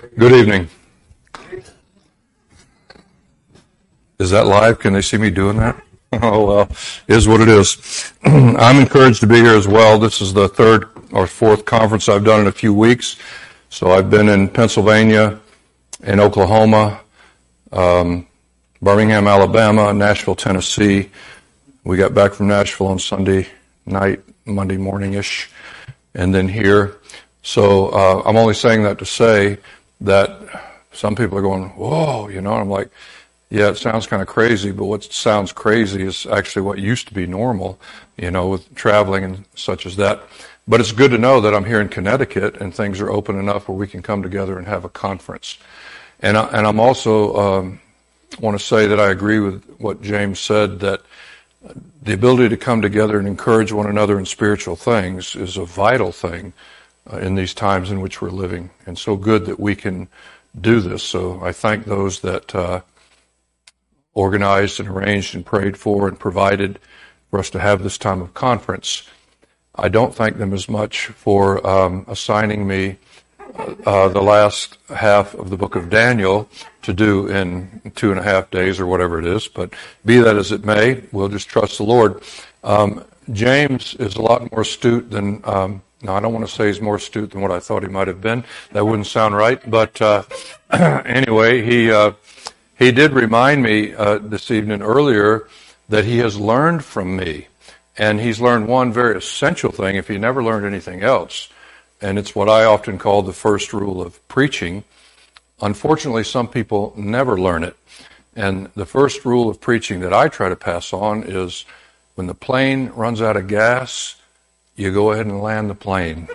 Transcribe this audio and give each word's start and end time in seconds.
Good 0.00 0.32
evening. 0.32 0.66
Is 4.18 4.30
that 4.30 4.46
live? 4.46 4.78
Can 4.78 4.94
they 4.94 5.02
see 5.02 5.18
me 5.18 5.30
doing 5.30 5.58
that? 5.58 5.80
Oh 6.12 6.44
well, 6.44 6.68
is 7.06 7.28
what 7.28 7.40
it 7.40 7.48
is. 7.48 8.12
I'm 8.24 8.80
encouraged 8.80 9.20
to 9.20 9.28
be 9.28 9.36
here 9.36 9.54
as 9.54 9.68
well. 9.68 9.96
This 9.96 10.20
is 10.20 10.34
the 10.34 10.48
third 10.48 10.88
or 11.12 11.28
fourth 11.28 11.64
conference 11.64 12.08
I've 12.08 12.24
done 12.24 12.40
in 12.40 12.46
a 12.48 12.52
few 12.52 12.74
weeks. 12.74 13.16
So 13.68 13.92
I've 13.92 14.10
been 14.10 14.28
in 14.28 14.48
Pennsylvania, 14.48 15.38
in 16.02 16.18
Oklahoma, 16.18 17.00
um, 17.70 18.26
Birmingham, 18.82 19.28
Alabama, 19.28 19.92
Nashville, 19.92 20.34
Tennessee. 20.34 21.10
We 21.84 21.96
got 21.96 22.12
back 22.12 22.32
from 22.32 22.48
Nashville 22.48 22.88
on 22.88 22.98
Sunday 22.98 23.46
night, 23.86 24.20
Monday 24.46 24.78
morning 24.78 25.14
ish, 25.14 25.48
and 26.16 26.34
then 26.34 26.48
here. 26.48 26.96
So 27.42 27.90
uh, 27.90 28.22
I'm 28.26 28.36
only 28.36 28.54
saying 28.54 28.82
that 28.82 28.98
to 28.98 29.06
say 29.06 29.58
that 30.00 30.30
some 30.92 31.14
people 31.14 31.38
are 31.38 31.42
going, 31.42 31.70
whoa, 31.70 32.28
you 32.28 32.40
know, 32.40 32.54
I'm 32.54 32.68
like, 32.68 32.90
yeah, 33.50 33.68
it 33.68 33.76
sounds 33.76 34.06
kind 34.06 34.22
of 34.22 34.28
crazy, 34.28 34.70
but 34.70 34.84
what 34.84 35.04
sounds 35.04 35.52
crazy 35.52 36.02
is 36.02 36.26
actually 36.26 36.62
what 36.62 36.78
used 36.78 37.08
to 37.08 37.14
be 37.14 37.26
normal, 37.26 37.80
you 38.16 38.30
know, 38.30 38.48
with 38.48 38.72
traveling 38.74 39.24
and 39.24 39.44
such 39.56 39.86
as 39.86 39.96
that. 39.96 40.22
But 40.68 40.80
it's 40.80 40.92
good 40.92 41.10
to 41.10 41.18
know 41.18 41.40
that 41.40 41.52
I'm 41.52 41.64
here 41.64 41.80
in 41.80 41.88
Connecticut 41.88 42.60
and 42.60 42.72
things 42.72 43.00
are 43.00 43.10
open 43.10 43.38
enough 43.38 43.68
where 43.68 43.76
we 43.76 43.88
can 43.88 44.02
come 44.02 44.22
together 44.22 44.56
and 44.56 44.68
have 44.68 44.84
a 44.84 44.88
conference. 44.88 45.58
And, 46.20 46.36
I, 46.36 46.46
and 46.48 46.66
I'm 46.66 46.78
also 46.78 47.36
um, 47.36 47.80
want 48.38 48.58
to 48.58 48.64
say 48.64 48.86
that 48.86 49.00
I 49.00 49.10
agree 49.10 49.40
with 49.40 49.64
what 49.78 50.00
James 50.00 50.38
said 50.38 50.78
that 50.80 51.02
the 52.02 52.12
ability 52.12 52.48
to 52.50 52.56
come 52.56 52.80
together 52.82 53.18
and 53.18 53.26
encourage 53.26 53.72
one 53.72 53.88
another 53.88 54.18
in 54.18 54.26
spiritual 54.26 54.76
things 54.76 55.34
is 55.34 55.56
a 55.56 55.64
vital 55.64 56.12
thing 56.12 56.52
uh, 57.12 57.18
in 57.18 57.34
these 57.34 57.54
times 57.54 57.90
in 57.90 58.00
which 58.00 58.20
we're 58.20 58.30
living. 58.30 58.70
And 58.86 58.98
so 58.98 59.16
good 59.16 59.46
that 59.46 59.60
we 59.60 59.74
can 59.74 60.08
do 60.58 60.80
this. 60.80 61.02
So 61.02 61.40
I 61.42 61.52
thank 61.52 61.84
those 61.84 62.20
that 62.20 62.54
uh, 62.54 62.80
organized 64.14 64.80
and 64.80 64.88
arranged 64.88 65.34
and 65.34 65.44
prayed 65.44 65.76
for 65.76 66.08
and 66.08 66.18
provided 66.18 66.78
for 67.30 67.38
us 67.38 67.50
to 67.50 67.60
have 67.60 67.82
this 67.82 67.98
time 67.98 68.20
of 68.20 68.34
conference. 68.34 69.08
I 69.74 69.88
don't 69.88 70.14
thank 70.14 70.38
them 70.38 70.52
as 70.52 70.68
much 70.68 71.06
for 71.06 71.64
um, 71.66 72.04
assigning 72.08 72.66
me 72.66 72.98
uh, 73.86 74.08
the 74.08 74.22
last 74.22 74.78
half 74.88 75.34
of 75.34 75.50
the 75.50 75.56
book 75.56 75.76
of 75.76 75.90
Daniel 75.90 76.48
to 76.82 76.92
do 76.92 77.28
in 77.28 77.92
two 77.94 78.10
and 78.10 78.18
a 78.18 78.22
half 78.22 78.50
days 78.50 78.80
or 78.80 78.86
whatever 78.86 79.18
it 79.18 79.26
is. 79.26 79.48
But 79.48 79.74
be 80.04 80.18
that 80.18 80.36
as 80.36 80.52
it 80.52 80.64
may, 80.64 81.02
we'll 81.12 81.28
just 81.28 81.48
trust 81.48 81.78
the 81.78 81.84
Lord. 81.84 82.22
Um, 82.64 83.04
James 83.32 83.94
is 83.94 84.16
a 84.16 84.22
lot 84.22 84.50
more 84.50 84.62
astute 84.62 85.10
than. 85.10 85.40
Um, 85.44 85.82
now, 86.02 86.16
I 86.16 86.20
don't 86.20 86.32
want 86.32 86.46
to 86.46 86.52
say 86.52 86.68
he's 86.68 86.80
more 86.80 86.96
astute 86.96 87.30
than 87.30 87.42
what 87.42 87.50
I 87.50 87.60
thought 87.60 87.82
he 87.82 87.88
might 87.88 88.08
have 88.08 88.22
been. 88.22 88.44
That 88.72 88.86
wouldn't 88.86 89.06
sound 89.06 89.36
right. 89.36 89.60
But 89.70 90.00
uh, 90.00 90.22
anyway, 90.70 91.62
he 91.62 91.90
uh, 91.90 92.12
he 92.78 92.90
did 92.90 93.12
remind 93.12 93.62
me 93.62 93.94
uh, 93.94 94.18
this 94.18 94.50
evening 94.50 94.80
earlier 94.80 95.46
that 95.90 96.06
he 96.06 96.18
has 96.18 96.40
learned 96.40 96.84
from 96.84 97.16
me. 97.16 97.48
And 97.98 98.18
he's 98.18 98.40
learned 98.40 98.66
one 98.66 98.92
very 98.92 99.18
essential 99.18 99.72
thing 99.72 99.96
if 99.96 100.08
he 100.08 100.16
never 100.16 100.42
learned 100.42 100.64
anything 100.64 101.02
else. 101.02 101.50
And 102.00 102.18
it's 102.18 102.34
what 102.34 102.48
I 102.48 102.64
often 102.64 102.96
call 102.96 103.20
the 103.20 103.34
first 103.34 103.74
rule 103.74 104.00
of 104.00 104.26
preaching. 104.28 104.84
Unfortunately, 105.60 106.24
some 106.24 106.48
people 106.48 106.94
never 106.96 107.38
learn 107.38 107.62
it. 107.62 107.76
And 108.34 108.70
the 108.74 108.86
first 108.86 109.26
rule 109.26 109.50
of 109.50 109.60
preaching 109.60 110.00
that 110.00 110.14
I 110.14 110.28
try 110.28 110.48
to 110.48 110.56
pass 110.56 110.94
on 110.94 111.24
is 111.24 111.66
when 112.14 112.26
the 112.26 112.34
plane 112.34 112.88
runs 112.90 113.20
out 113.20 113.36
of 113.36 113.48
gas, 113.48 114.16
you 114.76 114.92
go 114.92 115.12
ahead 115.12 115.26
and 115.26 115.40
land 115.40 115.70
the 115.70 115.74
plane. 115.74 116.28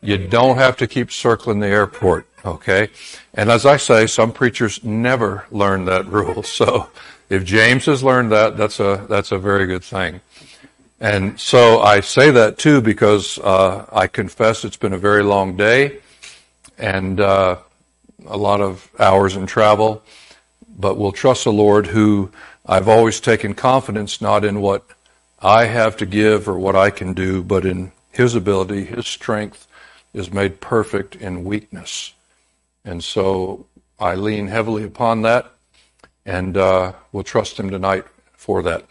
You 0.00 0.18
don't 0.18 0.56
have 0.56 0.76
to 0.78 0.86
keep 0.86 1.12
circling 1.12 1.60
the 1.60 1.68
airport. 1.68 2.26
Okay? 2.44 2.90
And 3.34 3.50
as 3.50 3.64
I 3.66 3.76
say, 3.76 4.06
some 4.06 4.32
preachers 4.32 4.82
never 4.82 5.46
learn 5.50 5.84
that 5.86 6.06
rule. 6.06 6.42
So 6.52 6.88
if 7.28 7.44
James 7.44 7.86
has 7.86 8.02
learned 8.02 8.32
that, 8.32 8.56
that's 8.56 8.78
a, 8.78 9.06
that's 9.08 9.32
a 9.32 9.38
very 9.38 9.66
good 9.66 9.84
thing. 9.84 10.20
And 11.00 11.40
so 11.40 11.80
I 11.80 12.00
say 12.00 12.30
that 12.30 12.58
too 12.58 12.80
because 12.80 13.38
uh, 13.38 13.86
I 13.92 14.06
confess 14.06 14.64
it's 14.64 14.76
been 14.76 14.92
a 14.92 14.98
very 14.98 15.22
long 15.22 15.56
day 15.56 15.98
and 16.78 17.20
uh, 17.20 17.56
a 18.26 18.36
lot 18.36 18.60
of 18.60 18.88
hours 18.98 19.34
in 19.34 19.46
travel. 19.46 20.02
But 20.78 20.96
we'll 20.96 21.12
trust 21.12 21.44
the 21.44 21.52
Lord 21.52 21.86
who 21.88 22.30
I've 22.66 22.88
always 22.88 23.18
taken 23.18 23.54
confidence 23.54 24.20
not 24.20 24.44
in 24.44 24.60
what 24.60 24.84
I 25.42 25.66
have 25.66 25.96
to 25.98 26.06
give 26.06 26.48
or 26.48 26.58
what 26.58 26.76
I 26.76 26.90
can 26.90 27.14
do, 27.14 27.42
but 27.42 27.66
in 27.66 27.92
His 28.10 28.34
ability, 28.34 28.84
His 28.84 29.06
strength 29.06 29.66
is 30.14 30.32
made 30.32 30.60
perfect 30.60 31.16
in 31.16 31.44
weakness. 31.44 32.12
And 32.84 33.02
so 33.02 33.66
I 33.98 34.14
lean 34.14 34.46
heavily 34.46 34.84
upon 34.84 35.22
that, 35.22 35.52
and 36.24 36.56
uh, 36.56 36.92
we'll 37.10 37.24
trust 37.24 37.58
Him 37.58 37.70
tonight 37.70 38.04
for 38.32 38.62
that. 38.62 38.86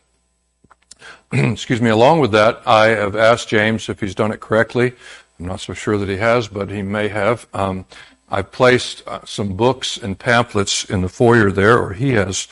Excuse 1.34 1.82
me. 1.82 1.90
Along 1.90 2.20
with 2.20 2.32
that, 2.32 2.62
I 2.66 2.88
have 2.88 3.16
asked 3.16 3.48
James 3.48 3.88
if 3.88 4.00
he's 4.00 4.16
done 4.16 4.32
it 4.32 4.42
correctly. 4.42 4.94
I'm 5.40 5.46
not 5.46 5.62
so 5.62 5.74
sure 5.74 5.98
that 5.98 6.10
he 6.10 6.18
has, 6.18 6.48
but 6.48 6.70
he 6.70 6.82
may 6.82 7.08
have. 7.08 7.48
Um, 7.54 7.86
I 8.30 8.42
placed 8.42 9.08
uh, 9.08 9.22
some 9.26 9.56
books 9.56 9.98
and 9.98 10.18
pamphlets 10.20 10.86
in 10.86 11.02
the 11.02 11.10
foyer 11.10 11.52
there, 11.52 11.80
or 11.80 11.94
he 11.94 12.12
has 12.12 12.48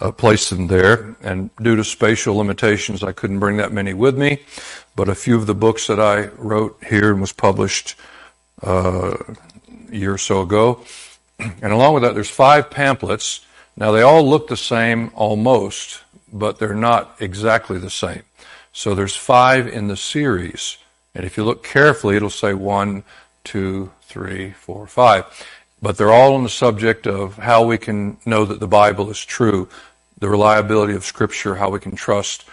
uh, 0.00 0.12
placed 0.12 0.50
them 0.50 0.66
there. 0.66 1.16
And 1.22 1.50
due 1.56 1.76
to 1.76 1.84
spatial 1.84 2.36
limitations, 2.36 3.02
I 3.02 3.12
couldn't 3.12 3.38
bring 3.38 3.56
that 3.58 3.72
many 3.72 3.94
with 3.94 4.16
me. 4.16 4.42
But 4.94 5.08
a 5.08 5.14
few 5.14 5.36
of 5.36 5.46
the 5.46 5.54
books 5.54 5.86
that 5.86 6.00
I 6.00 6.26
wrote 6.36 6.78
here 6.86 7.12
and 7.12 7.20
was 7.20 7.32
published 7.32 7.94
uh, 8.62 9.16
year 9.90 10.14
or 10.14 10.18
so 10.18 10.42
ago. 10.42 10.84
And 11.60 11.70
along 11.70 11.92
with 11.92 12.02
that, 12.02 12.14
there's 12.14 12.30
five 12.30 12.70
pamphlets. 12.70 13.44
Now, 13.76 13.92
they 13.92 14.00
all 14.00 14.26
look 14.26 14.48
the 14.48 14.56
same 14.56 15.10
almost, 15.14 16.02
but 16.32 16.58
they're 16.58 16.74
not 16.74 17.14
exactly 17.20 17.78
the 17.78 17.90
same. 17.90 18.22
So 18.72 18.94
there's 18.94 19.14
five 19.14 19.66
in 19.66 19.88
the 19.88 19.98
series. 19.98 20.78
And 21.14 21.26
if 21.26 21.36
you 21.36 21.44
look 21.44 21.62
carefully, 21.62 22.16
it'll 22.16 22.30
say 22.30 22.54
one, 22.54 23.04
two, 23.44 23.90
three, 24.02 24.52
four, 24.52 24.86
five. 24.86 25.24
But 25.82 25.98
they're 25.98 26.12
all 26.12 26.34
on 26.34 26.42
the 26.42 26.48
subject 26.48 27.06
of 27.06 27.36
how 27.36 27.64
we 27.64 27.78
can 27.78 28.16
know 28.24 28.44
that 28.44 28.60
the 28.60 28.66
Bible 28.66 29.10
is 29.10 29.22
true, 29.24 29.68
the 30.18 30.28
reliability 30.28 30.94
of 30.94 31.04
Scripture, 31.04 31.54
how 31.56 31.70
we 31.70 31.80
can 31.80 31.94
trust 31.94 32.44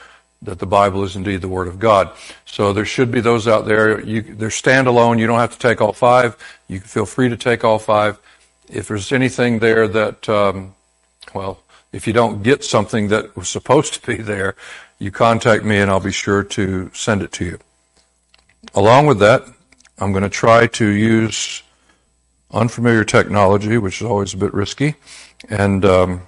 that 0.42 0.60
the 0.60 0.66
Bible 0.66 1.04
is 1.04 1.16
indeed 1.16 1.42
the 1.42 1.48
Word 1.48 1.68
of 1.68 1.80
God. 1.80 2.12
So 2.46 2.74
there 2.74 2.86
should 2.86 3.12
be 3.12 3.22
those 3.22 3.48
out 3.48 3.66
there. 3.66 4.02
You, 4.02 4.22
they're 4.22 4.50
standalone. 4.50 5.20
You 5.20 5.28
don't 5.28 5.40
have 5.40 5.54
to 5.54 5.60
take 5.60 5.82
all 5.82 5.94
five. 5.94 6.36
You 6.68 6.80
can 6.80 6.88
feel 6.88 7.06
free 7.06 7.30
to 7.30 7.38
take 7.38 7.64
all 7.64 7.80
five. 7.80 8.20
If 8.70 8.88
there's 8.90 9.12
anything 9.12 9.60
there 9.60 9.88
that, 9.88 10.28
um, 10.28 10.76
well, 11.34 11.60
if 11.94 12.08
you 12.08 12.14
don't 12.14 12.44
get 12.44 12.64
something 12.64 13.08
that 13.10 13.36
was 13.38 13.48
supposed 13.48 13.94
to 13.94 14.06
be 14.06 14.22
there, 14.22 14.56
you 15.00 15.12
contact 15.12 15.64
me 15.64 15.78
and 15.78 15.90
I'll 15.90 16.00
be 16.00 16.12
sure 16.12 16.44
to 16.44 16.92
send 16.94 17.22
it 17.22 17.32
to 17.34 17.46
you. 17.46 17.60
Along 18.74 19.06
with 19.06 19.20
that, 19.20 19.44
I'm 20.00 20.12
going 20.12 20.24
to 20.24 20.30
try 20.30 20.68
to 20.68 20.88
use 20.88 21.62
unfamiliar 22.52 23.04
technology, 23.04 23.78
which 23.78 24.02
is 24.02 24.08
always 24.08 24.34
a 24.34 24.38
bit 24.38 24.54
risky, 24.54 24.96
and 25.50 25.86
um, 25.86 26.22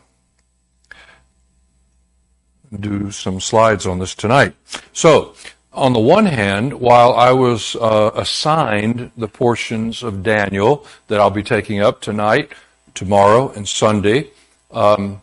do 2.82 3.12
some 3.12 3.40
slides 3.40 3.86
on 3.86 4.00
this 4.00 4.16
tonight. 4.16 4.54
So, 4.94 5.36
on 5.74 5.92
the 5.92 6.00
one 6.00 6.26
hand, 6.26 6.80
while 6.80 7.14
I 7.14 7.32
was 7.32 7.76
uh, 7.76 8.12
assigned 8.16 9.12
the 9.18 9.28
portions 9.28 10.04
of 10.04 10.24
Daniel 10.24 10.86
that 11.08 11.20
I'll 11.20 11.30
be 11.30 11.44
taking 11.44 11.82
up 11.82 12.00
tonight, 12.00 12.54
tomorrow, 12.94 13.50
and 13.52 13.68
Sunday, 13.68 14.30
um, 14.72 15.22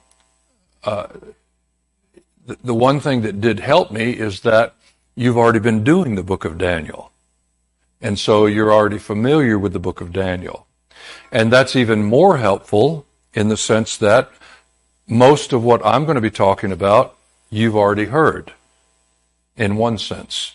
uh, 0.85 1.07
the, 2.47 2.59
the 2.63 2.75
one 2.75 3.01
thing 3.01 3.23
that 3.23 3.41
did 3.41 3.61
help 3.61 3.91
me 3.91 4.11
is 4.11 4.41
that 4.41 4.75
you've 5.15 5.39
already 5.39 5.59
been 5.59 5.85
doing 5.85 6.17
the 6.17 6.23
book 6.23 6.45
of 6.45 6.59
Daniel. 6.59 7.13
And 8.01 8.19
so 8.19 8.47
you're 8.47 8.73
already 8.73 8.99
familiar 8.99 9.59
with 9.59 9.73
the 9.73 9.79
book 9.79 10.01
of 10.01 10.13
Daniel. 10.13 10.67
And 11.31 11.53
that's 11.53 11.77
even 11.77 12.03
more 12.03 12.39
helpful 12.39 13.07
in 13.33 13.49
the 13.49 13.57
sense 13.57 13.97
that 13.99 14.31
most 15.07 15.53
of 15.53 15.63
what 15.65 15.85
I'm 15.85 16.05
going 16.05 16.17
to 16.17 16.21
be 16.21 16.31
talking 16.31 16.73
about 16.73 17.17
you've 17.53 17.77
already 17.77 18.07
heard 18.07 18.53
in 19.57 19.77
one 19.77 19.99
sense, 19.99 20.55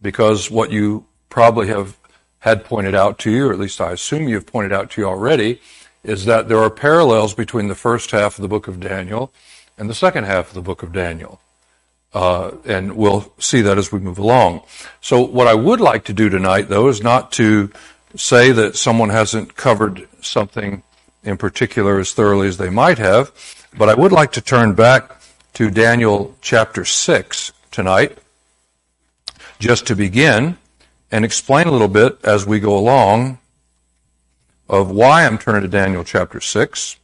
because 0.00 0.50
what 0.50 0.72
you 0.72 1.04
probably 1.28 1.68
have 1.68 1.98
had 2.40 2.64
pointed 2.64 2.94
out 2.94 3.18
to 3.18 3.30
you, 3.30 3.48
or 3.48 3.52
at 3.52 3.58
least 3.58 3.80
I 3.80 3.92
assume 3.92 4.28
you've 4.28 4.46
pointed 4.46 4.72
out 4.72 4.90
to 4.92 5.02
you 5.02 5.06
already, 5.06 5.60
is 6.02 6.24
that 6.24 6.48
there 6.48 6.58
are 6.58 6.70
parallels 6.70 7.34
between 7.34 7.68
the 7.68 7.74
first 7.74 8.12
half 8.12 8.38
of 8.38 8.42
the 8.42 8.48
book 8.48 8.66
of 8.66 8.80
Daniel 8.80 9.30
and 9.76 9.90
the 9.90 9.94
second 9.94 10.24
half 10.24 10.48
of 10.48 10.54
the 10.54 10.62
book 10.62 10.82
of 10.82 10.92
Daniel. 10.92 11.38
Uh, 12.14 12.52
and 12.64 12.96
we'll 12.96 13.30
see 13.38 13.60
that 13.60 13.76
as 13.76 13.92
we 13.92 13.98
move 13.98 14.18
along. 14.18 14.62
So 15.02 15.20
what 15.20 15.46
I 15.46 15.54
would 15.54 15.82
like 15.82 16.04
to 16.04 16.14
do 16.14 16.30
tonight, 16.30 16.70
though, 16.70 16.88
is 16.88 17.02
not 17.02 17.30
to 17.32 17.70
say 18.16 18.52
that 18.52 18.74
someone 18.74 19.10
hasn't 19.10 19.54
covered 19.54 20.08
something 20.22 20.82
in 21.22 21.36
particular 21.36 21.98
as 21.98 22.14
thoroughly 22.14 22.48
as 22.48 22.56
they 22.56 22.70
might 22.70 22.96
have, 22.96 23.32
but 23.76 23.90
I 23.90 23.94
would 23.94 24.12
like 24.12 24.32
to 24.32 24.40
turn 24.40 24.72
back 24.72 25.17
to 25.58 25.72
Daniel 25.72 26.36
chapter 26.40 26.84
6 26.84 27.50
tonight, 27.72 28.16
just 29.58 29.88
to 29.88 29.96
begin 29.96 30.56
and 31.10 31.24
explain 31.24 31.66
a 31.66 31.72
little 31.72 31.88
bit 31.88 32.16
as 32.22 32.46
we 32.46 32.60
go 32.60 32.78
along 32.78 33.40
of 34.68 34.88
why 34.88 35.26
I'm 35.26 35.36
turning 35.36 35.62
to 35.62 35.66
Daniel 35.66 36.04
chapter 36.04 36.40
6. 36.40 36.96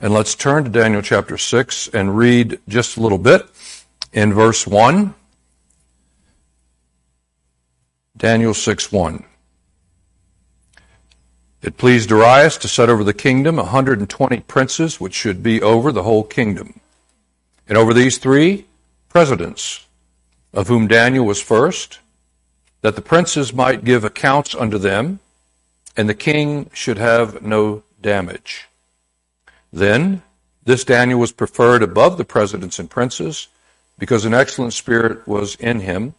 And 0.00 0.12
let's 0.12 0.34
turn 0.34 0.64
to 0.64 0.70
Daniel 0.70 1.02
chapter 1.02 1.38
6 1.38 1.86
and 1.94 2.16
read 2.16 2.58
just 2.66 2.96
a 2.96 3.00
little 3.00 3.16
bit 3.16 3.46
in 4.12 4.34
verse 4.34 4.66
1. 4.66 5.14
Daniel 8.16 8.54
6 8.54 8.90
1. 8.90 9.24
It 11.66 11.76
pleased 11.76 12.10
Darius 12.10 12.56
to 12.58 12.68
set 12.68 12.88
over 12.88 13.02
the 13.02 13.12
kingdom 13.12 13.58
a 13.58 13.64
120 13.64 14.38
princes, 14.42 15.00
which 15.00 15.14
should 15.14 15.42
be 15.42 15.60
over 15.60 15.90
the 15.90 16.04
whole 16.04 16.22
kingdom. 16.22 16.78
And 17.68 17.76
over 17.76 17.92
these 17.92 18.18
three 18.18 18.66
presidents, 19.08 19.84
of 20.54 20.68
whom 20.68 20.86
Daniel 20.86 21.26
was 21.26 21.42
first, 21.42 21.98
that 22.82 22.94
the 22.94 23.02
princes 23.02 23.52
might 23.52 23.84
give 23.84 24.04
accounts 24.04 24.54
unto 24.54 24.78
them, 24.78 25.18
and 25.96 26.08
the 26.08 26.14
king 26.14 26.70
should 26.72 26.98
have 26.98 27.42
no 27.42 27.82
damage. 28.00 28.68
Then 29.72 30.22
this 30.64 30.84
Daniel 30.84 31.18
was 31.18 31.32
preferred 31.32 31.82
above 31.82 32.16
the 32.16 32.24
presidents 32.24 32.78
and 32.78 32.88
princes, 32.88 33.48
because 33.98 34.24
an 34.24 34.34
excellent 34.34 34.72
spirit 34.72 35.26
was 35.26 35.56
in 35.56 35.80
him, 35.80 36.14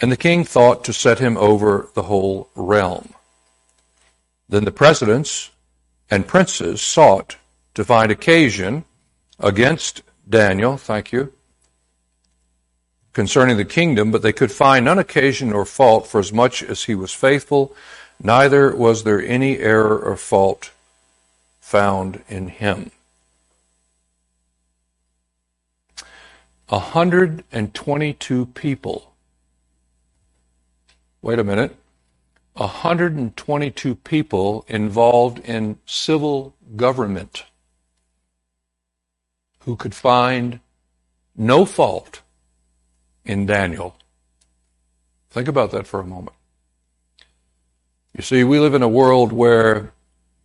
and 0.00 0.10
the 0.10 0.16
king 0.16 0.42
thought 0.42 0.82
to 0.84 0.92
set 0.92 1.20
him 1.20 1.36
over 1.36 1.90
the 1.94 2.02
whole 2.02 2.48
realm. 2.56 3.13
Then 4.54 4.64
the 4.64 4.70
presidents 4.70 5.50
and 6.08 6.28
princes 6.28 6.80
sought 6.80 7.38
to 7.74 7.84
find 7.84 8.12
occasion 8.12 8.84
against 9.40 10.02
Daniel, 10.30 10.76
thank 10.76 11.10
you, 11.10 11.32
concerning 13.12 13.56
the 13.56 13.64
kingdom, 13.64 14.12
but 14.12 14.22
they 14.22 14.32
could 14.32 14.52
find 14.52 14.84
none 14.84 15.00
occasion 15.00 15.52
or 15.52 15.64
fault 15.64 16.06
for 16.06 16.20
as 16.20 16.32
much 16.32 16.62
as 16.62 16.84
he 16.84 16.94
was 16.94 17.10
faithful, 17.10 17.74
neither 18.22 18.76
was 18.76 19.02
there 19.02 19.20
any 19.20 19.58
error 19.58 19.98
or 19.98 20.16
fault 20.16 20.70
found 21.58 22.22
in 22.28 22.46
him. 22.46 22.92
122 26.68 28.46
people. 28.46 29.14
Wait 31.22 31.40
a 31.40 31.44
minute. 31.44 31.76
122 32.54 33.96
people 33.96 34.64
involved 34.68 35.40
in 35.40 35.78
civil 35.86 36.54
government 36.76 37.44
who 39.60 39.74
could 39.74 39.94
find 39.94 40.60
no 41.36 41.64
fault 41.64 42.20
in 43.24 43.44
Daniel. 43.44 43.96
Think 45.30 45.48
about 45.48 45.72
that 45.72 45.86
for 45.86 45.98
a 45.98 46.06
moment. 46.06 46.36
You 48.16 48.22
see, 48.22 48.44
we 48.44 48.60
live 48.60 48.74
in 48.74 48.82
a 48.82 48.88
world 48.88 49.32
where 49.32 49.92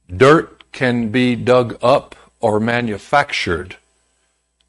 dirt 0.10 0.72
can 0.72 1.10
be 1.10 1.36
dug 1.36 1.78
up 1.84 2.16
or 2.40 2.60
manufactured, 2.60 3.76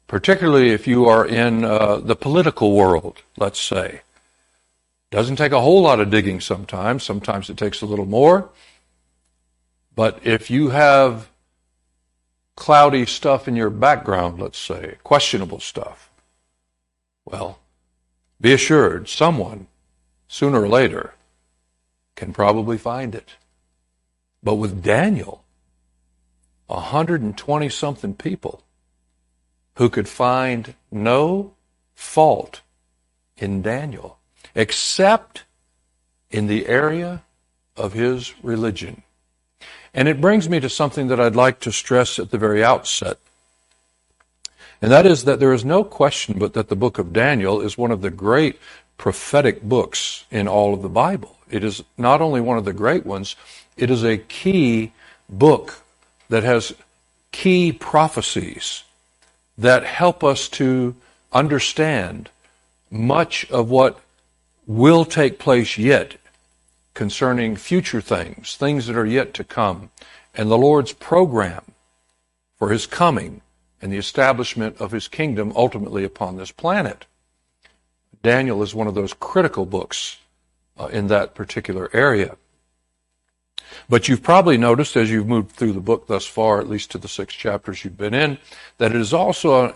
particularly 0.07 0.69
if 0.69 0.85
you 0.85 1.05
are 1.05 1.25
in 1.25 1.65
uh, 1.65 1.95
the 1.95 2.15
political 2.15 2.75
world, 2.75 3.23
let's 3.37 3.59
say. 3.59 4.01
Doesn't 5.11 5.35
take 5.35 5.51
a 5.51 5.59
whole 5.59 5.81
lot 5.81 5.99
of 5.99 6.09
digging 6.09 6.39
sometimes. 6.39 7.03
Sometimes 7.03 7.49
it 7.49 7.57
takes 7.57 7.81
a 7.81 7.85
little 7.85 8.05
more. 8.05 8.49
But 9.93 10.25
if 10.25 10.49
you 10.49 10.69
have 10.69 11.29
cloudy 12.55 13.05
stuff 13.05 13.45
in 13.45 13.57
your 13.57 13.69
background, 13.69 14.39
let's 14.39 14.57
say, 14.57 14.95
questionable 15.03 15.59
stuff, 15.59 16.09
well, 17.25 17.59
be 18.39 18.53
assured 18.53 19.09
someone, 19.09 19.67
sooner 20.29 20.61
or 20.61 20.69
later, 20.69 21.13
can 22.15 22.31
probably 22.31 22.77
find 22.77 23.13
it. 23.13 23.35
But 24.41 24.55
with 24.55 24.81
Daniel, 24.81 25.43
120 26.67 27.67
something 27.67 28.15
people 28.15 28.63
who 29.75 29.89
could 29.89 30.07
find 30.07 30.73
no 30.89 31.53
fault 31.93 32.61
in 33.35 33.61
Daniel 33.61 34.17
except 34.55 35.43
in 36.29 36.47
the 36.47 36.67
area 36.67 37.23
of 37.75 37.93
his 37.93 38.33
religion. 38.43 39.03
And 39.93 40.07
it 40.07 40.21
brings 40.21 40.47
me 40.47 40.59
to 40.59 40.69
something 40.69 41.07
that 41.07 41.19
I'd 41.19 41.35
like 41.35 41.59
to 41.61 41.71
stress 41.71 42.17
at 42.19 42.31
the 42.31 42.37
very 42.37 42.63
outset. 42.63 43.17
And 44.81 44.91
that 44.91 45.05
is 45.05 45.25
that 45.25 45.39
there 45.39 45.53
is 45.53 45.65
no 45.65 45.83
question 45.83 46.39
but 46.39 46.53
that 46.53 46.69
the 46.69 46.75
book 46.75 46.97
of 46.97 47.13
Daniel 47.13 47.61
is 47.61 47.77
one 47.77 47.91
of 47.91 48.01
the 48.01 48.09
great 48.09 48.59
prophetic 48.97 49.61
books 49.61 50.25
in 50.31 50.47
all 50.47 50.73
of 50.73 50.81
the 50.81 50.89
Bible. 50.89 51.37
It 51.49 51.63
is 51.63 51.83
not 51.97 52.21
only 52.21 52.41
one 52.41 52.57
of 52.57 52.65
the 52.65 52.73
great 52.73 53.05
ones, 53.05 53.35
it 53.77 53.91
is 53.91 54.03
a 54.03 54.17
key 54.17 54.93
book 55.29 55.81
that 56.29 56.43
has 56.43 56.73
key 57.31 57.71
prophecies 57.71 58.83
that 59.57 59.83
help 59.83 60.23
us 60.23 60.47
to 60.49 60.95
understand 61.31 62.29
much 62.89 63.49
of 63.51 63.69
what 63.69 63.99
will 64.67 65.05
take 65.05 65.39
place 65.39 65.77
yet 65.77 66.17
concerning 66.93 67.55
future 67.55 68.01
things, 68.01 68.55
things 68.55 68.87
that 68.87 68.97
are 68.97 69.05
yet 69.05 69.33
to 69.33 69.43
come, 69.43 69.89
and 70.35 70.49
the 70.49 70.57
Lord's 70.57 70.93
program 70.93 71.63
for 72.57 72.69
his 72.69 72.85
coming 72.85 73.41
and 73.81 73.91
the 73.91 73.97
establishment 73.97 74.79
of 74.79 74.91
his 74.91 75.07
kingdom 75.07 75.51
ultimately 75.55 76.03
upon 76.03 76.37
this 76.37 76.51
planet. 76.51 77.05
Daniel 78.21 78.61
is 78.61 78.75
one 78.75 78.87
of 78.87 78.93
those 78.93 79.13
critical 79.13 79.65
books 79.65 80.17
uh, 80.77 80.85
in 80.87 81.07
that 81.07 81.33
particular 81.33 81.89
area. 81.93 82.37
But 83.89 84.07
you've 84.07 84.21
probably 84.21 84.57
noticed 84.57 84.95
as 84.95 85.09
you've 85.09 85.27
moved 85.27 85.51
through 85.51 85.73
the 85.73 85.79
book 85.79 86.07
thus 86.07 86.25
far, 86.25 86.59
at 86.59 86.69
least 86.69 86.91
to 86.91 86.97
the 86.97 87.07
six 87.07 87.33
chapters 87.33 87.83
you've 87.83 87.97
been 87.97 88.13
in, 88.13 88.37
that 88.77 88.91
it 88.91 89.01
is 89.01 89.13
also 89.13 89.73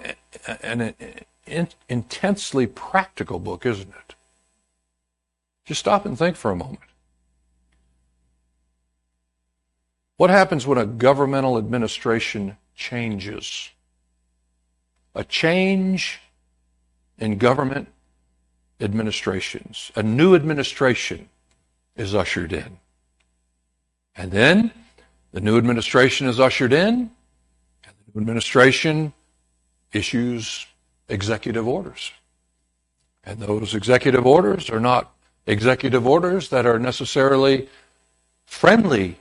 an, 0.47 0.81
an, 0.81 0.93
an 1.47 1.67
intensely 1.89 2.67
practical 2.67 3.39
book, 3.39 3.65
isn't 3.65 3.89
it? 3.89 4.04
Just 5.65 5.79
stop 5.79 6.05
and 6.05 6.17
think 6.17 6.35
for 6.35 6.51
a 6.51 6.55
moment. 6.55 6.79
What 10.17 10.29
happens 10.29 10.65
when 10.65 10.77
a 10.77 10.85
governmental 10.85 11.57
administration 11.57 12.57
changes? 12.75 13.69
A 15.13 15.23
change 15.23 16.19
in 17.17 17.37
government 17.37 17.89
administrations. 18.79 19.91
A 19.95 20.03
new 20.03 20.35
administration 20.35 21.29
is 21.95 22.13
ushered 22.13 22.53
in. 22.53 22.79
And 24.15 24.31
then 24.31 24.71
the 25.31 25.41
new 25.41 25.57
administration 25.57 26.27
is 26.27 26.39
ushered 26.39 26.71
in, 26.71 27.11
and 27.83 27.93
the 28.05 28.13
new 28.13 28.21
administration 28.21 29.13
issues 29.91 30.65
executive 31.09 31.67
orders. 31.67 32.11
And 33.23 33.39
those 33.39 33.73
executive 33.73 34.25
orders 34.25 34.69
are 34.69 34.79
not 34.79 35.14
executive 35.45 36.07
orders 36.07 36.49
that 36.49 36.65
are 36.65 36.79
necessarily 36.79 37.69
friendly 38.45 39.17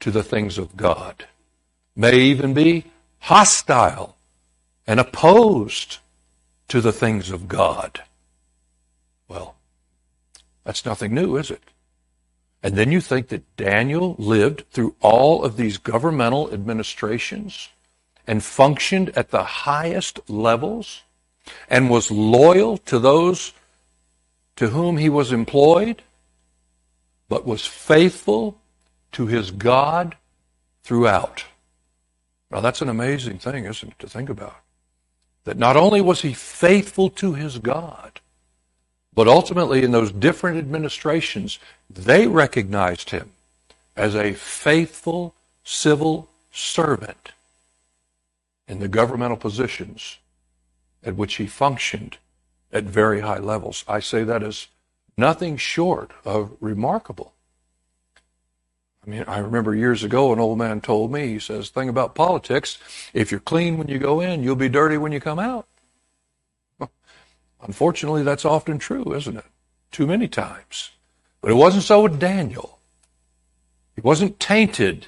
to 0.00 0.10
the 0.10 0.22
things 0.22 0.58
of 0.58 0.76
God, 0.76 1.26
may 1.94 2.16
even 2.18 2.54
be 2.54 2.84
hostile 3.20 4.16
and 4.86 4.98
opposed 4.98 5.98
to 6.68 6.80
the 6.80 6.92
things 6.92 7.30
of 7.30 7.48
God. 7.48 8.02
Well, 9.28 9.56
that's 10.64 10.84
nothing 10.84 11.14
new, 11.14 11.36
is 11.36 11.50
it? 11.50 11.62
And 12.62 12.76
then 12.76 12.92
you 12.92 13.00
think 13.00 13.28
that 13.28 13.56
Daniel 13.56 14.14
lived 14.18 14.64
through 14.70 14.94
all 15.00 15.44
of 15.44 15.56
these 15.56 15.78
governmental 15.78 16.52
administrations 16.52 17.70
and 18.26 18.42
functioned 18.44 19.10
at 19.16 19.30
the 19.30 19.42
highest 19.42 20.20
levels 20.28 21.02
and 21.68 21.88
was 21.88 22.10
loyal 22.10 22.76
to 22.78 22.98
those 22.98 23.52
to 24.60 24.68
whom 24.68 24.98
he 24.98 25.08
was 25.08 25.32
employed, 25.32 26.02
but 27.30 27.46
was 27.46 27.64
faithful 27.64 28.58
to 29.10 29.26
his 29.26 29.50
God 29.50 30.16
throughout. 30.82 31.46
Now, 32.50 32.60
that's 32.60 32.82
an 32.82 32.90
amazing 32.90 33.38
thing, 33.38 33.64
isn't 33.64 33.92
it, 33.92 33.98
to 34.00 34.06
think 34.06 34.28
about? 34.28 34.56
That 35.44 35.56
not 35.56 35.78
only 35.78 36.02
was 36.02 36.20
he 36.20 36.34
faithful 36.34 37.08
to 37.08 37.32
his 37.32 37.56
God, 37.56 38.20
but 39.14 39.26
ultimately 39.26 39.82
in 39.82 39.92
those 39.92 40.12
different 40.12 40.58
administrations, 40.58 41.58
they 41.88 42.26
recognized 42.26 43.08
him 43.08 43.30
as 43.96 44.14
a 44.14 44.34
faithful 44.34 45.34
civil 45.64 46.28
servant 46.52 47.32
in 48.68 48.78
the 48.78 48.88
governmental 48.88 49.38
positions 49.38 50.18
at 51.02 51.16
which 51.16 51.36
he 51.36 51.46
functioned 51.46 52.18
at 52.72 52.84
very 52.84 53.20
high 53.20 53.38
levels. 53.38 53.84
I 53.88 54.00
say 54.00 54.24
that 54.24 54.42
as 54.42 54.68
nothing 55.16 55.56
short 55.56 56.12
of 56.24 56.56
remarkable. 56.60 57.34
I 59.06 59.10
mean, 59.10 59.24
I 59.26 59.38
remember 59.38 59.74
years 59.74 60.04
ago 60.04 60.32
an 60.32 60.38
old 60.38 60.58
man 60.58 60.80
told 60.80 61.10
me, 61.10 61.28
he 61.28 61.38
says, 61.38 61.70
thing 61.70 61.88
about 61.88 62.14
politics, 62.14 62.78
if 63.14 63.30
you're 63.30 63.40
clean 63.40 63.78
when 63.78 63.88
you 63.88 63.98
go 63.98 64.20
in, 64.20 64.42
you'll 64.42 64.56
be 64.56 64.68
dirty 64.68 64.96
when 64.96 65.12
you 65.12 65.20
come 65.20 65.38
out. 65.38 65.66
Unfortunately, 67.62 68.22
that's 68.22 68.44
often 68.44 68.78
true, 68.78 69.14
isn't 69.14 69.36
it? 69.36 69.44
Too 69.90 70.06
many 70.06 70.28
times. 70.28 70.90
But 71.40 71.50
it 71.50 71.54
wasn't 71.54 71.84
so 71.84 72.02
with 72.02 72.20
Daniel. 72.20 72.78
He 73.94 74.02
wasn't 74.02 74.38
tainted 74.38 75.06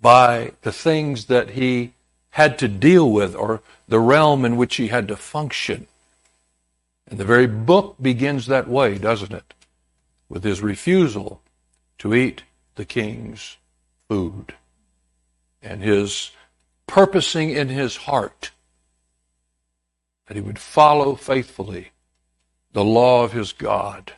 by 0.00 0.52
the 0.62 0.72
things 0.72 1.26
that 1.26 1.50
he 1.50 1.92
had 2.30 2.58
to 2.58 2.68
deal 2.68 3.10
with 3.10 3.34
or 3.36 3.62
the 3.88 4.00
realm 4.00 4.44
in 4.44 4.56
which 4.56 4.76
he 4.76 4.88
had 4.88 5.06
to 5.08 5.16
function. 5.16 5.86
And 7.12 7.20
the 7.20 7.26
very 7.26 7.46
book 7.46 7.96
begins 8.00 8.46
that 8.46 8.66
way, 8.66 8.96
doesn't 8.96 9.34
it? 9.34 9.52
With 10.30 10.44
his 10.44 10.62
refusal 10.62 11.42
to 11.98 12.14
eat 12.14 12.44
the 12.76 12.86
king's 12.86 13.58
food 14.08 14.54
and 15.60 15.82
his 15.82 16.30
purposing 16.86 17.50
in 17.50 17.68
his 17.68 17.96
heart 17.96 18.52
that 20.26 20.38
he 20.38 20.40
would 20.40 20.58
follow 20.58 21.14
faithfully 21.14 21.92
the 22.72 22.82
law 22.82 23.24
of 23.24 23.32
his 23.32 23.52
God, 23.52 24.14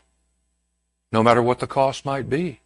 no 1.11 1.21
matter 1.21 1.43
what 1.43 1.59
the 1.59 1.67
cost 1.67 2.05
might 2.05 2.31
be. 2.31 2.61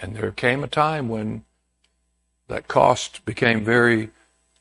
And 0.00 0.16
there 0.16 0.32
came 0.32 0.64
a 0.64 0.66
time 0.66 1.10
when 1.10 1.44
that 2.48 2.68
cost 2.68 3.22
became 3.26 3.66
very 3.66 4.12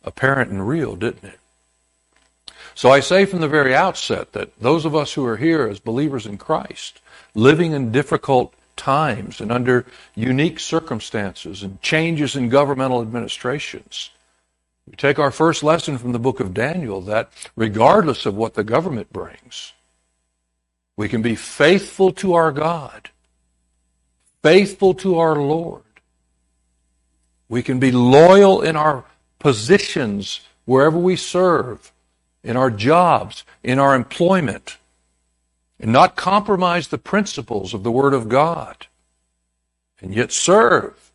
apparent 0.03 0.51
and 0.51 0.67
real, 0.67 0.97
didn't 0.97 1.23
it? 1.23 1.39
So 2.75 2.89
I 2.89 2.99
say 3.01 3.25
from 3.25 3.41
the 3.41 3.47
very 3.47 3.75
outset 3.75 4.33
that 4.33 4.57
those 4.59 4.85
of 4.85 4.95
us 4.95 5.13
who 5.13 5.25
are 5.25 5.37
here 5.37 5.67
as 5.67 5.79
believers 5.79 6.25
in 6.25 6.37
Christ, 6.37 7.01
living 7.35 7.71
in 7.71 7.91
difficult 7.91 8.53
times 8.75 9.39
and 9.39 9.51
under 9.51 9.85
unique 10.15 10.59
circumstances 10.59 11.61
and 11.63 11.81
changes 11.81 12.35
in 12.35 12.49
governmental 12.49 13.01
administrations, 13.01 14.09
we 14.89 14.95
take 14.95 15.19
our 15.19 15.31
first 15.31 15.63
lesson 15.63 15.97
from 15.97 16.11
the 16.11 16.19
book 16.19 16.39
of 16.39 16.53
Daniel 16.53 16.99
that 17.01 17.29
regardless 17.55 18.25
of 18.25 18.35
what 18.35 18.55
the 18.55 18.63
government 18.63 19.13
brings, 19.13 19.71
we 20.97 21.07
can 21.07 21.21
be 21.21 21.35
faithful 21.35 22.11
to 22.13 22.33
our 22.33 22.51
God, 22.51 23.09
faithful 24.41 24.93
to 24.95 25.19
our 25.19 25.35
Lord. 25.35 25.83
We 27.47 27.63
can 27.63 27.79
be 27.79 27.91
loyal 27.91 28.61
in 28.61 28.75
our 28.75 29.05
positions 29.39 30.41
wherever 30.65 30.97
we 30.97 31.15
serve, 31.15 31.92
in 32.43 32.57
our 32.57 32.69
jobs, 32.69 33.43
in 33.63 33.79
our 33.79 33.95
employment, 33.95 34.77
and 35.79 35.91
not 35.91 36.15
compromise 36.15 36.87
the 36.87 36.97
principles 36.97 37.73
of 37.73 37.83
the 37.83 37.91
Word 37.91 38.13
of 38.13 38.29
God, 38.29 38.87
and 40.01 40.13
yet 40.13 40.31
serve, 40.31 41.11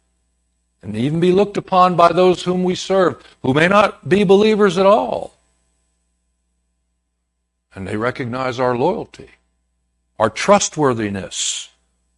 and 0.83 0.97
even 0.97 1.21
be 1.21 1.33
looked 1.33 1.57
upon 1.57 1.97
by 1.97 2.13
those 2.13 2.45
whom 2.45 2.65
we 2.65 2.75
serve, 2.75 3.23
who 3.43 3.53
may 3.53 3.69
not 3.69 4.09
be 4.09 4.25
believers 4.25 4.79
at 4.79 4.87
all. 4.87 5.35
And 7.75 7.87
they 7.87 7.97
recognize 7.97 8.59
our 8.59 8.77
loyalty, 8.77 9.31
our 10.19 10.31
trustworthiness, 10.31 11.69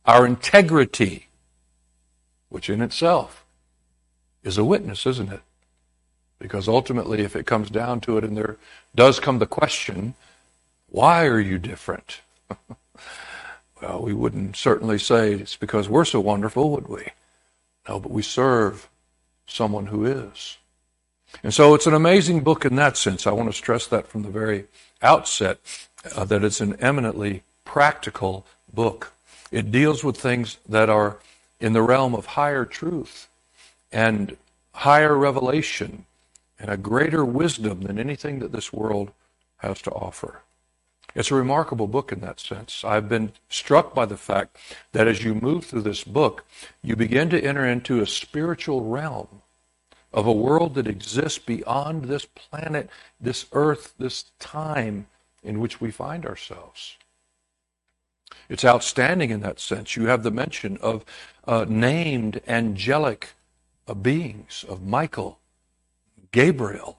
our 0.06 0.24
integrity, 0.26 1.28
which 2.48 2.70
in 2.70 2.80
itself 2.80 3.44
is 4.42 4.56
a 4.56 4.64
witness, 4.64 5.06
isn't 5.06 5.32
it? 5.32 5.40
Because 6.40 6.66
ultimately, 6.66 7.20
if 7.20 7.36
it 7.36 7.46
comes 7.46 7.70
down 7.70 8.00
to 8.00 8.16
it, 8.16 8.24
and 8.24 8.36
there 8.36 8.56
does 8.96 9.20
come 9.20 9.38
the 9.38 9.46
question, 9.46 10.14
why 10.88 11.26
are 11.26 11.38
you 11.38 11.58
different? 11.58 12.22
well, 13.82 14.02
we 14.02 14.12
wouldn't 14.12 14.56
certainly 14.56 14.98
say 14.98 15.34
it's 15.34 15.56
because 15.56 15.88
we're 15.88 16.04
so 16.04 16.18
wonderful, 16.18 16.70
would 16.70 16.88
we? 16.88 17.08
No, 17.88 18.00
but 18.00 18.10
we 18.10 18.22
serve 18.22 18.88
someone 19.46 19.86
who 19.86 20.04
is. 20.04 20.56
And 21.42 21.54
so 21.54 21.74
it's 21.74 21.86
an 21.86 21.94
amazing 21.94 22.40
book 22.40 22.64
in 22.64 22.74
that 22.76 22.96
sense. 22.96 23.26
I 23.26 23.32
want 23.32 23.50
to 23.50 23.56
stress 23.56 23.86
that 23.86 24.08
from 24.08 24.22
the 24.22 24.30
very 24.30 24.64
outset 25.02 25.58
uh, 26.16 26.24
that 26.24 26.42
it's 26.42 26.60
an 26.60 26.76
eminently 26.80 27.42
practical 27.64 28.46
book. 28.72 29.12
It 29.52 29.70
deals 29.70 30.02
with 30.02 30.16
things 30.16 30.58
that 30.68 30.88
are 30.88 31.18
in 31.60 31.72
the 31.72 31.82
realm 31.82 32.14
of 32.14 32.26
higher 32.26 32.64
truth 32.64 33.28
and 33.92 34.36
higher 34.72 35.16
revelation 35.16 36.06
and 36.60 36.70
a 36.70 36.76
greater 36.76 37.24
wisdom 37.24 37.82
than 37.82 37.98
anything 37.98 38.38
that 38.40 38.52
this 38.52 38.72
world 38.72 39.10
has 39.58 39.80
to 39.82 39.90
offer. 39.90 40.42
It's 41.14 41.30
a 41.30 41.34
remarkable 41.34 41.88
book 41.88 42.12
in 42.12 42.20
that 42.20 42.38
sense. 42.38 42.84
I've 42.84 43.08
been 43.08 43.32
struck 43.48 43.94
by 43.94 44.06
the 44.06 44.16
fact 44.16 44.56
that 44.92 45.08
as 45.08 45.24
you 45.24 45.34
move 45.34 45.64
through 45.64 45.82
this 45.82 46.04
book, 46.04 46.44
you 46.82 46.94
begin 46.94 47.30
to 47.30 47.42
enter 47.42 47.66
into 47.66 48.00
a 48.00 48.06
spiritual 48.06 48.84
realm 48.84 49.42
of 50.12 50.26
a 50.26 50.32
world 50.32 50.74
that 50.74 50.86
exists 50.86 51.38
beyond 51.38 52.04
this 52.04 52.26
planet, 52.26 52.88
this 53.20 53.46
earth, 53.52 53.94
this 53.98 54.30
time 54.38 55.06
in 55.42 55.58
which 55.58 55.80
we 55.80 55.90
find 55.90 56.26
ourselves. 56.26 56.96
It's 58.48 58.64
outstanding 58.64 59.30
in 59.30 59.40
that 59.40 59.60
sense. 59.60 59.96
You 59.96 60.06
have 60.06 60.22
the 60.22 60.30
mention 60.30 60.76
of 60.78 61.04
uh, 61.46 61.64
named 61.68 62.40
angelic 62.46 63.30
uh, 63.88 63.94
beings, 63.94 64.64
of 64.68 64.82
Michael, 64.82 65.38
Gabriel, 66.32 66.98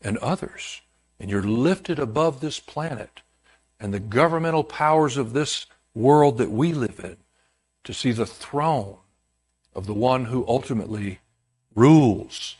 and 0.00 0.18
others. 0.18 0.82
And 1.18 1.30
you're 1.30 1.42
lifted 1.42 1.98
above 1.98 2.40
this 2.40 2.60
planet 2.60 3.22
and 3.80 3.92
the 3.92 4.00
governmental 4.00 4.64
powers 4.64 5.16
of 5.16 5.32
this 5.32 5.66
world 5.94 6.38
that 6.38 6.50
we 6.50 6.72
live 6.72 7.00
in 7.02 7.16
to 7.84 7.92
see 7.92 8.12
the 8.12 8.26
throne 8.26 8.96
of 9.74 9.86
the 9.86 9.94
one 9.94 10.26
who 10.26 10.46
ultimately 10.46 11.20
rules 11.74 12.56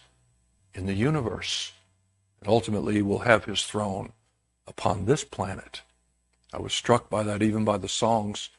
in 0.74 0.86
the 0.86 0.94
universe 0.94 1.72
and 2.40 2.48
ultimately 2.48 3.02
will 3.02 3.20
have 3.20 3.44
his 3.44 3.64
throne 3.64 4.12
upon 4.66 5.04
this 5.04 5.24
planet. 5.24 5.82
I 6.52 6.58
was 6.58 6.72
struck 6.72 7.10
by 7.10 7.22
that 7.24 7.42
even 7.42 7.64
by 7.64 7.78
the 7.78 7.88
songs 7.88 8.50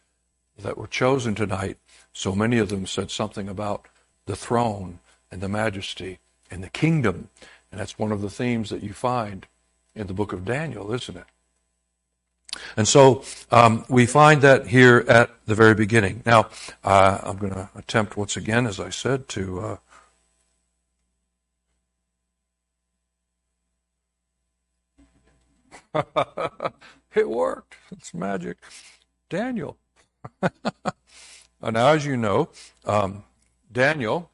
that 0.58 0.78
were 0.78 0.88
chosen 0.88 1.36
tonight. 1.36 1.78
So 2.14 2.36
many 2.36 2.58
of 2.58 2.70
them 2.70 2.86
said 2.86 3.12
something 3.12 3.48
about 3.48 3.88
the 4.26 4.36
throne 4.36 5.00
and 5.32 5.42
the 5.42 5.50
majesty 5.50 6.20
and 6.52 6.64
the 6.64 6.70
kingdom. 6.70 7.30
And 7.72 7.80
that's 7.80 8.00
one 8.00 8.12
of 8.12 8.22
the 8.22 8.30
themes 8.30 8.70
that 8.70 8.84
you 8.84 8.94
find 8.94 9.46
in 9.96 10.08
the 10.08 10.14
book 10.14 10.34
of 10.34 10.46
Daniel, 10.46 10.92
isn't 10.94 11.18
it? 11.18 11.26
And 12.76 12.88
so 12.88 13.24
um, 13.52 13.86
we 13.90 14.06
find 14.06 14.42
that 14.42 14.68
here 14.68 15.06
at 15.08 15.30
the 15.46 15.56
very 15.56 15.76
beginning. 15.76 16.24
Now, 16.26 16.50
uh, 16.84 17.20
I'm 17.24 17.38
going 17.38 17.54
to 17.54 17.70
attempt 17.76 18.18
once 18.18 18.36
again, 18.36 18.66
as 18.66 18.80
I 18.80 18.90
said, 18.90 19.28
to. 19.30 19.78
Uh... 25.94 26.02
it 27.16 27.30
worked. 27.30 27.76
It's 27.92 28.14
magic. 28.14 28.58
Daniel. 29.30 29.78
now, 30.42 31.88
as 31.90 32.06
you 32.06 32.18
know, 32.18 32.50
um, 32.86 33.24
Daniel 33.72 34.32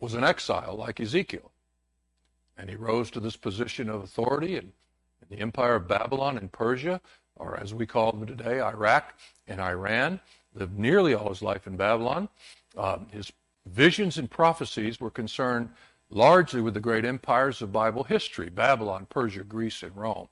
was 0.00 0.14
an 0.14 0.24
exile 0.24 0.74
like 0.76 0.98
Ezekiel. 0.98 1.52
And 2.56 2.68
he 2.68 2.76
rose 2.76 3.10
to 3.12 3.20
this 3.20 3.36
position 3.36 3.88
of 3.88 4.02
authority 4.02 4.56
in, 4.56 4.72
in 5.22 5.36
the 5.36 5.40
empire 5.40 5.76
of 5.76 5.88
Babylon 5.88 6.36
and 6.36 6.50
Persia, 6.50 7.00
or 7.36 7.58
as 7.58 7.72
we 7.72 7.86
call 7.86 8.12
them 8.12 8.26
today, 8.26 8.60
Iraq 8.60 9.14
and 9.46 9.60
Iran. 9.60 10.20
Lived 10.54 10.78
nearly 10.78 11.14
all 11.14 11.28
his 11.28 11.42
life 11.42 11.66
in 11.66 11.76
Babylon. 11.76 12.28
Um, 12.76 13.06
his 13.12 13.32
visions 13.66 14.18
and 14.18 14.28
prophecies 14.28 15.00
were 15.00 15.10
concerned 15.10 15.70
largely 16.10 16.60
with 16.60 16.74
the 16.74 16.80
great 16.80 17.04
empires 17.04 17.62
of 17.62 17.72
Bible 17.72 18.04
history 18.04 18.48
Babylon, 18.50 19.06
Persia, 19.08 19.44
Greece, 19.44 19.82
and 19.82 19.96
Rome. 19.96 20.28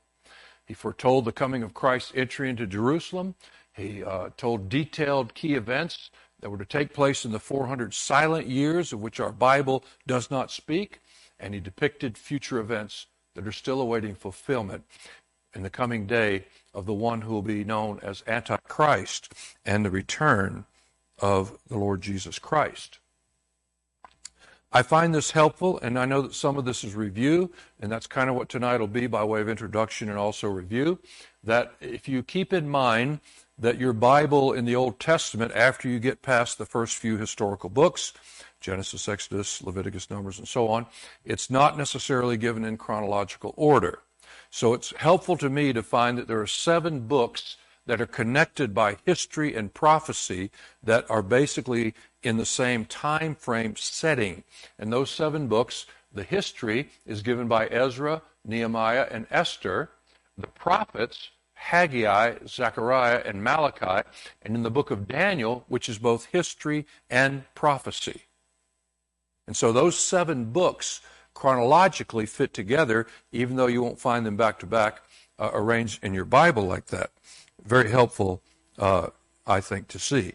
He 0.66 0.74
foretold 0.74 1.24
the 1.24 1.32
coming 1.32 1.62
of 1.62 1.72
Christ's 1.72 2.12
entry 2.14 2.50
into 2.50 2.66
Jerusalem. 2.66 3.36
He 3.72 4.02
uh, 4.02 4.30
told 4.36 4.68
detailed 4.68 5.34
key 5.34 5.54
events 5.54 6.10
that 6.40 6.50
were 6.50 6.58
to 6.58 6.64
take 6.64 6.92
place 6.92 7.24
in 7.24 7.32
the 7.32 7.40
400 7.40 7.92
silent 7.94 8.46
years 8.46 8.92
of 8.92 9.02
which 9.02 9.20
our 9.20 9.32
Bible 9.32 9.84
does 10.06 10.30
not 10.30 10.50
speak 10.50 11.00
and 11.40 11.54
he 11.54 11.60
depicted 11.60 12.18
future 12.18 12.58
events 12.58 13.06
that 13.34 13.46
are 13.46 13.52
still 13.52 13.80
awaiting 13.80 14.14
fulfillment 14.14 14.84
in 15.54 15.62
the 15.62 15.70
coming 15.70 16.06
day 16.06 16.44
of 16.74 16.86
the 16.86 16.94
one 16.94 17.22
who 17.22 17.32
will 17.32 17.42
be 17.42 17.64
known 17.64 17.98
as 18.02 18.22
Antichrist 18.26 19.32
and 19.64 19.84
the 19.84 19.90
return 19.90 20.64
of 21.18 21.58
the 21.68 21.78
Lord 21.78 22.00
Jesus 22.00 22.38
Christ. 22.38 22.98
I 24.70 24.82
find 24.82 25.14
this 25.14 25.30
helpful, 25.30 25.78
and 25.80 25.98
I 25.98 26.04
know 26.04 26.20
that 26.20 26.34
some 26.34 26.58
of 26.58 26.66
this 26.66 26.84
is 26.84 26.94
review, 26.94 27.50
and 27.80 27.90
that's 27.90 28.06
kind 28.06 28.28
of 28.28 28.36
what 28.36 28.50
tonight 28.50 28.80
will 28.80 28.86
be 28.86 29.06
by 29.06 29.24
way 29.24 29.40
of 29.40 29.48
introduction 29.48 30.10
and 30.10 30.18
also 30.18 30.46
review. 30.46 30.98
That 31.42 31.72
if 31.80 32.06
you 32.06 32.22
keep 32.22 32.52
in 32.52 32.68
mind 32.68 33.20
that 33.58 33.78
your 33.78 33.92
Bible 33.92 34.52
in 34.52 34.64
the 34.64 34.76
Old 34.76 35.00
Testament, 35.00 35.52
after 35.54 35.88
you 35.88 35.98
get 35.98 36.22
past 36.22 36.58
the 36.58 36.66
first 36.66 36.96
few 36.96 37.16
historical 37.16 37.68
books, 37.68 38.12
Genesis, 38.60 39.08
Exodus, 39.08 39.62
Leviticus, 39.62 40.10
Numbers, 40.10 40.38
and 40.38 40.48
so 40.48 40.68
on. 40.68 40.86
It's 41.24 41.50
not 41.50 41.78
necessarily 41.78 42.36
given 42.36 42.64
in 42.64 42.76
chronological 42.76 43.54
order. 43.56 44.00
So 44.50 44.74
it's 44.74 44.94
helpful 44.96 45.36
to 45.38 45.50
me 45.50 45.72
to 45.72 45.82
find 45.82 46.18
that 46.18 46.26
there 46.26 46.40
are 46.40 46.46
seven 46.46 47.00
books 47.00 47.56
that 47.86 48.00
are 48.00 48.06
connected 48.06 48.74
by 48.74 48.98
history 49.04 49.54
and 49.54 49.72
prophecy 49.72 50.50
that 50.82 51.10
are 51.10 51.22
basically 51.22 51.94
in 52.22 52.36
the 52.36 52.44
same 52.44 52.84
time 52.84 53.34
frame 53.34 53.76
setting. 53.76 54.44
And 54.78 54.92
those 54.92 55.10
seven 55.10 55.48
books, 55.48 55.86
the 56.12 56.22
history 56.22 56.90
is 57.06 57.22
given 57.22 57.48
by 57.48 57.66
Ezra, 57.68 58.22
Nehemiah, 58.44 59.06
and 59.10 59.26
Esther. 59.30 59.90
The 60.36 60.48
prophets 60.48 61.30
Haggai, 61.58 62.36
Zechariah, 62.46 63.22
and 63.24 63.42
Malachi, 63.42 64.08
and 64.42 64.54
in 64.54 64.62
the 64.62 64.70
book 64.70 64.90
of 64.90 65.08
Daniel, 65.08 65.64
which 65.68 65.88
is 65.88 65.98
both 65.98 66.26
history 66.26 66.86
and 67.10 67.42
prophecy. 67.54 68.22
And 69.46 69.56
so 69.56 69.72
those 69.72 69.98
seven 69.98 70.46
books 70.46 71.00
chronologically 71.34 72.26
fit 72.26 72.54
together, 72.54 73.06
even 73.32 73.56
though 73.56 73.66
you 73.66 73.82
won't 73.82 74.00
find 74.00 74.24
them 74.24 74.36
back 74.36 74.58
to 74.60 74.66
back 74.66 75.02
arranged 75.38 76.02
in 76.02 76.14
your 76.14 76.24
Bible 76.24 76.64
like 76.64 76.86
that. 76.86 77.10
Very 77.64 77.90
helpful, 77.90 78.42
uh, 78.78 79.08
I 79.46 79.60
think, 79.60 79.88
to 79.88 79.98
see. 79.98 80.34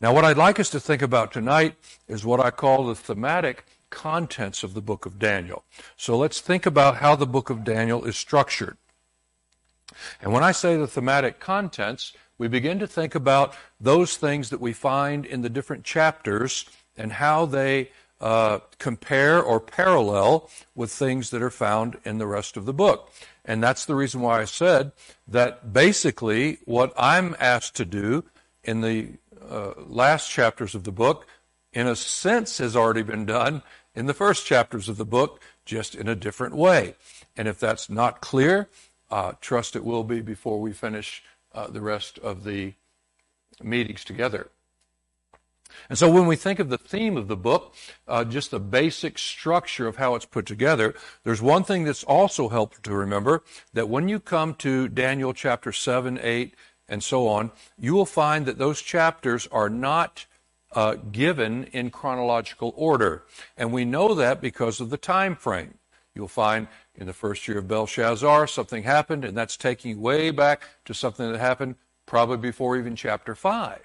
Now, 0.00 0.14
what 0.14 0.24
I'd 0.24 0.38
like 0.38 0.60
us 0.60 0.70
to 0.70 0.80
think 0.80 1.02
about 1.02 1.32
tonight 1.32 1.74
is 2.06 2.24
what 2.24 2.40
I 2.40 2.50
call 2.50 2.86
the 2.86 2.94
thematic 2.94 3.64
contents 3.90 4.62
of 4.62 4.74
the 4.74 4.80
book 4.80 5.04
of 5.04 5.18
Daniel. 5.18 5.64
So 5.96 6.16
let's 6.16 6.40
think 6.40 6.64
about 6.66 6.96
how 6.96 7.16
the 7.16 7.26
book 7.26 7.50
of 7.50 7.64
Daniel 7.64 8.04
is 8.04 8.16
structured. 8.16 8.76
And 10.20 10.32
when 10.32 10.44
I 10.44 10.52
say 10.52 10.76
the 10.76 10.86
thematic 10.86 11.40
contents, 11.40 12.12
we 12.38 12.48
begin 12.48 12.78
to 12.78 12.86
think 12.86 13.14
about 13.14 13.54
those 13.78 14.16
things 14.16 14.50
that 14.50 14.60
we 14.60 14.72
find 14.72 15.26
in 15.26 15.42
the 15.42 15.50
different 15.50 15.84
chapters 15.84 16.64
and 16.96 17.12
how 17.12 17.46
they 17.46 17.90
uh, 18.20 18.60
compare 18.78 19.42
or 19.42 19.60
parallel 19.60 20.50
with 20.74 20.90
things 20.90 21.30
that 21.30 21.42
are 21.42 21.50
found 21.50 21.98
in 22.04 22.18
the 22.18 22.26
rest 22.26 22.56
of 22.56 22.66
the 22.66 22.72
book. 22.72 23.12
And 23.44 23.62
that's 23.62 23.86
the 23.86 23.94
reason 23.94 24.20
why 24.20 24.40
I 24.40 24.44
said 24.44 24.92
that 25.26 25.72
basically 25.72 26.58
what 26.64 26.92
I'm 26.96 27.34
asked 27.40 27.76
to 27.76 27.84
do 27.84 28.24
in 28.62 28.82
the 28.82 29.08
uh, 29.48 29.72
last 29.86 30.30
chapters 30.30 30.74
of 30.74 30.84
the 30.84 30.92
book, 30.92 31.26
in 31.72 31.86
a 31.86 31.96
sense, 31.96 32.58
has 32.58 32.76
already 32.76 33.02
been 33.02 33.24
done 33.24 33.62
in 33.94 34.06
the 34.06 34.14
first 34.14 34.46
chapters 34.46 34.88
of 34.88 34.96
the 34.96 35.04
book, 35.04 35.40
just 35.64 35.94
in 35.94 36.08
a 36.08 36.14
different 36.14 36.54
way. 36.54 36.94
And 37.36 37.48
if 37.48 37.58
that's 37.58 37.88
not 37.88 38.20
clear, 38.20 38.68
trust 39.40 39.76
it 39.76 39.84
will 39.84 40.04
be 40.04 40.20
before 40.20 40.60
we 40.60 40.72
finish 40.72 41.22
uh, 41.54 41.66
the 41.66 41.80
rest 41.80 42.18
of 42.18 42.44
the 42.44 42.74
meetings 43.62 44.04
together. 44.04 44.48
And 45.88 45.98
so 45.98 46.10
when 46.10 46.26
we 46.26 46.36
think 46.36 46.58
of 46.58 46.68
the 46.68 46.78
theme 46.78 47.16
of 47.16 47.28
the 47.28 47.36
book, 47.36 47.74
uh, 48.08 48.24
just 48.24 48.50
the 48.50 48.60
basic 48.60 49.18
structure 49.18 49.86
of 49.86 49.96
how 49.96 50.14
it's 50.14 50.24
put 50.24 50.46
together, 50.46 50.94
there's 51.24 51.42
one 51.42 51.64
thing 51.64 51.84
that's 51.84 52.04
also 52.04 52.48
helpful 52.48 52.82
to 52.82 52.94
remember 52.94 53.42
that 53.72 53.88
when 53.88 54.08
you 54.08 54.20
come 54.20 54.54
to 54.56 54.88
Daniel 54.88 55.32
chapter 55.32 55.72
7, 55.72 56.18
8, 56.20 56.54
and 56.88 57.02
so 57.02 57.28
on, 57.28 57.52
you 57.78 57.94
will 57.94 58.06
find 58.06 58.46
that 58.46 58.58
those 58.58 58.82
chapters 58.82 59.46
are 59.52 59.70
not 59.70 60.26
uh, 60.72 60.96
given 61.12 61.64
in 61.64 61.90
chronological 61.90 62.72
order. 62.76 63.24
And 63.56 63.72
we 63.72 63.84
know 63.84 64.14
that 64.14 64.40
because 64.40 64.80
of 64.80 64.90
the 64.90 64.96
time 64.96 65.36
frame. 65.36 65.74
You'll 66.14 66.28
find 66.28 66.66
in 66.94 67.06
the 67.06 67.12
first 67.12 67.46
year 67.46 67.58
of 67.58 67.68
Belshazzar, 67.68 68.46
something 68.46 68.82
happened, 68.82 69.24
and 69.24 69.36
that's 69.36 69.56
taking 69.56 70.00
way 70.00 70.30
back 70.30 70.64
to 70.84 70.94
something 70.94 71.30
that 71.30 71.38
happened 71.38 71.76
probably 72.06 72.36
before 72.36 72.76
even 72.76 72.96
chapter 72.96 73.34
5. 73.34 73.80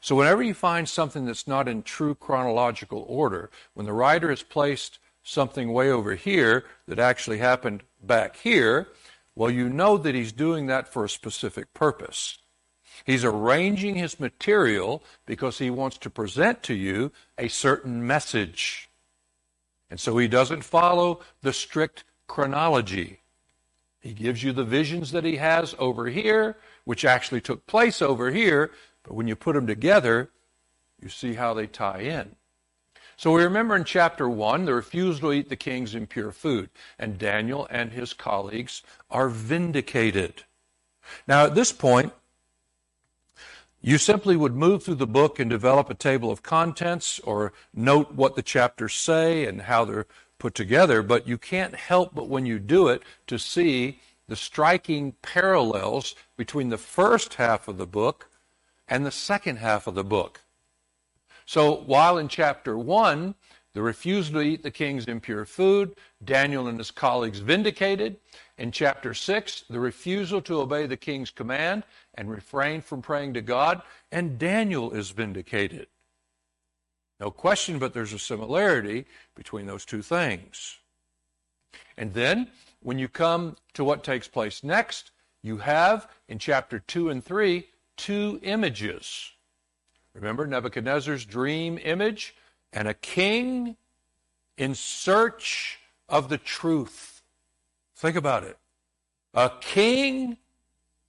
So 0.00 0.16
whenever 0.16 0.42
you 0.42 0.54
find 0.54 0.88
something 0.88 1.26
that's 1.26 1.46
not 1.46 1.68
in 1.68 1.84
true 1.84 2.16
chronological 2.16 3.04
order, 3.08 3.50
when 3.74 3.86
the 3.86 3.92
writer 3.92 4.30
has 4.30 4.42
placed 4.42 4.98
something 5.22 5.72
way 5.72 5.90
over 5.90 6.16
here 6.16 6.64
that 6.88 6.98
actually 6.98 7.38
happened 7.38 7.84
back 8.02 8.36
here, 8.36 8.88
well, 9.36 9.50
you 9.50 9.68
know 9.68 9.96
that 9.96 10.16
he's 10.16 10.32
doing 10.32 10.66
that 10.66 10.92
for 10.92 11.04
a 11.04 11.08
specific 11.08 11.72
purpose. 11.72 12.38
He's 13.04 13.24
arranging 13.24 13.94
his 13.94 14.20
material 14.20 15.02
because 15.24 15.58
he 15.58 15.70
wants 15.70 15.98
to 15.98 16.10
present 16.10 16.62
to 16.64 16.74
you 16.74 17.12
a 17.38 17.48
certain 17.48 18.06
message. 18.06 18.90
And 19.92 20.00
so 20.00 20.16
he 20.16 20.26
doesn't 20.26 20.64
follow 20.64 21.20
the 21.42 21.52
strict 21.52 22.04
chronology. 22.26 23.20
He 24.00 24.14
gives 24.14 24.42
you 24.42 24.50
the 24.54 24.64
visions 24.64 25.12
that 25.12 25.22
he 25.22 25.36
has 25.36 25.74
over 25.78 26.06
here, 26.06 26.56
which 26.84 27.04
actually 27.04 27.42
took 27.42 27.66
place 27.66 28.00
over 28.00 28.30
here, 28.30 28.70
but 29.02 29.12
when 29.12 29.28
you 29.28 29.36
put 29.36 29.54
them 29.54 29.66
together, 29.66 30.30
you 30.98 31.10
see 31.10 31.34
how 31.34 31.52
they 31.52 31.66
tie 31.66 31.98
in. 31.98 32.36
So 33.18 33.32
we 33.32 33.42
remember 33.42 33.76
in 33.76 33.84
chapter 33.84 34.30
1 34.30 34.64
the 34.64 34.72
refusal 34.72 35.28
to 35.28 35.32
eat 35.34 35.50
the 35.50 35.56
king's 35.56 35.94
impure 35.94 36.32
food, 36.32 36.70
and 36.98 37.18
Daniel 37.18 37.68
and 37.68 37.92
his 37.92 38.14
colleagues 38.14 38.82
are 39.10 39.28
vindicated. 39.28 40.44
Now 41.28 41.44
at 41.44 41.54
this 41.54 41.70
point, 41.70 42.14
you 43.82 43.98
simply 43.98 44.36
would 44.36 44.54
move 44.54 44.84
through 44.84 44.94
the 44.94 45.06
book 45.06 45.40
and 45.40 45.50
develop 45.50 45.90
a 45.90 45.94
table 45.94 46.30
of 46.30 46.42
contents 46.42 47.18
or 47.20 47.52
note 47.74 48.12
what 48.12 48.36
the 48.36 48.42
chapters 48.42 48.94
say 48.94 49.44
and 49.44 49.62
how 49.62 49.84
they're 49.84 50.06
put 50.38 50.54
together, 50.54 51.02
but 51.02 51.26
you 51.26 51.36
can't 51.36 51.74
help 51.74 52.14
but 52.14 52.28
when 52.28 52.46
you 52.46 52.60
do 52.60 52.88
it 52.88 53.02
to 53.26 53.38
see 53.38 54.00
the 54.28 54.36
striking 54.36 55.12
parallels 55.20 56.14
between 56.36 56.68
the 56.68 56.78
first 56.78 57.34
half 57.34 57.66
of 57.66 57.76
the 57.76 57.86
book 57.86 58.30
and 58.86 59.04
the 59.04 59.10
second 59.10 59.56
half 59.56 59.88
of 59.88 59.94
the 59.94 60.04
book. 60.04 60.40
So 61.44 61.74
while 61.74 62.18
in 62.18 62.28
chapter 62.28 62.78
1, 62.78 63.34
the 63.74 63.82
refusal 63.82 64.34
to 64.34 64.40
eat 64.42 64.62
the 64.62 64.70
king's 64.70 65.06
impure 65.06 65.44
food, 65.44 65.96
Daniel 66.24 66.68
and 66.68 66.78
his 66.78 66.90
colleagues 66.90 67.40
vindicated. 67.40 68.16
In 68.62 68.70
chapter 68.70 69.12
6, 69.12 69.64
the 69.68 69.80
refusal 69.80 70.40
to 70.42 70.60
obey 70.60 70.86
the 70.86 70.96
king's 70.96 71.32
command 71.32 71.82
and 72.14 72.30
refrain 72.30 72.80
from 72.80 73.02
praying 73.02 73.34
to 73.34 73.42
God, 73.42 73.82
and 74.12 74.38
Daniel 74.38 74.92
is 74.92 75.10
vindicated. 75.10 75.88
No 77.18 77.32
question, 77.32 77.80
but 77.80 77.92
there's 77.92 78.12
a 78.12 78.20
similarity 78.20 79.06
between 79.34 79.66
those 79.66 79.84
two 79.84 80.00
things. 80.00 80.78
And 81.96 82.14
then, 82.14 82.50
when 82.80 83.00
you 83.00 83.08
come 83.08 83.56
to 83.74 83.82
what 83.82 84.04
takes 84.04 84.28
place 84.28 84.62
next, 84.62 85.10
you 85.42 85.56
have 85.56 86.08
in 86.28 86.38
chapter 86.38 86.78
2 86.78 87.10
and 87.10 87.24
3 87.24 87.66
two 87.96 88.38
images. 88.44 89.32
Remember 90.14 90.46
Nebuchadnezzar's 90.46 91.24
dream 91.24 91.80
image? 91.82 92.36
And 92.72 92.86
a 92.86 92.94
king 92.94 93.76
in 94.56 94.76
search 94.76 95.80
of 96.08 96.28
the 96.28 96.38
truth. 96.38 97.11
Think 98.02 98.16
about 98.16 98.42
it. 98.42 98.58
A 99.32 99.48
king 99.60 100.38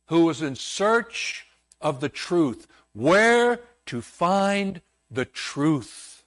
who 0.10 0.26
was 0.26 0.44
in 0.44 0.56
search 0.56 1.48
of 1.82 2.02
the 2.02 2.08
truth. 2.08 2.68
Where 2.94 3.62
to 3.88 4.00
find 4.00 4.80
the 5.10 5.26
truth. 5.26 6.24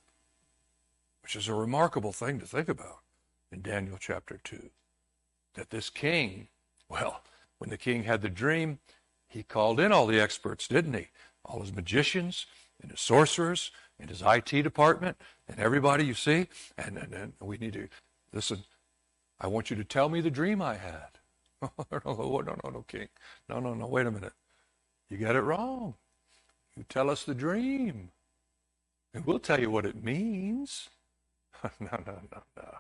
Which 1.23 1.37
is 1.37 1.47
a 1.47 1.55
remarkable 1.55 2.11
thing 2.11 2.41
to 2.41 2.47
think 2.47 2.69
about 2.69 2.99
in 3.53 3.63
Daniel 3.63 3.97
chapter 3.97 4.41
2. 4.43 4.71
That 5.55 5.71
this 5.71 5.89
king, 5.89 6.49
well, 6.89 7.21
when 7.59 7.71
the 7.71 7.79
king 7.79 8.03
had 8.03 8.21
the 8.21 8.29
dream, 8.29 8.81
he 9.29 9.45
called 9.45 9.79
in 9.79 9.93
all 9.93 10.09
the 10.09 10.21
experts, 10.21 10.67
didn't 10.67 10.95
he? 10.95 11.07
All 11.45 11.61
his 11.61 11.73
magicians 11.73 12.45
and 12.83 12.91
his 12.91 13.01
sorcerers 13.01 13.71
and 14.01 14.11
his 14.11 14.21
IT 14.21 14.51
department 14.51 15.17
and 15.47 15.61
everybody 15.61 16.05
you 16.05 16.15
see. 16.15 16.49
And, 16.77 16.99
and, 16.99 17.15
and 17.15 17.35
we 17.39 17.57
need 17.57 17.75
to 17.75 17.87
listen. 18.33 18.65
I 19.41 19.47
want 19.49 19.71
you 19.71 19.77
to 19.77 19.85
tell 19.85 20.09
me 20.09 20.21
the 20.21 20.31
dream 20.31 20.63
I 20.63 20.77
had. 20.77 21.19
no, 21.63 22.01
no, 22.05 22.41
no, 22.43 22.71
no, 22.71 22.85
king. 22.89 23.09
No, 23.49 23.61
no, 23.61 23.75
no. 23.75 23.87
Wait 23.87 24.07
a 24.07 24.11
minute. 24.11 24.33
You 25.09 25.19
got 25.19 25.37
it 25.37 25.43
wrong. 25.43 25.95
You 26.77 26.85
tell 26.89 27.11
us 27.11 27.25
the 27.25 27.35
dream, 27.35 28.11
and 29.15 29.25
we'll 29.25 29.39
tell 29.39 29.61
you 29.61 29.71
what 29.71 29.87
it 29.87 30.03
means. 30.05 30.91
no, 31.81 31.89
no, 32.07 32.21
no, 32.33 32.43
no. 32.57 32.79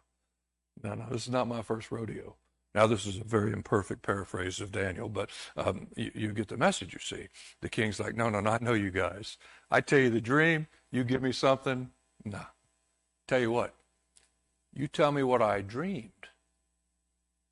No, 0.82 0.94
no, 0.94 1.06
this 1.10 1.22
is 1.22 1.30
not 1.30 1.48
my 1.48 1.62
first 1.62 1.90
rodeo. 1.90 2.36
Now, 2.74 2.86
this 2.86 3.06
is 3.06 3.16
a 3.16 3.24
very 3.24 3.52
imperfect 3.52 4.02
paraphrase 4.02 4.60
of 4.60 4.70
Daniel, 4.70 5.08
but 5.08 5.30
um, 5.56 5.86
you, 5.96 6.10
you, 6.14 6.32
get 6.32 6.48
the 6.48 6.58
message, 6.58 6.92
you 6.92 6.98
see. 7.00 7.28
The 7.62 7.70
king's 7.70 7.98
like, 7.98 8.14
no, 8.14 8.28
no, 8.28 8.40
no, 8.40 8.50
I 8.50 8.58
know 8.60 8.74
you 8.74 8.90
guys. 8.90 9.38
I 9.70 9.80
tell 9.80 9.98
you 9.98 10.10
the 10.10 10.20
dream, 10.20 10.66
you 10.92 11.02
give 11.02 11.22
me 11.22 11.32
something. 11.32 11.90
Nah. 12.24 12.44
Tell 13.26 13.40
you 13.40 13.50
what, 13.50 13.74
you 14.74 14.86
tell 14.88 15.10
me 15.10 15.22
what 15.22 15.42
I 15.42 15.62
dreamed, 15.62 16.28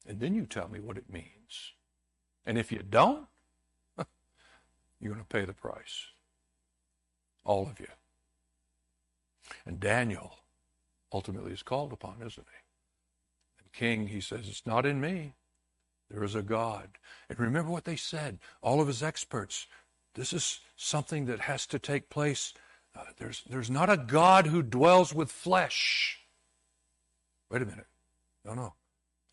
and 0.07 0.21
then 0.21 0.35
you 0.35 0.47
tell 0.47 0.69
me 0.69 0.81
what 0.81 0.99
it 0.99 1.13
means. 1.13 1.73
And 2.47 2.59
if 2.59 2.71
you 2.71 2.83
don't, 2.89 3.27
you're 5.01 5.13
going 5.13 5.25
to 5.25 5.29
pay 5.29 5.45
the 5.45 5.55
price. 5.55 6.07
All 7.45 7.69
of 7.69 7.81
you. 7.81 7.89
And 9.67 9.81
Daniel 9.81 10.39
ultimately 11.13 11.53
is 11.53 11.63
called 11.63 11.93
upon, 11.93 12.17
isn't 12.17 12.35
he? 12.37 13.63
And 13.63 13.73
King, 13.73 14.09
he 14.09 14.21
says, 14.21 14.49
It's 14.49 14.67
not 14.67 14.87
in 14.87 15.01
me. 15.01 15.35
There 16.11 16.25
is 16.25 16.35
a 16.35 16.43
God. 16.43 16.91
And 17.29 17.39
remember 17.39 17.71
what 17.71 17.85
they 17.85 17.97
said, 17.97 18.39
all 18.63 18.81
of 18.81 18.87
his 18.87 19.03
experts. 19.03 19.67
This 20.15 20.33
is 20.33 20.61
something 20.77 21.27
that 21.27 21.41
has 21.41 21.67
to 21.67 21.79
take 21.79 22.09
place. 22.09 22.53
Uh, 22.97 23.05
there's, 23.19 23.43
there's 23.49 23.71
not 23.71 23.91
a 23.91 23.97
God 23.97 24.47
who 24.47 24.63
dwells 24.63 25.13
with 25.13 25.33
flesh. 25.33 26.21
Wait 27.51 27.63
a 27.63 27.67
minute. 27.67 27.87
No, 28.45 28.55
no. 28.55 28.75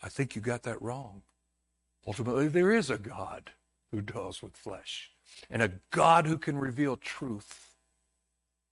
I 0.01 0.09
think 0.09 0.35
you 0.35 0.41
got 0.41 0.63
that 0.63 0.81
wrong. 0.81 1.21
Ultimately, 2.07 2.47
there 2.47 2.71
is 2.71 2.89
a 2.89 2.97
God 2.97 3.51
who 3.91 4.01
dwells 4.01 4.41
with 4.41 4.55
flesh, 4.55 5.11
and 5.49 5.61
a 5.61 5.73
God 5.91 6.25
who 6.25 6.37
can 6.37 6.57
reveal 6.57 6.95
truth, 6.97 7.75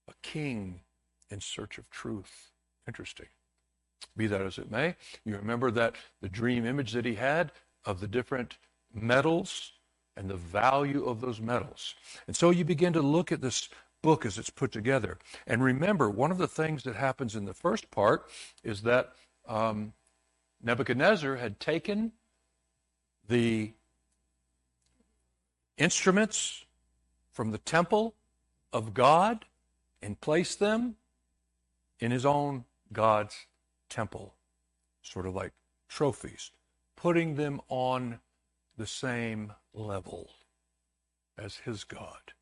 a 0.08 0.14
king 0.22 0.80
in 1.30 1.40
search 1.40 1.78
of 1.78 1.88
truth. 1.90 2.50
Interesting. 2.88 3.26
Be 4.16 4.26
that 4.26 4.40
as 4.40 4.58
it 4.58 4.70
may, 4.70 4.96
you 5.24 5.36
remember 5.36 5.70
that 5.70 5.94
the 6.20 6.28
dream 6.28 6.66
image 6.66 6.92
that 6.92 7.04
he 7.04 7.14
had 7.14 7.52
of 7.84 8.00
the 8.00 8.08
different 8.08 8.56
metals 8.92 9.72
and 10.16 10.28
the 10.28 10.36
value 10.36 11.04
of 11.04 11.20
those 11.20 11.40
metals. 11.40 11.94
And 12.26 12.34
so 12.34 12.50
you 12.50 12.64
begin 12.64 12.92
to 12.94 13.02
look 13.02 13.30
at 13.30 13.40
this 13.40 13.68
book 14.02 14.26
as 14.26 14.38
it's 14.38 14.50
put 14.50 14.72
together. 14.72 15.18
And 15.46 15.62
remember, 15.62 16.10
one 16.10 16.30
of 16.30 16.38
the 16.38 16.48
things 16.48 16.82
that 16.84 16.96
happens 16.96 17.36
in 17.36 17.44
the 17.44 17.54
first 17.54 17.90
part 17.90 18.28
is 18.64 18.82
that 18.82 19.12
um, 19.46 19.92
Nebuchadnezzar 20.62 21.36
had 21.36 21.58
taken 21.58 22.12
the 23.28 23.72
instruments 25.78 26.64
from 27.30 27.50
the 27.50 27.58
temple 27.58 28.14
of 28.72 28.92
God 28.92 29.46
and 30.02 30.20
placed 30.20 30.58
them 30.58 30.96
in 31.98 32.10
his 32.10 32.26
own 32.26 32.64
God's 32.92 33.46
temple, 33.88 34.34
sort 35.02 35.26
of 35.26 35.34
like 35.34 35.52
trophies, 35.88 36.50
putting 36.96 37.36
them 37.36 37.60
on 37.68 38.20
the 38.76 38.86
same 38.86 39.52
level 39.72 40.30
as 41.38 41.56
his 41.58 41.84
God. 41.84 42.32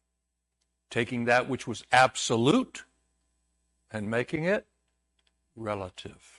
Taking 0.90 1.26
that 1.26 1.48
which 1.48 1.66
was 1.66 1.84
absolute 1.92 2.84
and 3.90 4.10
making 4.10 4.44
it 4.44 4.66
relative. 5.54 6.37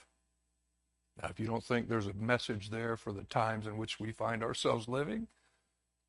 Now, 1.20 1.28
if 1.28 1.40
you 1.40 1.46
don't 1.46 1.64
think 1.64 1.88
there's 1.88 2.06
a 2.06 2.14
message 2.14 2.70
there 2.70 2.96
for 2.96 3.12
the 3.12 3.24
times 3.24 3.66
in 3.66 3.76
which 3.76 4.00
we 4.00 4.12
find 4.12 4.42
ourselves 4.42 4.88
living, 4.88 5.28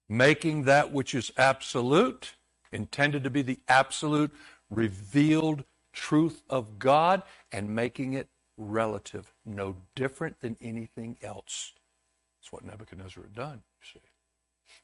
making 0.09 0.63
that 0.63 0.91
which 0.91 1.13
is 1.13 1.31
absolute, 1.37 2.35
intended 2.71 3.23
to 3.23 3.29
be 3.29 3.41
the 3.41 3.59
absolute 3.67 4.31
revealed 4.69 5.63
truth 5.93 6.43
of 6.49 6.79
God, 6.79 7.23
and 7.51 7.69
making 7.69 8.13
it 8.13 8.29
relative, 8.57 9.33
no 9.45 9.75
different 9.95 10.39
than 10.39 10.55
anything 10.61 11.17
else. 11.21 11.73
That's 12.39 12.51
what 12.51 12.63
Nebuchadnezzar 12.63 13.23
had 13.23 13.35
done, 13.35 13.61
you 13.81 13.99
see. 13.99 14.07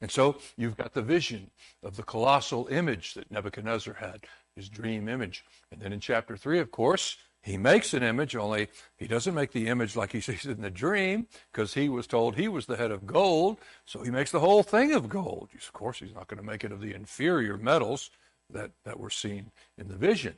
And 0.00 0.10
so 0.10 0.38
you've 0.56 0.76
got 0.76 0.92
the 0.92 1.02
vision 1.02 1.50
of 1.82 1.96
the 1.96 2.02
colossal 2.02 2.66
image 2.68 3.14
that 3.14 3.30
Nebuchadnezzar 3.30 3.94
had, 3.94 4.26
his 4.54 4.68
dream 4.68 5.08
image. 5.08 5.44
And 5.72 5.80
then 5.80 5.92
in 5.92 6.00
chapter 6.00 6.36
3, 6.36 6.58
of 6.58 6.70
course, 6.70 7.16
he 7.48 7.56
makes 7.56 7.94
an 7.94 8.02
image, 8.02 8.36
only 8.36 8.68
he 8.96 9.06
doesn't 9.06 9.34
make 9.34 9.52
the 9.52 9.68
image 9.68 9.96
like 9.96 10.12
he 10.12 10.20
sees 10.20 10.44
it 10.44 10.56
in 10.56 10.62
the 10.62 10.70
dream, 10.70 11.26
because 11.50 11.74
he 11.74 11.88
was 11.88 12.06
told 12.06 12.36
he 12.36 12.46
was 12.46 12.66
the 12.66 12.76
head 12.76 12.90
of 12.90 13.06
gold, 13.06 13.58
so 13.86 14.02
he 14.02 14.10
makes 14.10 14.30
the 14.30 14.40
whole 14.40 14.62
thing 14.62 14.92
of 14.92 15.08
gold. 15.08 15.48
Of 15.54 15.72
course, 15.72 15.98
he's 15.98 16.14
not 16.14 16.28
going 16.28 16.40
to 16.40 16.46
make 16.46 16.62
it 16.62 16.72
of 16.72 16.80
the 16.80 16.94
inferior 16.94 17.56
metals 17.56 18.10
that, 18.50 18.72
that 18.84 19.00
were 19.00 19.10
seen 19.10 19.50
in 19.78 19.88
the 19.88 19.96
vision. 19.96 20.34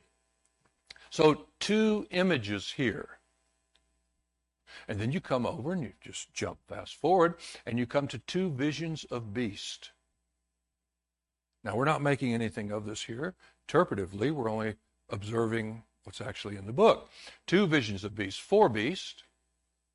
So, 1.10 1.46
two 1.58 2.06
images 2.10 2.72
here. 2.76 3.18
And 4.86 5.00
then 5.00 5.10
you 5.10 5.20
come 5.20 5.46
over 5.46 5.72
and 5.72 5.82
you 5.82 5.92
just 6.00 6.32
jump 6.32 6.58
fast 6.68 6.94
forward 6.94 7.34
and 7.66 7.76
you 7.76 7.86
come 7.86 8.06
to 8.08 8.18
two 8.18 8.50
visions 8.50 9.02
of 9.04 9.34
beast. 9.34 9.90
Now, 11.64 11.74
we're 11.74 11.84
not 11.84 12.02
making 12.02 12.32
anything 12.32 12.70
of 12.70 12.86
this 12.86 13.02
here. 13.02 13.34
Interpretively, 13.68 14.30
we're 14.30 14.48
only 14.48 14.76
observing 15.10 15.82
what's 16.04 16.20
actually 16.20 16.56
in 16.56 16.66
the 16.66 16.72
book. 16.72 17.08
Two 17.46 17.66
visions 17.66 18.04
of 18.04 18.14
beasts, 18.14 18.40
four 18.40 18.68
beast, 18.68 19.24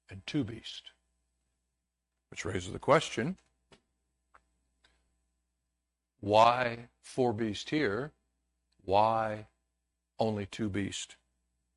and 0.09 0.21
two 0.25 0.43
beast. 0.43 0.91
Which 2.29 2.45
raises 2.45 2.71
the 2.71 2.79
question 2.79 3.37
why 6.21 6.87
four 7.01 7.33
beast 7.33 7.69
here? 7.69 8.11
Why 8.83 9.45
only 10.17 10.47
two 10.47 10.69
beast 10.69 11.17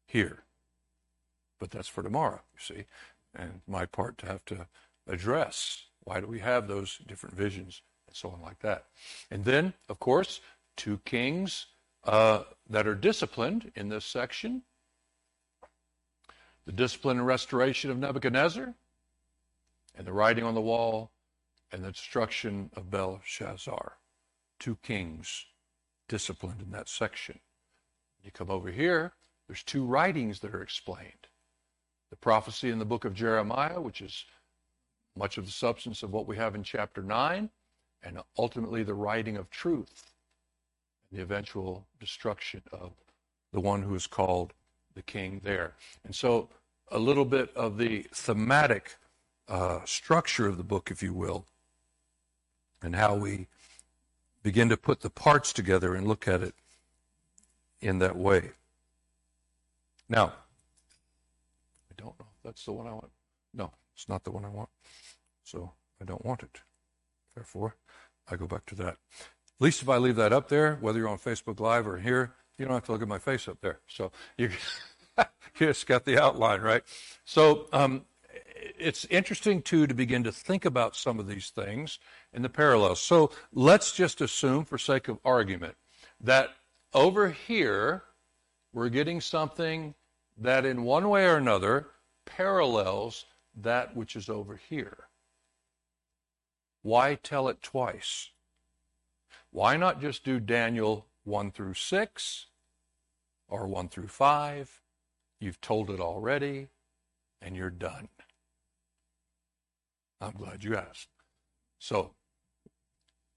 here? 0.07 0.45
But 1.59 1.71
that's 1.71 1.88
for 1.88 2.03
tomorrow, 2.03 2.41
you 2.55 2.61
see, 2.77 2.85
and 3.35 3.61
my 3.67 3.85
part 3.85 4.17
to 4.19 4.27
have 4.27 4.45
to 4.47 4.67
address 5.07 5.85
why 6.05 6.21
do 6.21 6.27
we 6.27 6.38
have 6.38 6.67
those 6.67 6.99
different 7.07 7.37
visions 7.37 7.83
and 8.07 8.17
so 8.17 8.31
on 8.31 8.41
like 8.41 8.61
that. 8.61 8.87
And 9.31 9.45
then, 9.45 9.75
of 9.91 9.99
course, 10.01 10.41
two 10.77 11.01
kings 11.05 11.67
uh, 12.09 12.42
that 12.71 12.87
are 12.87 12.94
disciplined 12.94 13.71
in 13.75 13.90
this 13.90 14.05
section 14.05 14.62
the 16.64 16.73
discipline 16.73 17.16
and 17.16 17.27
restoration 17.27 17.90
of 17.90 17.97
Nebuchadnezzar, 17.97 18.75
and 19.97 20.07
the 20.07 20.12
writing 20.12 20.44
on 20.44 20.55
the 20.55 20.61
wall, 20.61 21.11
and 21.73 21.83
the 21.83 21.92
destruction 21.92 22.68
of 22.77 22.90
Belshazzar. 22.90 23.97
Two 24.59 24.77
kings 24.83 25.47
disciplined 26.09 26.61
in 26.61 26.71
that 26.73 26.90
section. 26.90 27.38
You 28.23 28.31
come 28.31 28.51
over 28.51 28.71
here, 28.71 29.14
there's 29.47 29.62
two 29.62 29.83
writings 29.83 30.40
that 30.40 30.55
are 30.55 30.61
explained. 30.61 31.29
The 32.11 32.16
prophecy 32.16 32.68
in 32.68 32.79
the 32.79 32.85
book 32.85 33.07
of 33.07 33.14
Jeremiah, 33.14 33.81
which 33.81 34.03
is 34.03 34.27
much 35.16 35.38
of 35.38 35.47
the 35.47 35.53
substance 35.53 36.03
of 36.03 36.12
what 36.12 36.27
we 36.27 36.37
have 36.37 36.55
in 36.55 36.62
chapter 36.62 37.03
9, 37.03 37.49
and 38.03 38.18
ultimately 38.37 38.83
the 38.83 38.92
writing 38.92 39.38
of 39.38 39.49
truth 39.49 40.12
the 41.12 41.21
eventual 41.21 41.87
destruction 42.01 42.62
of 42.73 42.92
the 43.53 43.61
one 43.61 43.83
who 43.83 43.94
is 43.94 44.07
called 44.07 44.53
the 44.94 45.03
king 45.03 45.40
there. 45.44 45.75
And 46.05 46.14
so, 46.14 46.49
a 46.90 46.99
little 46.99 47.25
bit 47.25 47.55
of 47.55 47.77
the 47.77 48.07
thematic 48.12 48.97
uh, 49.47 49.81
structure 49.85 50.47
of 50.47 50.57
the 50.57 50.64
book, 50.64 50.90
if 50.90 51.03
you 51.03 51.12
will, 51.12 51.44
and 52.83 52.97
how 52.97 53.14
we 53.14 53.47
begin 54.42 54.68
to 54.68 54.77
put 54.77 55.01
the 55.01 55.11
parts 55.11 55.53
together 55.53 55.94
and 55.94 56.07
look 56.07 56.27
at 56.27 56.42
it 56.42 56.55
in 57.81 57.99
that 57.99 58.16
way. 58.16 58.53
Now, 60.09 60.33
I 61.90 61.94
don't 61.97 62.18
know 62.18 62.27
if 62.37 62.42
that's 62.42 62.64
the 62.64 62.73
one 62.73 62.87
I 62.87 62.92
want. 62.92 63.11
No, 63.53 63.73
it's 63.94 64.09
not 64.09 64.25
the 64.25 64.31
one 64.31 64.44
I 64.44 64.49
want. 64.49 64.71
So 65.44 65.73
I 66.01 66.05
don't 66.05 66.25
want 66.25 66.42
it. 66.42 66.61
Therefore, 67.35 67.75
I 68.31 68.37
go 68.37 68.47
back 68.47 68.66
to 68.66 68.75
that. 68.77 68.97
At 69.61 69.64
least 69.64 69.83
if 69.83 69.88
I 69.88 69.97
leave 69.99 70.16
that 70.16 70.33
up 70.33 70.49
there, 70.49 70.77
whether 70.81 71.01
you're 71.01 71.09
on 71.09 71.18
Facebook 71.18 71.59
Live 71.59 71.87
or 71.88 71.99
here, 71.99 72.33
you 72.59 72.64
don't 72.64 72.75
have 72.75 72.85
to 72.85 72.92
look 72.92 73.03
at 73.03 73.09
my 73.09 73.18
face 73.18 73.49
up 73.49 73.61
there. 73.61 73.81
So 73.88 74.12
you, 74.38 74.51
just 75.59 75.87
got 75.87 76.05
the 76.05 76.21
outline, 76.23 76.61
right? 76.61 76.83
So 77.25 77.66
um, 77.73 78.05
it's 78.79 79.05
interesting, 79.07 79.62
too, 79.62 79.88
to 79.88 79.94
begin 79.94 80.23
to 80.25 80.33
think 80.33 80.64
about 80.64 80.94
some 80.94 81.18
of 81.18 81.27
these 81.27 81.51
things 81.51 81.99
in 82.33 82.42
the 82.42 82.49
parallels. 82.49 83.01
So 83.01 83.33
let's 83.53 83.92
just 83.92 84.21
assume, 84.21 84.64
for 84.64 84.79
sake 84.79 85.09
of 85.09 85.18
argument, 85.25 85.75
that 86.21 86.51
over 86.94 87.31
here, 87.31 88.05
we're 88.73 88.88
getting 88.88 89.21
something 89.21 89.94
that 90.37 90.64
in 90.64 90.85
one 90.85 91.09
way 91.09 91.27
or 91.27 91.37
another 91.37 91.88
parallels 92.27 93.25
that 93.57 93.97
which 93.97 94.14
is 94.14 94.29
over 94.29 94.61
here. 94.68 95.09
Why 96.83 97.16
tell 97.16 97.49
it 97.49 97.61
twice? 97.61 98.31
Why 99.50 99.76
not 99.76 100.00
just 100.00 100.24
do 100.24 100.40
Daniel 100.40 101.06
1 101.24 101.52
through 101.52 101.74
6 101.74 102.46
or 103.48 103.66
1 103.66 103.88
through 103.88 104.08
5? 104.08 104.80
You've 105.40 105.61
told 105.61 105.90
it 105.90 106.00
already, 106.00 106.68
and 107.40 107.56
you're 107.56 107.70
done. 107.70 108.08
I'm 110.20 110.32
glad 110.32 110.64
you 110.64 110.76
asked. 110.76 111.08
So, 111.78 112.12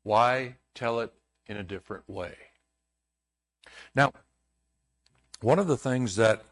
why 0.04 0.58
tell 0.74 1.00
it 1.00 1.13
in 1.45 1.58
a 1.58 1.63
different 1.63 2.10
way? 2.10 2.36
Now, 3.93 4.13
one 5.41 5.60
of 5.60 5.67
the 5.67 5.78
things 5.78 6.15
that 6.15 6.43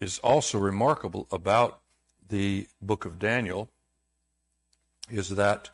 is 0.00 0.18
also 0.20 0.58
remarkable 0.58 1.26
about 1.30 1.80
the 2.28 2.66
book 2.80 3.04
of 3.04 3.18
Daniel 3.18 3.68
is 5.10 5.30
that 5.30 5.70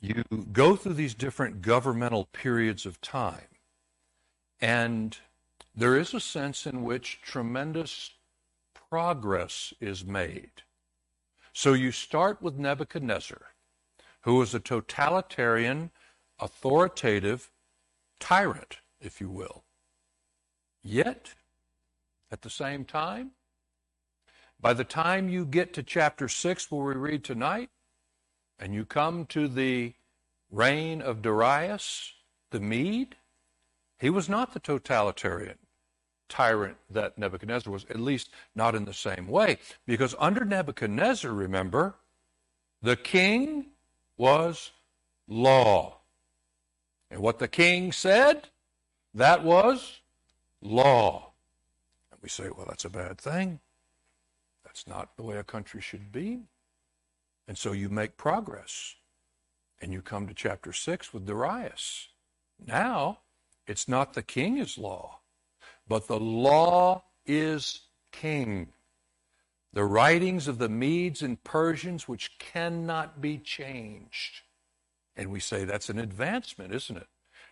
you 0.00 0.24
go 0.52 0.76
through 0.76 0.94
these 0.94 1.14
different 1.14 1.62
governmental 1.62 2.24
periods 2.26 2.86
of 2.86 3.00
time, 3.00 3.48
and 4.60 5.18
there 5.74 5.96
is 5.96 6.14
a 6.14 6.20
sense 6.20 6.66
in 6.66 6.82
which 6.82 7.20
tremendous 7.22 8.10
progress 8.90 9.72
is 9.80 10.04
made. 10.04 10.62
So 11.52 11.72
you 11.72 11.90
start 11.90 12.40
with 12.40 12.58
Nebuchadnezzar, 12.58 13.42
who 14.22 14.36
was 14.36 14.54
a 14.54 14.60
totalitarian, 14.60 15.90
authoritative 16.38 17.50
tyrant, 18.20 18.78
if 19.00 19.20
you 19.20 19.28
will. 19.28 19.64
Yet, 20.82 21.34
at 22.30 22.42
the 22.42 22.50
same 22.50 22.84
time, 22.84 23.32
by 24.60 24.72
the 24.72 24.84
time 24.84 25.28
you 25.28 25.44
get 25.44 25.72
to 25.74 25.82
chapter 25.82 26.28
6, 26.28 26.70
where 26.70 26.86
we 26.86 26.94
read 26.94 27.24
tonight, 27.24 27.70
and 28.58 28.74
you 28.74 28.84
come 28.84 29.26
to 29.26 29.48
the 29.48 29.94
reign 30.50 31.00
of 31.02 31.22
Darius 31.22 32.14
the 32.50 32.60
Mede, 32.60 33.16
he 33.98 34.10
was 34.10 34.28
not 34.28 34.54
the 34.54 34.60
totalitarian 34.60 35.58
tyrant 36.28 36.76
that 36.90 37.18
Nebuchadnezzar 37.18 37.72
was, 37.72 37.84
at 37.90 38.00
least 38.00 38.30
not 38.54 38.74
in 38.74 38.84
the 38.84 38.94
same 38.94 39.28
way. 39.28 39.58
Because 39.86 40.14
under 40.18 40.44
Nebuchadnezzar, 40.44 41.32
remember, 41.32 41.94
the 42.82 42.96
king 42.96 43.66
was 44.16 44.70
law. 45.26 45.98
And 47.10 47.20
what 47.20 47.38
the 47.38 47.48
king 47.48 47.92
said, 47.92 48.48
that 49.14 49.42
was 49.42 50.00
law. 50.60 51.32
And 52.10 52.20
we 52.22 52.28
say, 52.28 52.50
well, 52.50 52.66
that's 52.68 52.84
a 52.84 52.90
bad 52.90 53.18
thing. 53.18 53.60
That's 54.64 54.86
not 54.86 55.16
the 55.16 55.22
way 55.22 55.36
a 55.38 55.44
country 55.44 55.80
should 55.80 56.12
be. 56.12 56.40
And 57.48 57.58
so 57.58 57.72
you 57.72 57.88
make 57.88 58.16
progress. 58.16 58.94
And 59.80 59.92
you 59.92 60.02
come 60.02 60.28
to 60.28 60.34
chapter 60.34 60.72
6 60.72 61.14
with 61.14 61.26
Darius. 61.26 62.08
Now, 62.64 63.20
it's 63.66 63.88
not 63.88 64.12
the 64.12 64.22
king 64.22 64.58
is 64.58 64.76
law, 64.76 65.20
but 65.86 66.08
the 66.08 66.20
law 66.20 67.04
is 67.24 67.80
king. 68.12 68.68
The 69.72 69.84
writings 69.84 70.48
of 70.48 70.58
the 70.58 70.68
Medes 70.68 71.22
and 71.22 71.42
Persians, 71.44 72.08
which 72.08 72.38
cannot 72.38 73.20
be 73.20 73.38
changed. 73.38 74.42
And 75.16 75.30
we 75.30 75.40
say 75.40 75.64
that's 75.64 75.88
an 75.88 75.98
advancement, 75.98 76.74
isn't 76.74 76.96
it? 76.96 77.06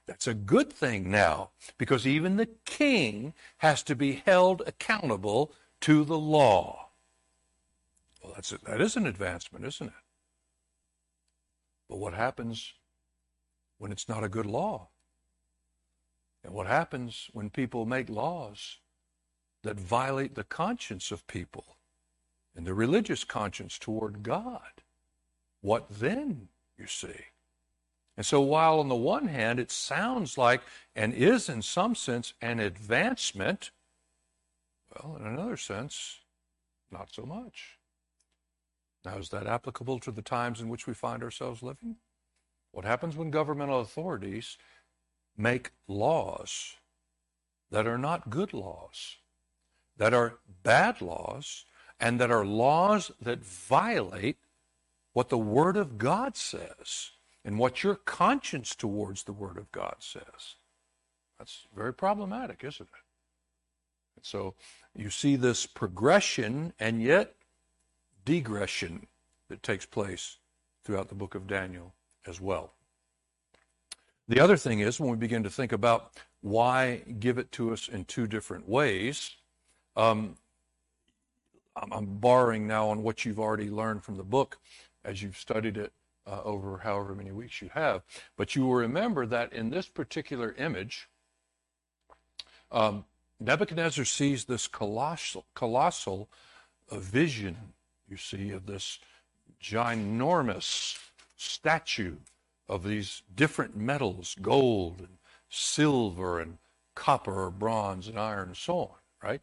That's 0.06 0.26
a 0.26 0.35
good 0.35 0.72
thing 0.72 1.11
now, 1.11 1.50
because 1.78 2.06
even 2.06 2.37
the 2.37 2.48
king 2.64 3.35
has 3.59 3.82
to 3.85 3.94
be 3.94 4.22
held 4.24 4.62
accountable 4.66 5.52
to 5.82 6.04
the 6.04 6.18
law. 6.18 6.86
Well, 8.26 8.34
that's 8.34 8.50
a, 8.50 8.58
that 8.64 8.80
is 8.80 8.96
an 8.96 9.06
advancement, 9.06 9.64
isn't 9.64 9.86
it? 9.86 9.92
But 11.88 11.98
what 11.98 12.12
happens 12.12 12.72
when 13.78 13.92
it's 13.92 14.08
not 14.08 14.24
a 14.24 14.28
good 14.28 14.46
law? 14.46 14.88
And 16.42 16.52
what 16.52 16.66
happens 16.66 17.28
when 17.32 17.50
people 17.50 17.86
make 17.86 18.08
laws 18.08 18.78
that 19.62 19.78
violate 19.78 20.34
the 20.34 20.42
conscience 20.42 21.12
of 21.12 21.26
people 21.28 21.76
and 22.56 22.66
the 22.66 22.74
religious 22.74 23.22
conscience 23.22 23.78
toward 23.78 24.24
God? 24.24 24.82
What 25.60 25.86
then, 25.88 26.48
you 26.76 26.88
see? 26.88 27.26
And 28.16 28.26
so, 28.26 28.40
while 28.40 28.80
on 28.80 28.88
the 28.88 28.96
one 28.96 29.28
hand 29.28 29.60
it 29.60 29.70
sounds 29.70 30.36
like 30.36 30.62
and 30.96 31.14
is 31.14 31.48
in 31.48 31.62
some 31.62 31.94
sense 31.94 32.32
an 32.42 32.58
advancement, 32.58 33.70
well, 34.90 35.16
in 35.16 35.26
another 35.26 35.56
sense, 35.56 36.18
not 36.90 37.12
so 37.12 37.22
much. 37.22 37.75
Now, 39.06 39.16
is 39.16 39.30
that 39.30 39.46
applicable 39.46 40.00
to 40.00 40.10
the 40.10 40.20
times 40.20 40.60
in 40.60 40.68
which 40.68 40.86
we 40.86 40.92
find 40.92 41.22
ourselves 41.22 41.62
living? 41.62 41.96
What 42.72 42.84
happens 42.84 43.16
when 43.16 43.30
governmental 43.30 43.80
authorities 43.80 44.58
make 45.38 45.70
laws 45.88 46.76
that 47.70 47.86
are 47.86 47.96
not 47.96 48.28
good 48.28 48.52
laws, 48.52 49.16
that 49.96 50.12
are 50.12 50.40
bad 50.62 51.00
laws, 51.00 51.64
and 51.98 52.20
that 52.20 52.30
are 52.30 52.44
laws 52.44 53.10
that 53.20 53.42
violate 53.42 54.36
what 55.14 55.30
the 55.30 55.38
Word 55.38 55.78
of 55.78 55.96
God 55.96 56.36
says? 56.36 57.12
and 57.46 57.60
what 57.60 57.84
your 57.84 57.94
conscience 57.94 58.74
towards 58.74 59.22
the 59.22 59.32
Word 59.32 59.56
of 59.56 59.70
God 59.70 59.94
says. 60.00 60.56
That's 61.38 61.68
very 61.74 61.94
problematic, 61.94 62.64
isn't 62.64 62.88
it? 62.88 63.04
And 64.16 64.24
so 64.24 64.54
you 64.96 65.10
see 65.10 65.36
this 65.36 65.64
progression 65.64 66.72
and 66.80 67.00
yet 67.00 67.34
degression 68.26 69.04
that 69.48 69.62
takes 69.62 69.86
place 69.86 70.36
throughout 70.84 71.08
the 71.08 71.14
book 71.14 71.34
of 71.34 71.46
Daniel 71.46 71.94
as 72.26 72.40
well. 72.40 72.72
The 74.28 74.40
other 74.40 74.56
thing 74.56 74.80
is 74.80 75.00
when 75.00 75.10
we 75.10 75.16
begin 75.16 75.44
to 75.44 75.50
think 75.50 75.72
about 75.72 76.12
why 76.42 77.02
give 77.18 77.38
it 77.38 77.52
to 77.52 77.72
us 77.72 77.88
in 77.88 78.04
two 78.04 78.26
different 78.26 78.68
ways, 78.68 79.36
um, 79.96 80.36
I'm 81.92 82.18
borrowing 82.18 82.66
now 82.66 82.88
on 82.88 83.02
what 83.02 83.24
you've 83.24 83.38
already 83.38 83.70
learned 83.70 84.02
from 84.02 84.16
the 84.16 84.24
book 84.24 84.58
as 85.04 85.22
you've 85.22 85.36
studied 85.38 85.76
it 85.76 85.92
uh, 86.26 86.40
over 86.42 86.78
however 86.78 87.14
many 87.14 87.30
weeks 87.30 87.62
you 87.62 87.70
have. 87.74 88.02
But 88.36 88.56
you 88.56 88.64
will 88.64 88.74
remember 88.74 89.26
that 89.26 89.52
in 89.52 89.70
this 89.70 89.86
particular 89.86 90.54
image, 90.58 91.08
um, 92.72 93.04
Nebuchadnezzar 93.38 94.04
sees 94.04 94.44
this 94.44 94.66
colossal, 94.66 95.44
colossal 95.54 96.28
uh, 96.90 96.98
vision, 96.98 97.56
you 98.08 98.16
see, 98.16 98.50
of 98.50 98.66
this 98.66 98.98
ginormous 99.62 100.98
statue 101.36 102.16
of 102.68 102.84
these 102.84 103.22
different 103.34 103.76
metals, 103.76 104.36
gold 104.40 104.98
and 105.00 105.18
silver 105.48 106.40
and 106.40 106.58
copper 106.94 107.44
or 107.44 107.50
bronze 107.50 108.08
and 108.08 108.18
iron 108.18 108.48
and 108.48 108.56
so 108.56 108.78
on, 108.78 108.96
right? 109.22 109.40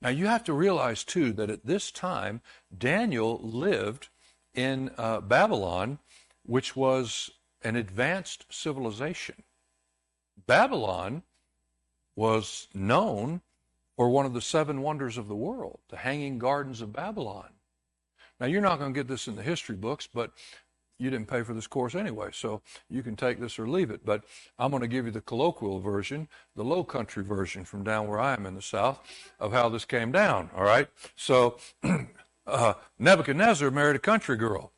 Now 0.00 0.10
you 0.10 0.26
have 0.26 0.44
to 0.44 0.52
realize 0.52 1.04
too 1.04 1.32
that 1.32 1.50
at 1.50 1.66
this 1.66 1.90
time, 1.90 2.40
Daniel 2.76 3.40
lived 3.42 4.08
in 4.54 4.90
uh, 4.96 5.20
Babylon, 5.20 5.98
which 6.44 6.76
was 6.76 7.30
an 7.62 7.76
advanced 7.76 8.46
civilization. 8.50 9.42
Babylon 10.46 11.22
was 12.14 12.68
known 12.72 13.42
for 13.96 14.10
one 14.10 14.26
of 14.26 14.34
the 14.34 14.40
seven 14.40 14.82
wonders 14.82 15.16
of 15.16 15.28
the 15.28 15.34
world, 15.34 15.80
the 15.88 15.96
Hanging 15.96 16.38
Gardens 16.38 16.80
of 16.80 16.92
Babylon. 16.92 17.48
Now, 18.38 18.46
you're 18.46 18.60
not 18.60 18.78
going 18.78 18.92
to 18.92 18.98
get 18.98 19.08
this 19.08 19.26
in 19.26 19.36
the 19.36 19.42
history 19.42 19.76
books, 19.76 20.06
but 20.12 20.32
you 20.98 21.10
didn't 21.10 21.28
pay 21.28 21.42
for 21.42 21.54
this 21.54 21.66
course 21.66 21.94
anyway, 21.94 22.28
so 22.32 22.62
you 22.88 23.02
can 23.02 23.16
take 23.16 23.40
this 23.40 23.58
or 23.58 23.68
leave 23.68 23.90
it. 23.90 24.04
But 24.04 24.24
I'm 24.58 24.70
going 24.70 24.82
to 24.82 24.88
give 24.88 25.06
you 25.06 25.10
the 25.10 25.20
colloquial 25.20 25.80
version, 25.80 26.28
the 26.54 26.64
low 26.64 26.84
country 26.84 27.22
version 27.22 27.64
from 27.64 27.84
down 27.84 28.08
where 28.08 28.20
I 28.20 28.34
am 28.34 28.46
in 28.46 28.54
the 28.54 28.62
south, 28.62 29.00
of 29.38 29.52
how 29.52 29.68
this 29.68 29.84
came 29.84 30.12
down. 30.12 30.50
All 30.54 30.64
right? 30.64 30.88
So 31.14 31.58
uh, 32.46 32.74
Nebuchadnezzar 32.98 33.70
married 33.70 33.96
a 33.96 34.00
country 34.00 34.36
girl. 34.36 34.72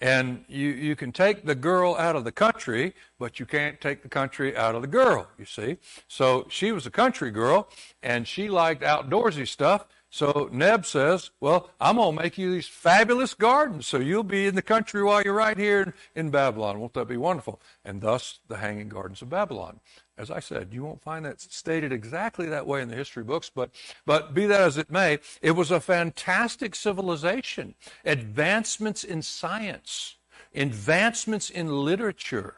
And 0.00 0.44
you, 0.46 0.68
you 0.68 0.94
can 0.94 1.10
take 1.10 1.44
the 1.44 1.56
girl 1.56 1.96
out 1.96 2.14
of 2.14 2.22
the 2.22 2.30
country, 2.30 2.94
but 3.18 3.40
you 3.40 3.46
can't 3.46 3.80
take 3.80 4.02
the 4.02 4.08
country 4.08 4.56
out 4.56 4.76
of 4.76 4.82
the 4.82 4.88
girl, 4.88 5.26
you 5.36 5.44
see. 5.44 5.78
So 6.06 6.46
she 6.48 6.70
was 6.70 6.86
a 6.86 6.90
country 6.90 7.32
girl, 7.32 7.68
and 8.02 8.26
she 8.26 8.48
liked 8.48 8.82
outdoorsy 8.82 9.48
stuff, 9.48 9.86
so 10.10 10.48
Neb 10.52 10.86
says, 10.86 11.30
Well, 11.40 11.70
I'm 11.80 11.96
going 11.96 12.16
to 12.16 12.22
make 12.22 12.38
you 12.38 12.50
these 12.50 12.66
fabulous 12.66 13.34
gardens 13.34 13.86
so 13.86 13.98
you'll 13.98 14.22
be 14.22 14.46
in 14.46 14.54
the 14.54 14.62
country 14.62 15.02
while 15.02 15.22
you're 15.22 15.34
right 15.34 15.56
here 15.56 15.82
in, 15.82 15.92
in, 16.14 16.30
Babylon. 16.30 16.80
Won't 16.80 16.94
that 16.94 17.08
be 17.08 17.16
wonderful? 17.16 17.60
And 17.84 18.00
thus 18.00 18.40
the 18.48 18.56
Hanging 18.56 18.88
Gardens 18.88 19.20
of 19.22 19.28
Babylon. 19.28 19.80
As 20.18 20.32
I 20.32 20.40
said, 20.40 20.70
you 20.72 20.82
won't 20.82 21.00
find 21.00 21.24
that 21.24 21.40
stated 21.40 21.92
exactly 21.92 22.46
that 22.46 22.66
way 22.66 22.82
in 22.82 22.88
the 22.88 22.96
history 22.96 23.22
books, 23.22 23.48
but, 23.54 23.70
but 24.04 24.34
be 24.34 24.46
that 24.46 24.60
as 24.60 24.76
it 24.76 24.90
may, 24.90 25.20
it 25.40 25.52
was 25.52 25.70
a 25.70 25.78
fantastic 25.78 26.74
civilization. 26.74 27.76
Advancements 28.04 29.04
in 29.04 29.22
science, 29.22 30.16
advancements 30.52 31.50
in 31.50 31.84
literature, 31.84 32.56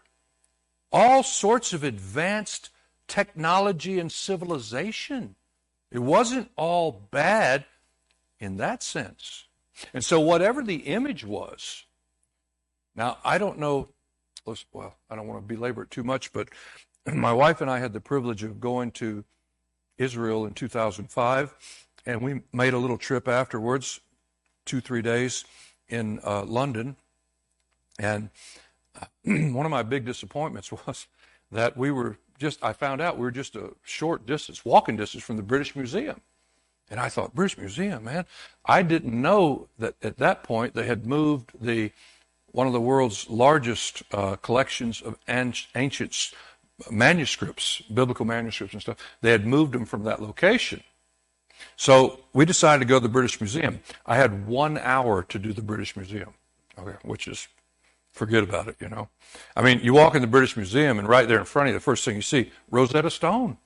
all 0.90 1.22
sorts 1.22 1.74
of 1.74 1.84
advanced 1.84 2.70
technology 3.06 3.98
and 3.98 4.10
civilization. 4.10 5.34
It 5.90 5.98
wasn't 5.98 6.50
all 6.56 7.08
bad 7.10 7.66
in 8.38 8.56
that 8.56 8.82
sense. 8.82 9.44
And 9.92 10.02
so, 10.02 10.18
whatever 10.18 10.62
the 10.62 10.76
image 10.76 11.26
was, 11.26 11.84
now 12.96 13.18
I 13.22 13.36
don't 13.36 13.58
know, 13.58 13.88
well, 14.72 14.94
I 15.10 15.16
don't 15.16 15.26
want 15.26 15.46
to 15.46 15.54
belabor 15.54 15.82
it 15.82 15.90
too 15.90 16.04
much, 16.04 16.32
but 16.32 16.48
my 17.14 17.32
wife 17.32 17.60
and 17.60 17.70
I 17.70 17.78
had 17.78 17.92
the 17.92 18.00
privilege 18.00 18.42
of 18.42 18.60
going 18.60 18.90
to 18.92 19.24
Israel 19.98 20.46
in 20.46 20.54
2005, 20.54 21.54
and 22.06 22.22
we 22.22 22.40
made 22.52 22.72
a 22.72 22.78
little 22.78 22.98
trip 22.98 23.28
afterwards, 23.28 24.00
two, 24.64 24.80
three 24.80 25.02
days 25.02 25.44
in 25.88 26.20
uh, 26.24 26.44
London. 26.44 26.96
And 27.98 28.30
one 29.24 29.66
of 29.66 29.70
my 29.70 29.82
big 29.82 30.04
disappointments 30.04 30.72
was 30.86 31.06
that 31.52 31.76
we 31.76 31.90
were 31.90 32.16
just, 32.38 32.62
I 32.64 32.72
found 32.72 33.00
out 33.00 33.16
we 33.16 33.22
were 33.22 33.30
just 33.30 33.56
a 33.56 33.70
short 33.82 34.26
distance, 34.26 34.64
walking 34.64 34.96
distance 34.96 35.22
from 35.22 35.36
the 35.36 35.42
British 35.42 35.76
Museum. 35.76 36.20
And 36.90 36.98
I 36.98 37.08
thought, 37.08 37.34
British 37.34 37.58
Museum, 37.58 38.04
man. 38.04 38.24
I 38.64 38.82
didn't 38.82 39.20
know 39.20 39.68
that 39.78 39.94
at 40.02 40.16
that 40.18 40.42
point 40.42 40.74
they 40.74 40.86
had 40.86 41.06
moved 41.06 41.52
the 41.60 41.92
one 42.52 42.66
of 42.66 42.72
the 42.72 42.80
world's 42.80 43.30
largest 43.30 44.02
uh, 44.12 44.34
collections 44.36 45.00
of 45.00 45.16
ancient 45.28 46.32
manuscripts, 46.90 47.82
biblical 47.82 48.24
manuscripts 48.24 48.74
and 48.74 48.82
stuff. 48.82 48.96
They 49.20 49.30
had 49.30 49.46
moved 49.46 49.72
them 49.72 49.84
from 49.84 50.04
that 50.04 50.22
location. 50.22 50.82
So 51.76 52.20
we 52.32 52.44
decided 52.44 52.80
to 52.80 52.86
go 52.86 52.96
to 52.96 53.02
the 53.02 53.08
British 53.08 53.40
Museum. 53.40 53.80
I 54.06 54.16
had 54.16 54.46
one 54.46 54.78
hour 54.78 55.22
to 55.24 55.38
do 55.38 55.52
the 55.52 55.62
British 55.62 55.96
Museum, 55.96 56.34
okay, 56.78 56.96
which 57.02 57.28
is 57.28 57.48
forget 58.12 58.42
about 58.42 58.68
it, 58.68 58.76
you 58.80 58.88
know. 58.88 59.08
I 59.56 59.62
mean, 59.62 59.80
you 59.82 59.94
walk 59.94 60.14
in 60.14 60.20
the 60.20 60.26
British 60.26 60.56
Museum 60.56 60.98
and 60.98 61.08
right 61.08 61.28
there 61.28 61.38
in 61.38 61.44
front 61.44 61.68
of 61.68 61.72
you, 61.72 61.78
the 61.78 61.82
first 61.82 62.04
thing 62.04 62.16
you 62.16 62.22
see, 62.22 62.50
Rosetta 62.70 63.10
Stone. 63.10 63.58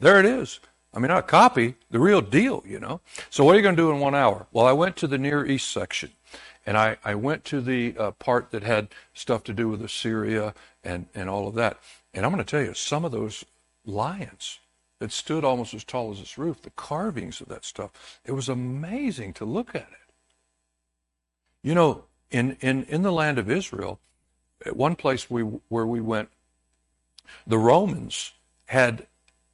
there 0.00 0.18
it 0.18 0.26
is. 0.26 0.60
I 0.94 1.00
mean, 1.00 1.08
not 1.08 1.18
a 1.18 1.22
copy, 1.22 1.74
the 1.90 1.98
real 1.98 2.20
deal, 2.20 2.62
you 2.66 2.80
know. 2.80 3.00
So 3.30 3.44
what 3.44 3.54
are 3.54 3.56
you 3.58 3.62
going 3.62 3.76
to 3.76 3.82
do 3.82 3.90
in 3.90 4.00
one 4.00 4.14
hour? 4.14 4.46
Well, 4.52 4.66
I 4.66 4.72
went 4.72 4.96
to 4.96 5.06
the 5.06 5.18
Near 5.18 5.44
East 5.44 5.70
section. 5.70 6.12
And 6.68 6.76
I, 6.76 6.98
I 7.02 7.14
went 7.14 7.46
to 7.46 7.62
the 7.62 7.96
uh, 7.96 8.10
part 8.10 8.50
that 8.50 8.62
had 8.62 8.88
stuff 9.14 9.42
to 9.44 9.54
do 9.54 9.70
with 9.70 9.82
Assyria 9.82 10.52
and, 10.84 11.06
and 11.14 11.30
all 11.30 11.48
of 11.48 11.54
that. 11.54 11.78
And 12.14 12.24
I'm 12.24 12.32
going 12.32 12.44
to 12.44 12.50
tell 12.50 12.62
you, 12.62 12.74
some 12.74 13.04
of 13.04 13.12
those 13.12 13.44
lions 13.84 14.60
that 14.98 15.12
stood 15.12 15.44
almost 15.44 15.74
as 15.74 15.84
tall 15.84 16.10
as 16.10 16.18
this 16.18 16.38
roof, 16.38 16.62
the 16.62 16.70
carvings 16.70 17.40
of 17.40 17.48
that 17.48 17.64
stuff, 17.64 18.20
it 18.24 18.32
was 18.32 18.48
amazing 18.48 19.32
to 19.34 19.44
look 19.44 19.74
at 19.74 19.82
it. 19.82 20.12
You 21.62 21.74
know, 21.74 22.04
in, 22.30 22.56
in, 22.60 22.84
in 22.84 23.02
the 23.02 23.12
land 23.12 23.38
of 23.38 23.50
Israel, 23.50 24.00
at 24.64 24.76
one 24.76 24.96
place 24.96 25.30
we, 25.30 25.42
where 25.42 25.86
we 25.86 26.00
went, 26.00 26.30
the 27.46 27.58
Romans 27.58 28.32
had 28.66 29.06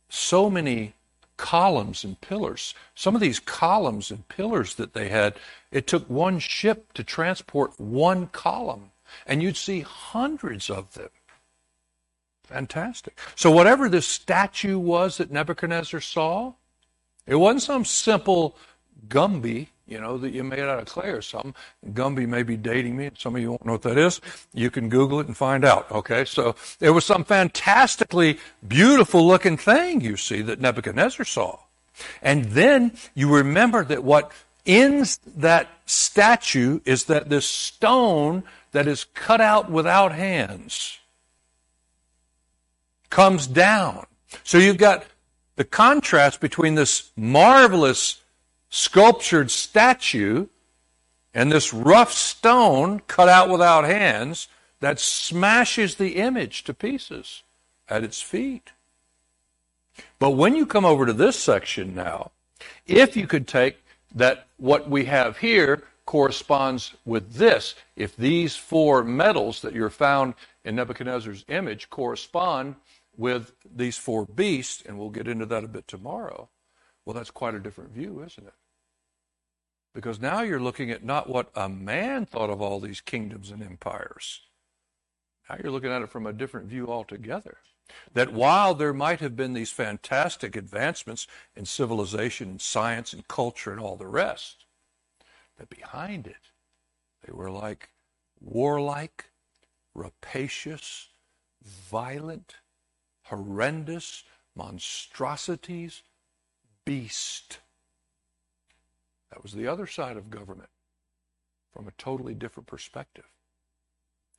so 0.08 0.48
many 0.48 0.94
columns 1.36 2.04
and 2.04 2.20
pillars. 2.20 2.74
Some 2.94 3.14
of 3.14 3.20
these 3.20 3.40
columns 3.40 4.10
and 4.10 4.26
pillars 4.28 4.76
that 4.76 4.94
they 4.94 5.08
had, 5.08 5.34
it 5.70 5.86
took 5.86 6.08
one 6.08 6.38
ship 6.38 6.92
to 6.94 7.04
transport 7.04 7.78
one 7.78 8.28
column. 8.28 8.92
and 9.26 9.42
you'd 9.42 9.56
see 9.56 9.80
hundreds 9.80 10.70
of 10.70 10.94
them. 10.94 11.10
Fantastic. 12.44 13.18
So, 13.34 13.50
whatever 13.50 13.88
this 13.88 14.06
statue 14.06 14.78
was 14.78 15.16
that 15.16 15.30
Nebuchadnezzar 15.30 16.00
saw, 16.00 16.52
it 17.26 17.36
wasn't 17.36 17.62
some 17.62 17.84
simple 17.84 18.56
Gumby, 19.08 19.68
you 19.86 20.00
know, 20.00 20.18
that 20.18 20.30
you 20.30 20.44
made 20.44 20.60
out 20.60 20.78
of 20.78 20.86
clay 20.86 21.08
or 21.08 21.22
something. 21.22 21.54
Gumby 21.92 22.26
may 22.28 22.42
be 22.42 22.56
dating 22.56 22.96
me. 22.96 23.10
Some 23.18 23.36
of 23.36 23.42
you 23.42 23.50
won't 23.50 23.64
know 23.64 23.72
what 23.72 23.82
that 23.82 23.98
is. 23.98 24.20
You 24.52 24.70
can 24.70 24.88
Google 24.88 25.20
it 25.20 25.26
and 25.26 25.36
find 25.36 25.64
out. 25.64 25.90
Okay, 25.90 26.24
so 26.24 26.54
it 26.80 26.90
was 26.90 27.04
some 27.04 27.24
fantastically 27.24 28.38
beautiful 28.66 29.26
looking 29.26 29.56
thing 29.56 30.00
you 30.00 30.16
see 30.16 30.42
that 30.42 30.60
Nebuchadnezzar 30.60 31.24
saw. 31.24 31.58
And 32.22 32.46
then 32.46 32.92
you 33.14 33.34
remember 33.34 33.84
that 33.84 34.04
what 34.04 34.32
ends 34.66 35.18
that 35.36 35.68
statue 35.86 36.80
is 36.84 37.04
that 37.04 37.28
this 37.28 37.46
stone 37.46 38.42
that 38.72 38.86
is 38.86 39.04
cut 39.14 39.40
out 39.40 39.70
without 39.70 40.12
hands 40.12 40.98
comes 43.14 43.46
down. 43.46 44.04
So 44.42 44.58
you've 44.58 44.76
got 44.76 45.06
the 45.54 45.62
contrast 45.62 46.40
between 46.40 46.74
this 46.74 47.12
marvelous 47.16 48.20
sculptured 48.70 49.52
statue 49.52 50.48
and 51.32 51.52
this 51.52 51.72
rough 51.72 52.12
stone 52.12 52.98
cut 53.06 53.28
out 53.28 53.48
without 53.48 53.84
hands 53.84 54.48
that 54.80 54.98
smashes 54.98 55.94
the 55.94 56.16
image 56.16 56.64
to 56.64 56.74
pieces 56.74 57.44
at 57.88 58.02
its 58.02 58.20
feet. 58.20 58.72
But 60.18 60.30
when 60.30 60.56
you 60.56 60.66
come 60.66 60.84
over 60.84 61.06
to 61.06 61.12
this 61.12 61.38
section 61.38 61.94
now, 61.94 62.32
if 62.84 63.16
you 63.16 63.28
could 63.28 63.46
take 63.46 63.76
that 64.12 64.48
what 64.56 64.90
we 64.90 65.04
have 65.04 65.38
here 65.38 65.84
corresponds 66.04 66.94
with 67.04 67.34
this, 67.34 67.76
if 67.94 68.16
these 68.16 68.56
four 68.56 69.04
metals 69.04 69.62
that 69.62 69.72
you're 69.72 69.88
found 69.88 70.34
in 70.64 70.74
Nebuchadnezzar's 70.74 71.44
image 71.46 71.88
correspond 71.90 72.74
with 73.16 73.52
these 73.64 73.96
four 73.96 74.26
beasts, 74.26 74.82
and 74.86 74.98
we'll 74.98 75.10
get 75.10 75.28
into 75.28 75.46
that 75.46 75.64
a 75.64 75.68
bit 75.68 75.86
tomorrow, 75.86 76.48
well, 77.04 77.14
that's 77.14 77.30
quite 77.30 77.54
a 77.54 77.60
different 77.60 77.90
view, 77.90 78.22
isn't 78.22 78.46
it? 78.46 78.54
Because 79.94 80.20
now 80.20 80.42
you're 80.42 80.60
looking 80.60 80.90
at 80.90 81.04
not 81.04 81.28
what 81.28 81.50
a 81.54 81.68
man 81.68 82.26
thought 82.26 82.50
of 82.50 82.60
all 82.60 82.80
these 82.80 83.00
kingdoms 83.00 83.50
and 83.50 83.62
empires. 83.62 84.40
Now 85.48 85.56
you're 85.62 85.72
looking 85.72 85.92
at 85.92 86.02
it 86.02 86.10
from 86.10 86.26
a 86.26 86.32
different 86.32 86.66
view 86.66 86.88
altogether. 86.88 87.58
That 88.14 88.32
while 88.32 88.74
there 88.74 88.94
might 88.94 89.20
have 89.20 89.36
been 89.36 89.52
these 89.52 89.70
fantastic 89.70 90.56
advancements 90.56 91.26
in 91.54 91.66
civilization 91.66 92.48
and 92.48 92.60
science 92.60 93.12
and 93.12 93.28
culture 93.28 93.70
and 93.70 93.80
all 93.80 93.96
the 93.96 94.06
rest, 94.06 94.64
that 95.58 95.68
behind 95.68 96.26
it, 96.26 96.50
they 97.24 97.32
were 97.32 97.50
like 97.50 97.90
warlike, 98.40 99.26
rapacious, 99.94 101.10
violent, 101.62 102.56
horrendous 103.24 104.24
monstrosities, 104.54 106.02
beast. 106.84 107.58
That 109.30 109.42
was 109.42 109.52
the 109.52 109.66
other 109.66 109.86
side 109.86 110.16
of 110.16 110.30
government 110.30 110.68
from 111.72 111.88
a 111.88 111.92
totally 111.98 112.34
different 112.34 112.66
perspective. 112.66 113.24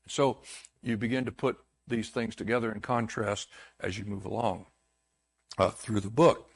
So 0.07 0.37
you 0.81 0.97
begin 0.97 1.25
to 1.25 1.31
put 1.31 1.57
these 1.87 2.09
things 2.09 2.35
together 2.35 2.71
in 2.71 2.79
contrast 2.79 3.49
as 3.79 3.97
you 3.97 4.05
move 4.05 4.25
along 4.25 4.65
uh, 5.57 5.69
through 5.69 5.99
the 5.99 6.09
book, 6.09 6.49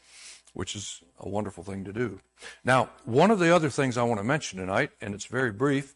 which 0.54 0.76
is 0.76 1.02
a 1.20 1.28
wonderful 1.28 1.64
thing 1.64 1.84
to 1.84 1.94
do. 1.94 2.20
Now, 2.64 2.90
one 3.06 3.32
of 3.32 3.40
the 3.40 3.54
other 3.54 3.70
things 3.70 3.98
I 3.98 4.04
want 4.04 4.20
to 4.20 4.24
mention 4.24 4.60
tonight, 4.60 4.92
and 5.02 5.14
it's 5.14 5.26
very 5.26 5.52
brief, 5.52 5.96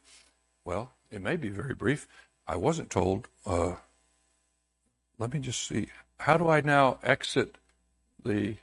well, 0.65 0.91
it 1.11 1.21
may 1.21 1.35
be 1.35 1.49
very 1.49 1.73
brief. 1.73 2.07
I 2.47 2.55
wasn't 2.55 2.89
told. 2.89 3.27
Uh, 3.45 3.75
let 5.17 5.33
me 5.33 5.39
just 5.39 5.65
see. 5.65 5.89
How 6.23 6.38
do 6.38 6.47
I 6.47 6.62
now 6.62 6.99
exit 7.03 7.57
the. 8.23 8.55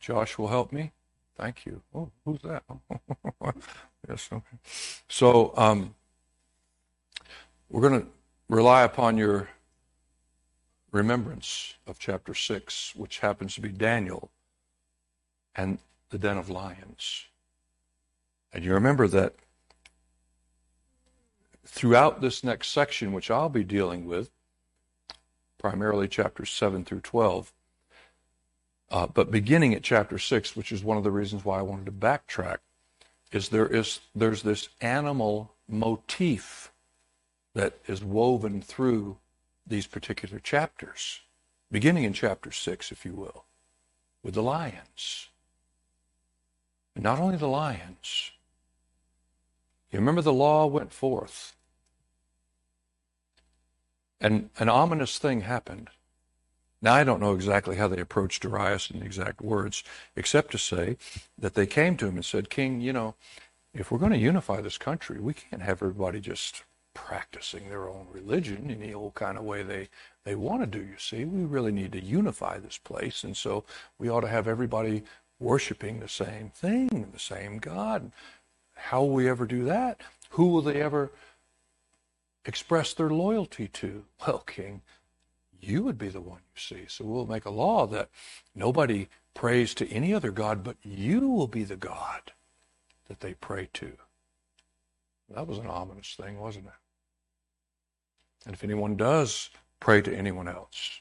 Josh 0.00 0.38
will 0.38 0.48
help 0.48 0.72
me? 0.72 0.92
Thank 1.36 1.66
you. 1.66 1.82
Oh, 1.94 2.10
who's 2.24 2.40
that? 2.40 2.62
yes, 4.08 4.30
okay. 4.32 4.56
So, 5.06 5.52
um, 5.54 5.94
we're 7.68 7.86
going 7.86 8.00
to 8.00 8.06
rely 8.48 8.84
upon 8.84 9.18
your 9.18 9.50
remembrance 10.92 11.74
of 11.86 11.98
chapter 11.98 12.32
6, 12.32 12.94
which 12.96 13.18
happens 13.18 13.54
to 13.56 13.60
be 13.60 13.68
Daniel 13.68 14.30
and 15.54 15.76
the 16.08 16.16
den 16.16 16.38
of 16.38 16.48
lions. 16.48 17.26
And 18.50 18.64
you 18.64 18.72
remember 18.72 19.06
that 19.08 19.34
throughout 21.66 22.22
this 22.22 22.42
next 22.42 22.68
section, 22.68 23.12
which 23.12 23.30
I'll 23.30 23.50
be 23.50 23.62
dealing 23.62 24.06
with, 24.06 24.30
primarily 25.62 26.08
chapters 26.08 26.50
7 26.50 26.84
through 26.84 27.00
12, 27.00 27.52
uh, 28.90 29.06
but 29.06 29.30
beginning 29.30 29.72
at 29.72 29.84
chapter 29.84 30.18
6, 30.18 30.56
which 30.56 30.72
is 30.72 30.82
one 30.82 30.96
of 30.96 31.04
the 31.04 31.10
reasons 31.12 31.44
why 31.44 31.60
I 31.60 31.62
wanted 31.62 31.86
to 31.86 31.92
backtrack, 31.92 32.58
is 33.30 33.48
there 33.48 33.68
is 33.68 34.00
there's 34.14 34.42
this 34.42 34.68
animal 34.80 35.54
motif 35.68 36.72
that 37.54 37.78
is 37.86 38.02
woven 38.02 38.60
through 38.60 39.18
these 39.64 39.86
particular 39.86 40.40
chapters, 40.40 41.20
beginning 41.70 42.02
in 42.02 42.12
chapter 42.12 42.50
6, 42.50 42.90
if 42.90 43.04
you 43.04 43.14
will, 43.14 43.44
with 44.22 44.34
the 44.34 44.42
lions. 44.42 45.28
And 46.96 47.04
not 47.04 47.20
only 47.20 47.36
the 47.36 47.46
lions, 47.46 48.32
you 49.92 50.00
remember 50.00 50.22
the 50.22 50.32
law 50.32 50.66
went 50.66 50.92
forth, 50.92 51.54
and 54.22 54.48
an 54.58 54.68
ominous 54.68 55.18
thing 55.18 55.42
happened. 55.42 55.90
Now, 56.80 56.94
I 56.94 57.04
don't 57.04 57.20
know 57.20 57.34
exactly 57.34 57.76
how 57.76 57.88
they 57.88 58.00
approached 58.00 58.42
Darius 58.42 58.90
in 58.90 59.02
exact 59.02 59.40
words, 59.40 59.84
except 60.16 60.52
to 60.52 60.58
say 60.58 60.96
that 61.38 61.54
they 61.54 61.66
came 61.66 61.96
to 61.98 62.06
him 62.06 62.16
and 62.16 62.24
said, 62.24 62.50
King, 62.50 62.80
you 62.80 62.92
know, 62.92 63.14
if 63.74 63.90
we're 63.90 63.98
going 63.98 64.12
to 64.12 64.18
unify 64.18 64.60
this 64.60 64.78
country, 64.78 65.20
we 65.20 65.34
can't 65.34 65.62
have 65.62 65.82
everybody 65.82 66.20
just 66.20 66.62
practicing 66.94 67.68
their 67.68 67.88
own 67.88 68.06
religion 68.10 68.70
in 68.70 68.80
the 68.80 68.94
old 68.94 69.14
kind 69.14 69.38
of 69.38 69.44
way 69.44 69.62
they, 69.62 69.88
they 70.24 70.34
want 70.34 70.60
to 70.60 70.66
do, 70.66 70.84
you 70.84 70.98
see. 70.98 71.24
We 71.24 71.44
really 71.44 71.72
need 71.72 71.92
to 71.92 72.04
unify 72.04 72.58
this 72.58 72.78
place. 72.78 73.24
And 73.24 73.36
so 73.36 73.64
we 73.98 74.08
ought 74.08 74.20
to 74.20 74.28
have 74.28 74.46
everybody 74.46 75.02
worshiping 75.40 76.00
the 76.00 76.08
same 76.08 76.50
thing, 76.54 77.08
the 77.12 77.18
same 77.18 77.58
God. 77.58 78.12
How 78.74 79.00
will 79.00 79.10
we 79.10 79.28
ever 79.28 79.46
do 79.46 79.64
that? 79.64 80.00
Who 80.30 80.48
will 80.48 80.62
they 80.62 80.82
ever 80.82 81.10
express 82.44 82.94
their 82.94 83.10
loyalty 83.10 83.68
to? 83.68 84.04
Well, 84.26 84.40
King, 84.40 84.82
you 85.60 85.82
would 85.82 85.98
be 85.98 86.08
the 86.08 86.20
one, 86.20 86.40
you 86.54 86.60
see. 86.60 86.84
So 86.88 87.04
we'll 87.04 87.26
make 87.26 87.44
a 87.44 87.50
law 87.50 87.86
that 87.88 88.08
nobody 88.54 89.08
prays 89.34 89.74
to 89.74 89.88
any 89.90 90.12
other 90.12 90.30
God, 90.30 90.62
but 90.64 90.76
you 90.82 91.28
will 91.28 91.46
be 91.46 91.64
the 91.64 91.76
God 91.76 92.32
that 93.08 93.20
they 93.20 93.34
pray 93.34 93.68
to. 93.74 93.92
That 95.34 95.46
was 95.46 95.58
an 95.58 95.66
ominous 95.66 96.14
thing, 96.14 96.38
wasn't 96.38 96.66
it? 96.66 96.72
And 98.44 98.54
if 98.54 98.64
anyone 98.64 98.96
does 98.96 99.50
pray 99.80 100.02
to 100.02 100.14
anyone 100.14 100.48
else, 100.48 101.00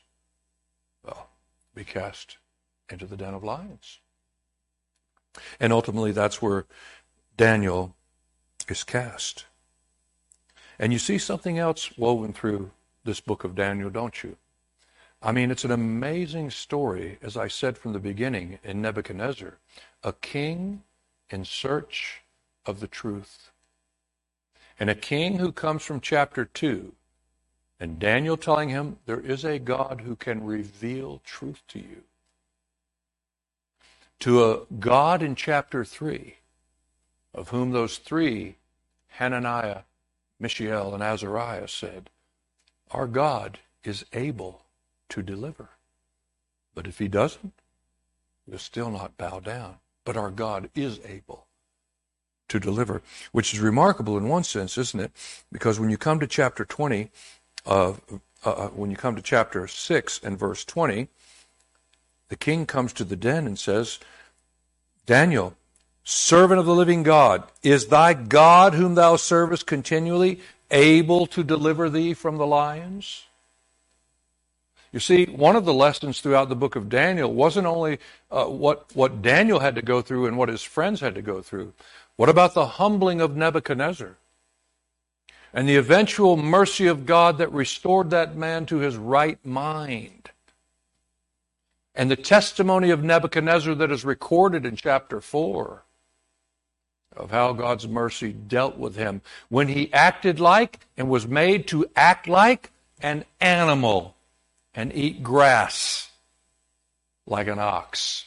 well, 1.04 1.30
be 1.76 1.84
cast 1.84 2.38
into 2.90 3.06
the 3.06 3.18
den 3.18 3.34
of 3.34 3.44
lions. 3.44 4.00
And 5.60 5.74
ultimately, 5.74 6.12
that's 6.12 6.42
where 6.42 6.66
Daniel 7.38 7.96
is 8.68 8.84
cast. 8.84 9.46
And 10.82 10.92
you 10.92 10.98
see 10.98 11.20
something 11.20 11.60
else 11.60 11.96
woven 11.96 12.34
through 12.34 12.72
this 13.04 13.20
book 13.20 13.44
of 13.44 13.54
Daniel, 13.54 13.92
don't 13.92 14.24
you? 14.24 14.36
I 15.22 15.32
mean, 15.32 15.52
it's 15.52 15.64
an 15.64 15.70
amazing 15.70 16.50
story, 16.50 17.20
as 17.22 17.38
I 17.38 17.48
said 17.50 17.78
from 17.78 17.94
the 17.94 18.00
beginning 18.00 18.58
in 18.64 18.82
Nebuchadnezzar, 18.82 19.60
a 20.04 20.14
king 20.14 20.82
in 21.30 21.46
search 21.46 22.22
of 22.66 22.80
the 22.80 22.88
truth. 22.88 23.52
And 24.80 24.90
a 24.90 24.96
king 24.96 25.38
who 25.38 25.52
comes 25.52 25.84
from 25.84 26.02
chapter 26.02 26.46
2 26.46 26.94
and 27.80 28.00
Daniel 28.00 28.36
telling 28.36 28.70
him, 28.70 28.98
There 29.06 29.20
is 29.20 29.46
a 29.46 29.60
God 29.60 30.02
who 30.04 30.16
can 30.16 30.44
reveal 30.44 31.22
truth 31.24 31.62
to 31.68 31.80
you. 31.80 32.02
To 34.22 34.44
a 34.44 34.60
God 34.80 35.22
in 35.22 35.36
chapter 35.36 35.86
3, 35.86 36.38
of 37.36 37.50
whom 37.50 37.70
those 37.72 38.00
three, 38.00 38.56
Hananiah, 39.10 39.82
Mishael, 40.42 40.94
and 40.94 41.04
Azariah, 41.04 41.68
said, 41.68 42.10
Our 42.92 43.08
God 43.08 43.60
is 43.84 44.06
able 44.14 44.64
to 45.10 45.22
deliver. 45.22 45.70
But 46.74 46.88
if 46.88 47.00
he 47.00 47.08
doesn't, 47.08 47.54
we'll 48.48 48.60
still 48.60 48.90
not 48.90 49.18
bow 49.18 49.40
down. 49.40 49.76
But 50.04 50.18
our 50.18 50.32
God 50.32 50.70
is 50.74 51.00
able 51.06 51.46
to 52.50 52.60
deliver, 52.60 53.02
which 53.32 53.54
is 53.54 53.60
remarkable 53.60 54.18
in 54.18 54.28
one 54.28 54.44
sense, 54.44 54.78
isn't 54.78 55.00
it? 55.00 55.12
Because 55.52 55.80
when 55.80 55.90
you 55.90 55.98
come 55.98 56.20
to 56.20 56.28
chapter 56.28 56.66
20, 56.66 57.10
uh, 57.66 57.94
uh, 58.44 58.68
when 58.70 58.90
you 58.90 58.98
come 58.98 59.16
to 59.16 59.22
chapter 59.22 59.68
6 59.68 60.20
and 60.24 60.38
verse 60.38 60.66
20, 60.66 61.08
the 62.30 62.36
king 62.36 62.66
comes 62.66 62.94
to 62.94 63.04
the 63.04 63.16
den 63.16 63.46
and 63.46 63.60
says, 63.60 64.00
Daniel, 65.06 65.56
servant 66.04 66.60
of 66.60 66.66
the 66.66 66.76
living 66.76 67.04
God, 67.04 67.44
is 67.64 67.88
thy 67.88 68.14
God 68.14 68.74
whom 68.74 68.96
thou 68.96 69.16
servest 69.16 69.66
continually 69.66 70.40
able 70.70 71.28
to 71.28 71.44
deliver 71.44 71.90
thee 71.90 72.14
from 72.14 72.38
the 72.38 72.48
lions? 72.48 73.26
You 74.92 75.00
see, 75.00 75.26
one 75.26 75.56
of 75.56 75.64
the 75.64 75.74
lessons 75.74 76.20
throughout 76.20 76.50
the 76.50 76.56
book 76.56 76.76
of 76.76 76.90
Daniel 76.90 77.34
wasn't 77.34 77.66
only 77.68 78.00
uh, 78.30 78.46
what, 78.46 78.94
what 78.94 79.22
Daniel 79.22 79.60
had 79.60 79.76
to 79.76 79.82
go 79.82 80.02
through 80.02 80.26
and 80.26 80.38
what 80.38 80.50
his 80.50 80.64
friends 80.64 81.00
had 81.00 81.16
to 81.16 81.22
go 81.22 81.42
through. 81.42 81.74
What 82.18 82.28
about 82.30 82.54
the 82.54 82.66
humbling 82.66 83.22
of 83.22 83.38
Nebuchadnezzar? 83.38 84.18
And 85.54 85.68
the 85.68 85.78
eventual 85.78 86.36
mercy 86.36 86.88
of 86.88 87.06
God 87.06 87.38
that 87.38 87.52
restored 87.52 88.10
that 88.10 88.36
man 88.36 88.66
to 88.68 88.78
his 88.78 88.98
right 88.98 89.44
mind. 89.46 90.32
And 91.96 92.12
the 92.12 92.16
testimony 92.16 92.90
of 92.90 93.04
Nebuchadnezzar 93.04 93.76
that 93.76 93.92
is 93.92 94.06
recorded 94.06 94.66
in 94.66 94.76
chapter 94.76 95.22
4 95.22 95.84
of 97.16 97.32
how 97.32 97.54
God's 97.54 97.88
mercy 97.88 98.32
dealt 98.32 98.78
with 98.78 98.96
him 98.96 99.22
when 99.50 99.68
he 99.68 99.92
acted 99.94 100.40
like 100.40 100.80
and 100.98 101.10
was 101.10 101.28
made 101.28 101.68
to 101.68 101.86
act 101.96 102.28
like 102.28 102.72
an 103.02 103.26
animal 103.40 104.16
and 104.74 104.94
eat 104.96 105.22
grass 105.22 106.10
like 107.26 107.48
an 107.48 107.60
ox. 107.60 108.26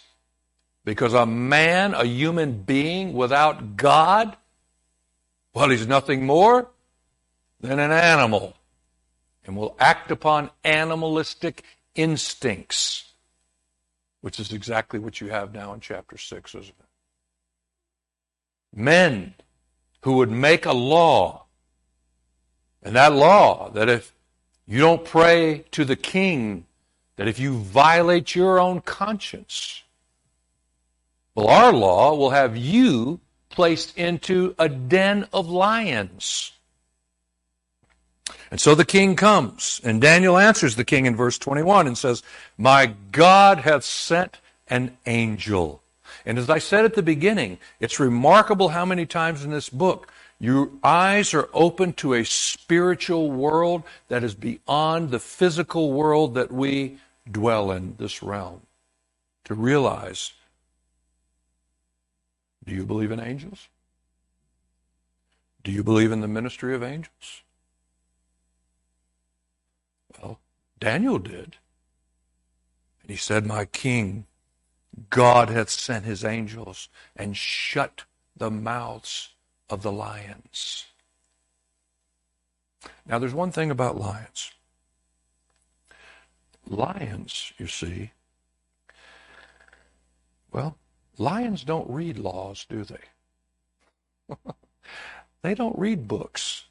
Because 0.85 1.15
a 1.15 1.25
man, 1.25 1.95
a 1.95 2.05
human 2.05 2.63
being 2.63 3.15
without 3.15 3.77
God, 3.77 4.37
well, 5.55 5.71
he's 5.71 5.87
nothing 5.87 6.27
more 6.27 6.69
than 7.61 7.79
an 7.79 7.91
animal 7.93 8.55
and 9.47 9.57
will 9.57 9.77
act 9.79 10.11
upon 10.11 10.51
animalistic 10.63 11.63
instincts, 11.95 13.13
which 14.21 14.39
is 14.39 14.53
exactly 14.53 14.99
what 14.99 15.21
you 15.21 15.29
have 15.29 15.55
now 15.55 15.73
in 15.73 15.81
chapter 15.81 16.19
6, 16.19 16.55
isn't 16.55 16.69
it? 16.69 16.84
Men 18.75 19.35
who 20.03 20.17
would 20.17 20.31
make 20.31 20.67
a 20.67 20.73
law, 20.73 21.45
and 22.83 22.97
that 22.97 23.13
law 23.13 23.71
that 23.71 23.89
if 23.89 24.13
you 24.67 24.81
don't 24.81 25.05
pray 25.05 25.65
to 25.71 25.85
the 25.85 25.97
king 25.97 26.67
that 27.17 27.29
if 27.29 27.39
you 27.39 27.57
violate 27.57 28.35
your 28.35 28.59
own 28.59 28.81
conscience, 28.81 29.83
well, 31.35 31.49
our 31.49 31.73
law 31.73 32.15
will 32.15 32.31
have 32.31 32.57
you 32.57 33.21
placed 33.51 33.97
into 33.97 34.55
a 34.59 34.69
den 34.69 35.27
of 35.33 35.49
lions. 35.49 36.53
And 38.51 38.61
so 38.61 38.75
the 38.75 38.85
king 38.85 39.17
comes, 39.17 39.81
and 39.85 40.01
Daniel 40.01 40.39
answers 40.39 40.77
the 40.77 40.85
king 40.85 41.07
in 41.07 41.17
verse 41.17 41.39
21 41.39 41.87
and 41.87 41.99
says, 41.99 42.23
My 42.57 42.95
God 43.11 43.59
hath 43.59 43.85
sent 43.85 44.39
an 44.69 44.97
angel. 45.07 45.83
And 46.27 46.39
as 46.39 46.49
I 46.49 46.59
said 46.59 46.85
at 46.85 46.95
the 46.95 47.03
beginning, 47.03 47.59
it's 47.81 48.01
remarkable 48.01 48.71
how 48.71 48.85
many 48.85 49.07
times 49.07 49.45
in 49.45 49.51
this 49.51 49.69
book 49.69 50.11
your 50.41 50.71
eyes 50.83 51.35
are 51.35 51.49
open 51.53 51.93
to 51.95 52.15
a 52.15 52.25
spiritual 52.25 53.31
world 53.31 53.83
that 54.09 54.25
is 54.25 54.35
beyond 54.35 55.11
the 55.11 55.19
physical 55.19 55.93
world 55.93 56.35
that 56.35 56.51
we 56.51 56.99
dwell 57.31 57.71
in, 57.71 57.97
this 57.99 58.23
realm. 58.23 58.63
To 59.45 59.55
realize 59.55 60.33
do 62.65 62.75
you 62.75 62.85
believe 62.87 63.11
in 63.11 63.21
angels? 63.21 63.69
Do 65.63 65.71
you 65.71 65.83
believe 65.83 66.13
in 66.13 66.21
the 66.21 66.29
ministry 66.29 66.75
of 66.75 66.83
angels? 66.83 67.43
Well, 70.19 70.41
Daniel 70.79 71.19
did. 71.19 71.57
And 73.03 73.11
he 73.11 73.17
said, 73.17 73.47
My 73.47 73.67
king, 73.67 74.27
God 75.11 75.51
hath 75.51 75.71
sent 75.71 76.05
his 76.05 76.25
angels 76.25 76.89
and 77.17 77.37
shut 77.37 78.05
the 78.37 78.51
mouths 78.51 79.31
of 79.71 79.83
the 79.83 79.93
lions. 79.93 80.87
Now, 83.07 83.19
there's 83.19 83.35
one 83.35 83.53
thing 83.53 83.71
about 83.71 83.99
lions. 83.99 84.53
Lions, 86.67 87.53
you 87.59 87.67
see, 87.67 88.13
well, 90.53 90.77
lions 91.19 91.65
don't 91.65 91.91
read 91.91 92.19
laws, 92.19 92.67
do 92.69 92.85
they? 92.85 94.37
they 95.43 95.55
don't 95.55 95.79
read 95.79 96.09
books. 96.09 96.67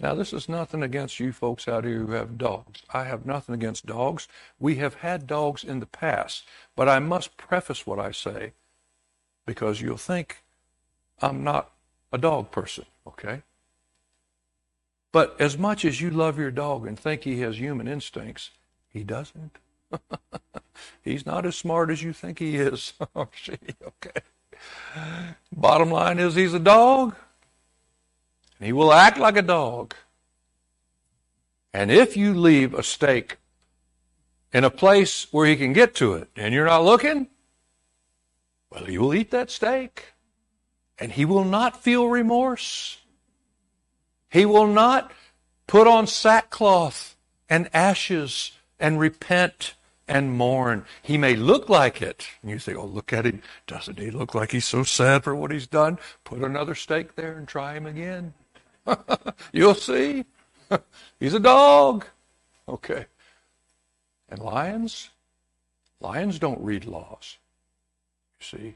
Now, 0.00 0.14
this 0.14 0.32
is 0.32 0.48
nothing 0.48 0.82
against 0.82 1.20
you 1.20 1.30
folks 1.30 1.68
out 1.68 1.84
here 1.84 1.98
who 1.98 2.12
have 2.12 2.38
dogs. 2.38 2.82
I 2.92 3.04
have 3.04 3.26
nothing 3.26 3.54
against 3.54 3.84
dogs. 3.84 4.28
We 4.58 4.76
have 4.76 4.94
had 4.94 5.26
dogs 5.26 5.62
in 5.62 5.80
the 5.80 5.86
past. 5.86 6.44
But 6.74 6.88
I 6.88 6.98
must 7.00 7.36
preface 7.36 7.86
what 7.86 7.98
I 7.98 8.10
say 8.10 8.52
because 9.44 9.82
you'll 9.82 9.98
think 9.98 10.42
I'm 11.20 11.44
not 11.44 11.70
a 12.12 12.18
dog 12.18 12.50
person, 12.50 12.86
okay? 13.06 13.42
But 15.12 15.38
as 15.38 15.58
much 15.58 15.84
as 15.84 16.00
you 16.00 16.10
love 16.10 16.38
your 16.38 16.50
dog 16.50 16.86
and 16.86 16.98
think 16.98 17.24
he 17.24 17.40
has 17.40 17.58
human 17.58 17.86
instincts, 17.86 18.50
he 18.88 19.04
doesn't. 19.04 19.58
He's 21.02 21.26
not 21.26 21.44
as 21.44 21.56
smart 21.56 21.90
as 21.90 22.02
you 22.02 22.12
think 22.12 22.38
he 22.38 22.56
is. 22.56 22.94
Oh, 23.14 23.28
okay. 23.86 24.20
Bottom 25.52 25.90
line 25.90 26.18
is 26.18 26.34
he's 26.34 26.54
a 26.54 26.58
dog. 26.58 27.16
And 28.60 28.66
he 28.66 28.74
will 28.74 28.92
act 28.92 29.18
like 29.18 29.38
a 29.38 29.42
dog. 29.42 29.94
And 31.72 31.90
if 31.90 32.14
you 32.14 32.34
leave 32.34 32.74
a 32.74 32.82
steak 32.82 33.38
in 34.52 34.64
a 34.64 34.70
place 34.70 35.26
where 35.30 35.46
he 35.46 35.56
can 35.56 35.72
get 35.72 35.94
to 35.96 36.12
it 36.12 36.28
and 36.36 36.52
you're 36.52 36.66
not 36.66 36.84
looking, 36.84 37.28
well, 38.70 38.84
he 38.84 38.98
will 38.98 39.14
eat 39.14 39.30
that 39.30 39.50
steak 39.50 40.12
and 40.98 41.12
he 41.12 41.24
will 41.24 41.44
not 41.44 41.82
feel 41.82 42.08
remorse. 42.08 42.98
He 44.28 44.44
will 44.44 44.66
not 44.66 45.10
put 45.66 45.86
on 45.86 46.06
sackcloth 46.06 47.16
and 47.48 47.70
ashes 47.72 48.52
and 48.78 49.00
repent 49.00 49.74
and 50.06 50.36
mourn. 50.36 50.84
He 51.02 51.16
may 51.16 51.34
look 51.34 51.68
like 51.70 52.02
it. 52.02 52.26
And 52.42 52.50
you 52.50 52.58
say, 52.58 52.74
oh, 52.74 52.84
look 52.84 53.12
at 53.12 53.24
him. 53.24 53.42
Doesn't 53.66 53.98
he 53.98 54.10
look 54.10 54.34
like 54.34 54.52
he's 54.52 54.66
so 54.66 54.82
sad 54.82 55.24
for 55.24 55.34
what 55.34 55.50
he's 55.50 55.66
done? 55.66 55.98
Put 56.24 56.40
another 56.40 56.74
steak 56.74 57.14
there 57.14 57.38
and 57.38 57.48
try 57.48 57.74
him 57.74 57.86
again. 57.86 58.34
You'll 59.52 59.74
see. 59.74 60.24
he's 61.20 61.34
a 61.34 61.40
dog. 61.40 62.06
Okay. 62.68 63.06
And 64.28 64.40
lions? 64.40 65.10
Lions 66.00 66.38
don't 66.38 66.60
read 66.60 66.84
laws. 66.84 67.38
You 68.40 68.46
see? 68.58 68.74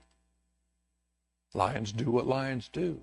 Lions 1.54 1.92
do 1.92 2.10
what 2.10 2.26
lions 2.26 2.68
do. 2.72 3.00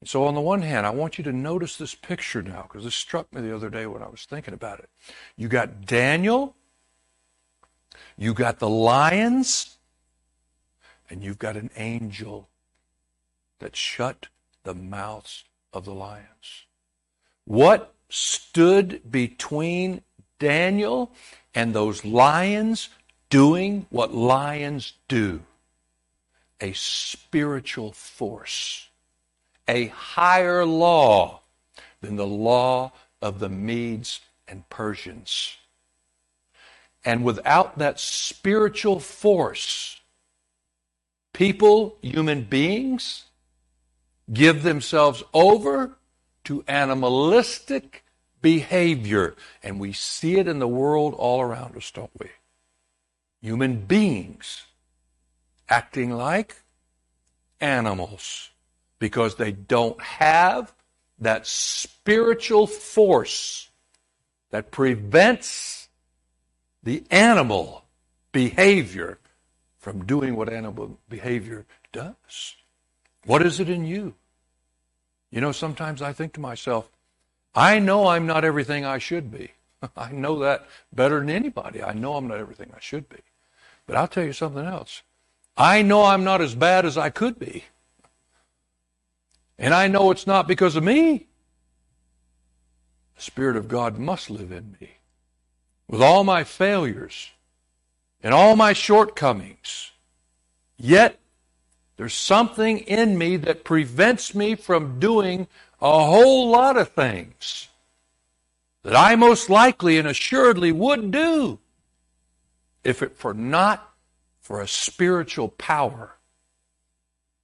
And 0.00 0.08
So, 0.08 0.24
on 0.24 0.34
the 0.34 0.40
one 0.40 0.62
hand, 0.62 0.86
I 0.86 0.90
want 0.90 1.18
you 1.18 1.24
to 1.24 1.32
notice 1.32 1.76
this 1.76 1.94
picture 1.94 2.42
now 2.42 2.62
because 2.62 2.84
this 2.84 2.94
struck 2.94 3.32
me 3.34 3.40
the 3.40 3.54
other 3.54 3.68
day 3.68 3.86
when 3.86 4.02
I 4.02 4.08
was 4.08 4.24
thinking 4.24 4.54
about 4.54 4.78
it. 4.78 4.88
You 5.36 5.48
got 5.48 5.84
Daniel, 5.84 6.54
you 8.16 8.32
got 8.32 8.60
the 8.60 8.68
lions, 8.68 9.78
and 11.10 11.24
you've 11.24 11.38
got 11.38 11.56
an 11.56 11.70
angel 11.76 12.48
that 13.58 13.74
shut 13.74 14.28
the 14.62 14.74
mouths 14.74 15.44
of 15.78 15.86
the 15.86 15.94
lions. 15.94 16.66
What 17.44 17.94
stood 18.10 19.10
between 19.10 20.02
Daniel 20.38 21.12
and 21.54 21.74
those 21.74 22.04
lions 22.04 22.90
doing 23.30 23.86
what 23.90 24.14
lions 24.14 24.92
do? 25.08 25.40
a 26.60 26.72
spiritual 26.72 27.92
force, 27.92 28.88
a 29.66 29.86
higher 29.86 30.64
law 30.64 31.40
than 32.00 32.16
the 32.16 32.26
law 32.26 32.92
of 33.22 33.38
the 33.38 33.48
Medes 33.48 34.20
and 34.46 34.68
Persians. 34.68 35.56
And 37.04 37.24
without 37.24 37.78
that 37.78 38.00
spiritual 38.00 38.98
force, 38.98 40.00
people, 41.32 41.96
human 42.02 42.42
beings, 42.42 43.24
give 44.32 44.62
themselves 44.62 45.22
over 45.32 45.96
to 46.44 46.64
animalistic 46.68 48.04
behavior. 48.40 49.34
And 49.62 49.80
we 49.80 49.92
see 49.92 50.36
it 50.38 50.48
in 50.48 50.58
the 50.58 50.68
world 50.68 51.14
all 51.14 51.40
around 51.40 51.76
us, 51.76 51.90
don't 51.90 52.10
we? 52.18 52.28
Human 53.40 53.80
beings 53.80 54.64
acting 55.68 56.10
like 56.10 56.56
animals 57.60 58.50
because 58.98 59.36
they 59.36 59.52
don't 59.52 60.00
have 60.02 60.72
that 61.18 61.46
spiritual 61.46 62.66
force 62.66 63.70
that 64.50 64.70
prevents 64.70 65.88
the 66.82 67.04
animal 67.10 67.84
behavior 68.32 69.18
from 69.78 70.04
doing 70.04 70.36
what 70.36 70.52
animal 70.52 70.98
behavior 71.08 71.66
does. 71.92 72.56
What 73.24 73.44
is 73.44 73.60
it 73.60 73.68
in 73.68 73.84
you? 73.84 74.14
You 75.30 75.40
know, 75.40 75.52
sometimes 75.52 76.00
I 76.00 76.12
think 76.12 76.32
to 76.34 76.40
myself, 76.40 76.88
I 77.54 77.78
know 77.78 78.08
I'm 78.08 78.26
not 78.26 78.44
everything 78.44 78.84
I 78.84 78.98
should 78.98 79.30
be. 79.30 79.52
I 79.96 80.12
know 80.12 80.38
that 80.40 80.66
better 80.92 81.20
than 81.20 81.30
anybody. 81.30 81.82
I 81.82 81.92
know 81.92 82.14
I'm 82.14 82.28
not 82.28 82.38
everything 82.38 82.70
I 82.74 82.80
should 82.80 83.08
be. 83.08 83.18
But 83.86 83.96
I'll 83.96 84.08
tell 84.08 84.24
you 84.24 84.32
something 84.32 84.64
else. 84.64 85.02
I 85.56 85.82
know 85.82 86.04
I'm 86.04 86.24
not 86.24 86.40
as 86.40 86.54
bad 86.54 86.86
as 86.86 86.96
I 86.96 87.10
could 87.10 87.38
be. 87.38 87.64
And 89.58 89.74
I 89.74 89.88
know 89.88 90.10
it's 90.10 90.26
not 90.26 90.46
because 90.46 90.76
of 90.76 90.84
me. 90.84 91.26
The 93.16 93.22
Spirit 93.22 93.56
of 93.56 93.66
God 93.66 93.98
must 93.98 94.30
live 94.30 94.52
in 94.52 94.76
me. 94.80 94.98
With 95.88 96.00
all 96.00 96.22
my 96.22 96.44
failures 96.44 97.30
and 98.22 98.32
all 98.32 98.54
my 98.54 98.72
shortcomings, 98.72 99.90
yet 100.76 101.18
there's 101.98 102.14
something 102.14 102.78
in 102.78 103.18
me 103.18 103.36
that 103.38 103.64
prevents 103.64 104.32
me 104.32 104.54
from 104.54 105.00
doing 105.00 105.48
a 105.82 106.04
whole 106.04 106.48
lot 106.48 106.76
of 106.76 106.90
things 106.90 107.68
that 108.84 108.94
I 108.94 109.16
most 109.16 109.50
likely 109.50 109.98
and 109.98 110.06
assuredly 110.06 110.70
would 110.70 111.10
do 111.10 111.58
if 112.84 113.02
it 113.02 113.22
were 113.22 113.34
not 113.34 113.92
for 114.40 114.60
a 114.60 114.68
spiritual 114.68 115.48
power 115.48 116.14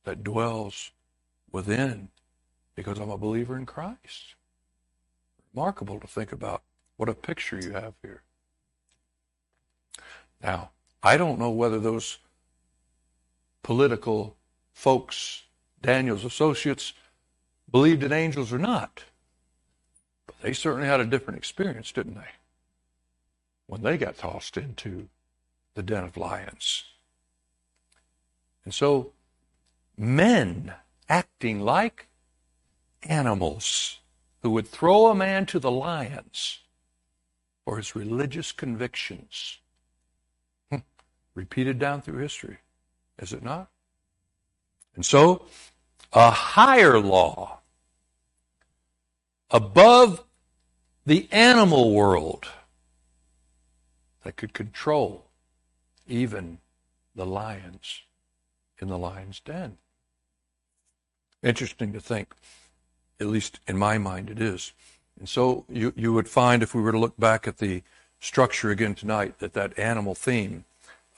that 0.05 0.23
dwells 0.23 0.93
within 1.51 2.11
because 2.77 3.01
I'm 3.01 3.11
a 3.11 3.19
believer 3.19 3.57
in 3.57 3.67
Christ. 3.67 4.37
Remarkable 5.53 5.99
to 5.99 6.07
think 6.07 6.31
about 6.31 6.63
what 6.97 7.09
a 7.09 7.15
picture 7.15 7.59
you 7.61 7.73
have 7.73 7.95
here. 8.03 8.23
Now, 10.41 10.71
I 11.03 11.17
don't 11.17 11.41
know 11.41 11.51
whether 11.51 11.81
those 11.81 12.19
political 13.65 14.37
folks, 14.75 15.45
Daniel's 15.81 16.25
associates, 16.25 16.93
believed 17.70 18.03
in 18.03 18.12
angels 18.12 18.53
or 18.53 18.59
not. 18.59 19.05
But 20.27 20.39
they 20.43 20.53
certainly 20.53 20.87
had 20.87 21.01
a 21.01 21.07
different 21.07 21.39
experience, 21.39 21.93
didn't 21.93 22.16
they? 22.16 22.33
When 23.66 23.83
they 23.83 23.97
got 23.97 24.18
tossed 24.18 24.59
into 24.59 25.09
the 25.75 25.83
den 25.83 26.05
of 26.05 26.16
lions. 26.16 26.85
And 28.64 28.75
so, 28.75 29.12
men 29.97 30.75
acting 31.09 31.61
like 31.61 32.09
animals 33.03 34.01
who 34.43 34.51
would 34.51 34.68
throw 34.68 35.07
a 35.07 35.14
man 35.14 35.47
to 35.47 35.59
the 35.59 35.70
lions 35.70 36.61
for 37.64 37.79
his 37.79 37.97
religious 37.97 38.53
convictions. 38.53 39.59
Hmm. 40.70 40.79
Repeated 41.35 41.79
down 41.79 42.03
through 42.03 42.18
history, 42.18 42.59
is 43.18 43.33
it 43.33 43.43
not? 43.43 43.70
And 44.95 45.05
so, 45.05 45.47
a 46.12 46.30
higher 46.30 46.99
law 46.99 47.59
above 49.51 50.22
the 51.07 51.28
animal 51.30 51.92
world 51.92 52.47
that 54.22 54.36
could 54.36 54.53
control 54.53 55.26
even 56.07 56.59
the 57.14 57.26
lions 57.26 58.03
in 58.80 58.88
the 58.88 58.99
lion's 58.99 59.40
den. 59.40 59.76
Interesting 61.42 61.92
to 61.92 62.01
think, 62.01 62.34
at 63.20 63.26
least 63.26 63.61
in 63.66 63.76
my 63.76 63.99
mind 63.99 64.30
it 64.30 64.40
is. 64.40 64.72
And 65.18 65.28
so 65.28 65.64
you, 65.68 65.92
you 65.95 66.12
would 66.12 66.28
find 66.28 66.62
if 66.62 66.74
we 66.74 66.82
were 66.82 66.92
to 66.92 66.99
look 66.99 67.18
back 67.18 67.47
at 67.47 67.59
the 67.59 67.82
structure 68.18 68.70
again 68.70 68.95
tonight 68.95 69.38
that 69.38 69.53
that 69.53 69.78
animal 69.78 70.14
theme 70.14 70.64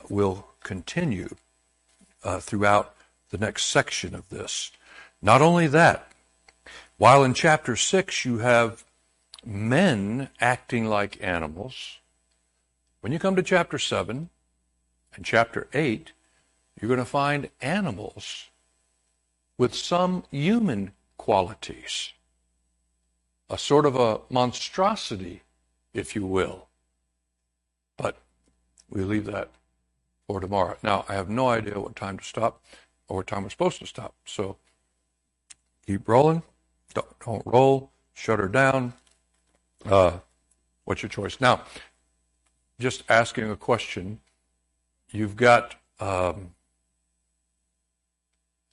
will 0.08 0.48
continue 0.62 1.36
uh, 2.24 2.40
throughout 2.40 2.95
the 3.30 3.38
next 3.38 3.64
section 3.64 4.14
of 4.14 4.28
this. 4.28 4.70
Not 5.22 5.42
only 5.42 5.66
that, 5.68 6.12
while 6.98 7.24
in 7.24 7.34
chapter 7.34 7.76
6 7.76 8.24
you 8.24 8.38
have 8.38 8.84
men 9.44 10.30
acting 10.40 10.86
like 10.86 11.22
animals, 11.22 11.98
when 13.00 13.12
you 13.12 13.18
come 13.18 13.36
to 13.36 13.42
chapter 13.42 13.78
7 13.78 14.30
and 15.14 15.24
chapter 15.24 15.68
8, 15.72 16.12
you're 16.80 16.88
going 16.88 16.98
to 16.98 17.04
find 17.04 17.50
animals 17.60 18.50
with 19.58 19.74
some 19.74 20.24
human 20.30 20.92
qualities. 21.16 22.12
A 23.48 23.56
sort 23.56 23.86
of 23.86 23.96
a 23.96 24.20
monstrosity, 24.28 25.42
if 25.94 26.14
you 26.14 26.26
will. 26.26 26.66
But 27.96 28.16
we 28.90 29.04
leave 29.04 29.24
that 29.26 29.50
for 30.26 30.40
tomorrow. 30.40 30.76
Now, 30.82 31.04
I 31.08 31.14
have 31.14 31.28
no 31.28 31.48
idea 31.48 31.78
what 31.80 31.96
time 31.96 32.18
to 32.18 32.24
stop 32.24 32.60
what 33.14 33.26
time 33.26 33.44
we're 33.44 33.50
supposed 33.50 33.78
to 33.78 33.86
stop. 33.86 34.14
So 34.24 34.56
keep 35.86 36.08
rolling. 36.08 36.42
Don't, 36.94 37.06
don't 37.24 37.42
roll. 37.46 37.90
Shut 38.14 38.38
her 38.38 38.48
down. 38.48 38.94
Uh, 39.84 40.18
what's 40.84 41.02
your 41.02 41.10
choice? 41.10 41.40
Now, 41.40 41.62
just 42.80 43.04
asking 43.08 43.50
a 43.50 43.56
question. 43.56 44.20
You've 45.10 45.36
got 45.36 45.76
um, 46.00 46.54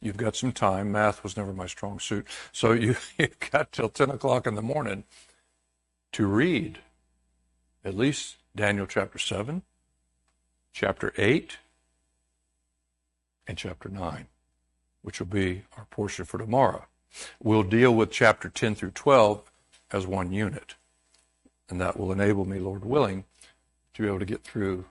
you've 0.02 0.18
got 0.18 0.36
some 0.36 0.52
time. 0.52 0.92
Math 0.92 1.24
was 1.24 1.38
never 1.38 1.54
my 1.54 1.68
strong 1.68 2.00
suit, 2.00 2.28
so 2.52 2.72
you, 2.74 2.96
you've 3.18 3.40
got 3.52 3.72
till 3.72 3.90
ten 3.90 4.10
o'clock 4.10 4.48
in 4.48 4.56
the 4.56 4.62
morning 4.62 5.04
to 6.14 6.26
read 6.26 6.80
at 7.84 7.96
least 7.96 8.38
Daniel 8.56 8.86
chapter 8.86 9.20
seven, 9.20 9.64
chapter 10.72 11.14
eight, 11.18 11.58
and 13.48 13.58
chapter 13.58 13.90
9, 13.90 14.28
which 15.02 15.20
will 15.20 15.28
be 15.28 15.64
our 15.78 15.86
portion 15.86 16.26
for 16.26 16.38
tomorrow. 16.38 16.86
We'll 17.42 17.64
deal 17.64 17.94
with 17.94 18.12
chapter 18.12 18.50
10 18.50 18.76
through 18.76 18.92
12 18.92 19.52
as 19.92 20.08
one 20.08 20.32
unit. 20.32 20.76
And 21.70 21.80
that 21.80 21.98
will 21.98 22.12
enable 22.12 22.46
me, 22.46 22.60
Lord 22.60 22.84
willing, 22.84 23.26
to 23.94 24.02
be 24.02 24.08
able 24.08 24.20
to 24.20 24.26
get 24.26 24.44
through 24.44 24.86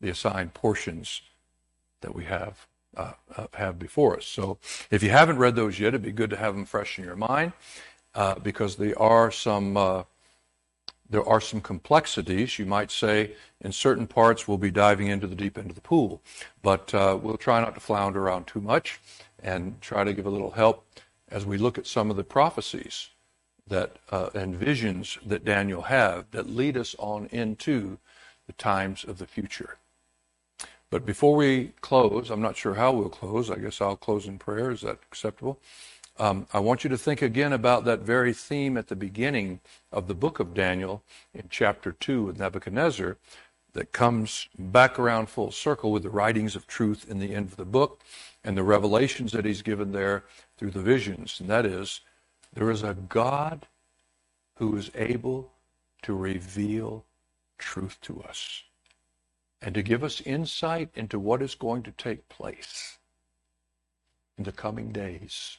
the 0.00 0.10
assigned 0.10 0.54
portions 0.54 1.22
that 2.02 2.14
we 2.14 2.24
have 2.24 2.66
uh, 2.96 3.12
uh, 3.36 3.46
have 3.54 3.78
before 3.78 4.16
us. 4.16 4.26
So 4.26 4.58
if 4.90 5.02
you 5.02 5.10
haven't 5.10 5.38
read 5.38 5.56
those 5.56 5.78
yet, 5.78 5.88
it'd 5.88 6.02
be 6.02 6.12
good 6.12 6.30
to 6.30 6.36
have 6.36 6.54
them 6.54 6.64
fresh 6.64 6.98
in 6.98 7.04
your 7.04 7.16
mind 7.16 7.52
uh, 8.14 8.36
because 8.36 8.76
there 8.76 8.98
are 8.98 9.30
some 9.30 9.76
uh, 9.76 10.04
there 11.08 11.26
are 11.26 11.40
some 11.40 11.60
complexities. 11.60 12.58
You 12.58 12.66
might 12.66 12.90
say 12.90 13.32
in 13.60 13.72
certain 13.72 14.06
parts 14.06 14.46
we'll 14.46 14.58
be 14.58 14.70
diving 14.70 15.08
into 15.08 15.26
the 15.26 15.34
deep 15.34 15.56
end 15.58 15.70
of 15.70 15.74
the 15.76 15.80
pool, 15.82 16.20
but 16.62 16.92
uh, 16.94 17.18
we'll 17.20 17.36
try 17.36 17.60
not 17.60 17.74
to 17.74 17.80
flounder 17.80 18.22
around 18.22 18.46
too 18.46 18.60
much 18.60 19.00
and 19.42 19.80
try 19.80 20.04
to 20.04 20.12
give 20.12 20.26
a 20.26 20.30
little 20.30 20.52
help 20.52 20.86
as 21.28 21.44
we 21.44 21.58
look 21.58 21.78
at 21.78 21.86
some 21.86 22.10
of 22.10 22.16
the 22.16 22.24
prophecies 22.24 23.10
that 23.68 23.96
uh, 24.10 24.30
and 24.34 24.56
visions 24.56 25.18
that 25.26 25.44
Daniel 25.44 25.82
have 25.82 26.30
that 26.30 26.48
lead 26.48 26.76
us 26.76 26.94
on 26.98 27.26
into 27.32 27.98
the 28.46 28.52
times 28.52 29.04
of 29.04 29.18
the 29.18 29.26
future. 29.26 29.78
But 30.88 31.04
before 31.04 31.34
we 31.34 31.72
close, 31.80 32.30
I'm 32.30 32.40
not 32.40 32.56
sure 32.56 32.74
how 32.74 32.92
we'll 32.92 33.08
close. 33.08 33.50
I 33.50 33.56
guess 33.56 33.80
I'll 33.80 33.96
close 33.96 34.26
in 34.26 34.38
prayer. 34.38 34.70
Is 34.70 34.82
that 34.82 34.98
acceptable? 35.10 35.58
Um, 36.18 36.46
I 36.52 36.60
want 36.60 36.82
you 36.82 36.88
to 36.90 36.96
think 36.96 37.20
again 37.20 37.52
about 37.52 37.84
that 37.84 38.00
very 38.00 38.32
theme 38.32 38.78
at 38.78 38.88
the 38.88 38.96
beginning 38.96 39.60
of 39.92 40.08
the 40.08 40.14
book 40.14 40.40
of 40.40 40.54
Daniel 40.54 41.02
in 41.34 41.48
chapter 41.50 41.92
2 41.92 42.24
with 42.24 42.38
Nebuchadnezzar 42.38 43.18
that 43.74 43.92
comes 43.92 44.48
back 44.58 44.98
around 44.98 45.28
full 45.28 45.50
circle 45.50 45.92
with 45.92 46.04
the 46.04 46.10
writings 46.10 46.56
of 46.56 46.66
truth 46.66 47.10
in 47.10 47.18
the 47.18 47.34
end 47.34 47.48
of 47.48 47.56
the 47.56 47.66
book 47.66 48.00
and 48.42 48.56
the 48.56 48.62
revelations 48.62 49.32
that 49.32 49.44
he's 49.44 49.60
given 49.60 49.92
there 49.92 50.24
through 50.56 50.70
the 50.70 50.80
visions. 50.80 51.38
And 51.38 51.50
that 51.50 51.66
is, 51.66 52.00
there 52.54 52.70
is 52.70 52.82
a 52.82 52.94
God 52.94 53.66
who 54.54 54.74
is 54.74 54.90
able 54.94 55.52
to 56.00 56.14
reveal 56.14 57.04
truth 57.58 57.98
to 58.00 58.22
us 58.22 58.62
and 59.60 59.74
to 59.74 59.82
give 59.82 60.02
us 60.02 60.22
insight 60.22 60.88
into 60.94 61.18
what 61.18 61.42
is 61.42 61.54
going 61.54 61.82
to 61.82 61.90
take 61.90 62.26
place 62.30 62.96
in 64.38 64.44
the 64.44 64.52
coming 64.52 64.92
days. 64.92 65.58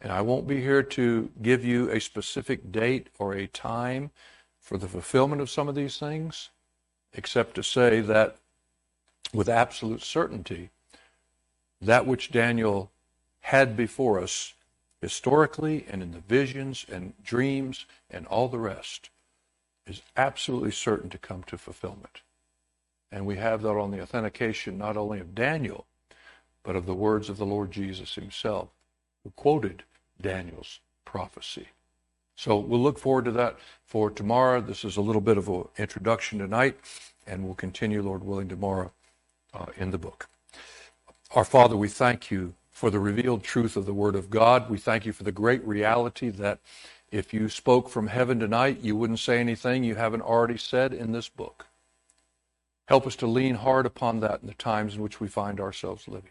And 0.00 0.12
I 0.12 0.20
won't 0.20 0.46
be 0.46 0.60
here 0.60 0.82
to 0.82 1.30
give 1.42 1.64
you 1.64 1.90
a 1.90 2.00
specific 2.00 2.70
date 2.70 3.08
or 3.18 3.34
a 3.34 3.46
time 3.46 4.10
for 4.60 4.78
the 4.78 4.88
fulfillment 4.88 5.40
of 5.40 5.50
some 5.50 5.68
of 5.68 5.74
these 5.74 5.98
things, 5.98 6.50
except 7.12 7.54
to 7.56 7.62
say 7.62 8.00
that 8.00 8.36
with 9.32 9.48
absolute 9.48 10.02
certainty, 10.02 10.70
that 11.80 12.06
which 12.06 12.30
Daniel 12.30 12.90
had 13.40 13.76
before 13.76 14.20
us 14.20 14.54
historically 15.00 15.84
and 15.88 16.02
in 16.02 16.12
the 16.12 16.20
visions 16.20 16.84
and 16.90 17.12
dreams 17.22 17.86
and 18.10 18.26
all 18.26 18.48
the 18.48 18.58
rest 18.58 19.10
is 19.86 20.02
absolutely 20.16 20.70
certain 20.70 21.08
to 21.10 21.18
come 21.18 21.42
to 21.44 21.56
fulfillment. 21.56 22.20
And 23.10 23.24
we 23.24 23.36
have 23.36 23.62
that 23.62 23.70
on 23.70 23.90
the 23.90 24.02
authentication 24.02 24.76
not 24.76 24.96
only 24.96 25.20
of 25.20 25.34
Daniel, 25.34 25.86
but 26.62 26.76
of 26.76 26.84
the 26.84 26.94
words 26.94 27.30
of 27.30 27.38
the 27.38 27.46
Lord 27.46 27.70
Jesus 27.70 28.16
himself, 28.16 28.68
who 29.28 29.32
quoted 29.36 29.82
Daniel's 30.20 30.80
prophecy. 31.04 31.68
So 32.34 32.56
we'll 32.56 32.80
look 32.80 32.98
forward 32.98 33.26
to 33.26 33.32
that 33.32 33.58
for 33.84 34.10
tomorrow. 34.10 34.60
This 34.60 34.84
is 34.84 34.96
a 34.96 35.02
little 35.02 35.20
bit 35.20 35.36
of 35.36 35.48
an 35.48 35.64
introduction 35.76 36.38
tonight, 36.38 36.78
and 37.26 37.44
we'll 37.44 37.54
continue, 37.54 38.00
Lord 38.00 38.24
willing, 38.24 38.48
tomorrow 38.48 38.90
uh, 39.52 39.66
in 39.76 39.90
the 39.90 39.98
book. 39.98 40.28
Our 41.34 41.44
Father, 41.44 41.76
we 41.76 41.88
thank 41.88 42.30
you 42.30 42.54
for 42.70 42.90
the 42.90 43.00
revealed 43.00 43.42
truth 43.42 43.76
of 43.76 43.84
the 43.84 43.92
Word 43.92 44.14
of 44.14 44.30
God. 44.30 44.70
We 44.70 44.78
thank 44.78 45.04
you 45.04 45.12
for 45.12 45.24
the 45.24 45.32
great 45.32 45.66
reality 45.66 46.30
that 46.30 46.60
if 47.10 47.34
you 47.34 47.50
spoke 47.50 47.90
from 47.90 48.06
heaven 48.06 48.40
tonight, 48.40 48.80
you 48.80 48.96
wouldn't 48.96 49.18
say 49.18 49.40
anything 49.40 49.84
you 49.84 49.96
haven't 49.96 50.22
already 50.22 50.56
said 50.56 50.94
in 50.94 51.12
this 51.12 51.28
book. 51.28 51.66
Help 52.86 53.06
us 53.06 53.16
to 53.16 53.26
lean 53.26 53.56
hard 53.56 53.84
upon 53.84 54.20
that 54.20 54.40
in 54.40 54.46
the 54.46 54.54
times 54.54 54.94
in 54.94 55.02
which 55.02 55.20
we 55.20 55.28
find 55.28 55.60
ourselves 55.60 56.08
living. 56.08 56.30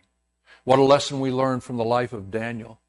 What 0.63 0.79
a 0.79 0.83
lesson 0.83 1.19
we 1.19 1.31
learn 1.31 1.59
from 1.59 1.77
the 1.77 1.83
life 1.83 2.11
of 2.11 2.31
Daniel 2.31 2.79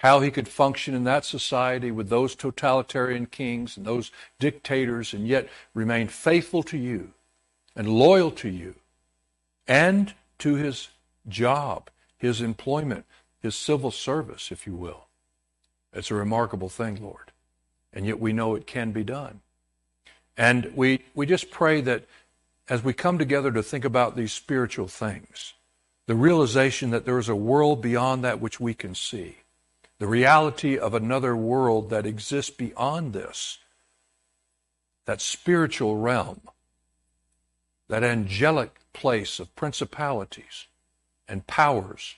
how 0.00 0.20
he 0.20 0.30
could 0.30 0.48
function 0.48 0.94
in 0.94 1.04
that 1.04 1.26
society 1.26 1.90
with 1.90 2.08
those 2.08 2.34
totalitarian 2.34 3.26
kings 3.26 3.76
and 3.76 3.84
those 3.84 4.10
dictators 4.38 5.12
and 5.12 5.28
yet 5.28 5.46
remain 5.74 6.08
faithful 6.08 6.62
to 6.62 6.78
you 6.78 7.12
and 7.76 7.86
loyal 7.86 8.30
to 8.30 8.48
you 8.48 8.74
and 9.68 10.14
to 10.38 10.54
his 10.54 10.88
job, 11.28 11.90
his 12.16 12.40
employment, 12.40 13.04
his 13.42 13.54
civil 13.54 13.90
service, 13.90 14.50
if 14.50 14.66
you 14.66 14.74
will. 14.74 15.04
It's 15.92 16.10
a 16.10 16.14
remarkable 16.14 16.70
thing, 16.70 17.02
Lord. 17.02 17.30
And 17.92 18.06
yet 18.06 18.18
we 18.18 18.32
know 18.32 18.54
it 18.54 18.66
can 18.66 18.92
be 18.92 19.04
done. 19.04 19.40
And 20.34 20.72
we, 20.74 21.04
we 21.14 21.26
just 21.26 21.50
pray 21.50 21.82
that 21.82 22.06
as 22.70 22.82
we 22.82 22.94
come 22.94 23.18
together 23.18 23.52
to 23.52 23.62
think 23.62 23.84
about 23.84 24.16
these 24.16 24.32
spiritual 24.32 24.88
things, 24.88 25.52
the 26.06 26.14
realization 26.14 26.88
that 26.88 27.04
there 27.04 27.18
is 27.18 27.28
a 27.28 27.36
world 27.36 27.82
beyond 27.82 28.24
that 28.24 28.40
which 28.40 28.58
we 28.58 28.72
can 28.72 28.94
see, 28.94 29.36
the 30.00 30.06
reality 30.06 30.78
of 30.78 30.94
another 30.94 31.36
world 31.36 31.90
that 31.90 32.06
exists 32.06 32.50
beyond 32.50 33.12
this, 33.12 33.58
that 35.04 35.20
spiritual 35.20 35.98
realm, 35.98 36.40
that 37.86 38.02
angelic 38.02 38.80
place 38.94 39.38
of 39.38 39.54
principalities 39.54 40.68
and 41.28 41.46
powers 41.46 42.14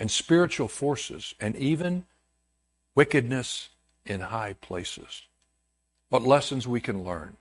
and 0.00 0.10
spiritual 0.10 0.66
forces 0.66 1.32
and 1.38 1.54
even 1.54 2.04
wickedness 2.96 3.68
in 4.04 4.18
high 4.18 4.54
places. 4.54 5.22
What 6.08 6.22
lessons 6.22 6.66
we 6.66 6.80
can 6.80 7.04
learn. 7.04 7.36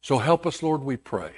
So 0.00 0.18
help 0.18 0.46
us, 0.46 0.62
Lord, 0.62 0.84
we 0.84 0.96
pray. 0.96 1.32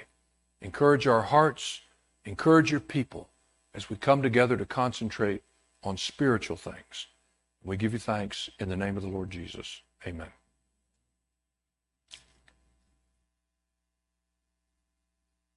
Encourage 0.61 1.07
our 1.07 1.23
hearts, 1.23 1.81
encourage 2.25 2.69
your 2.69 2.79
people 2.79 3.29
as 3.73 3.89
we 3.89 3.95
come 3.95 4.21
together 4.21 4.55
to 4.55 4.67
concentrate 4.67 5.41
on 5.83 5.97
spiritual 5.97 6.57
things. 6.57 7.07
We 7.67 7.77
give 7.77 7.93
you 7.93 7.99
thanks 7.99 8.49
in 8.59 8.69
the 8.69 8.77
name 8.77 8.97
of 8.97 9.03
the 9.03 9.09
Lord 9.09 9.31
Jesus. 9.31 9.83
Amen. 10.07 10.29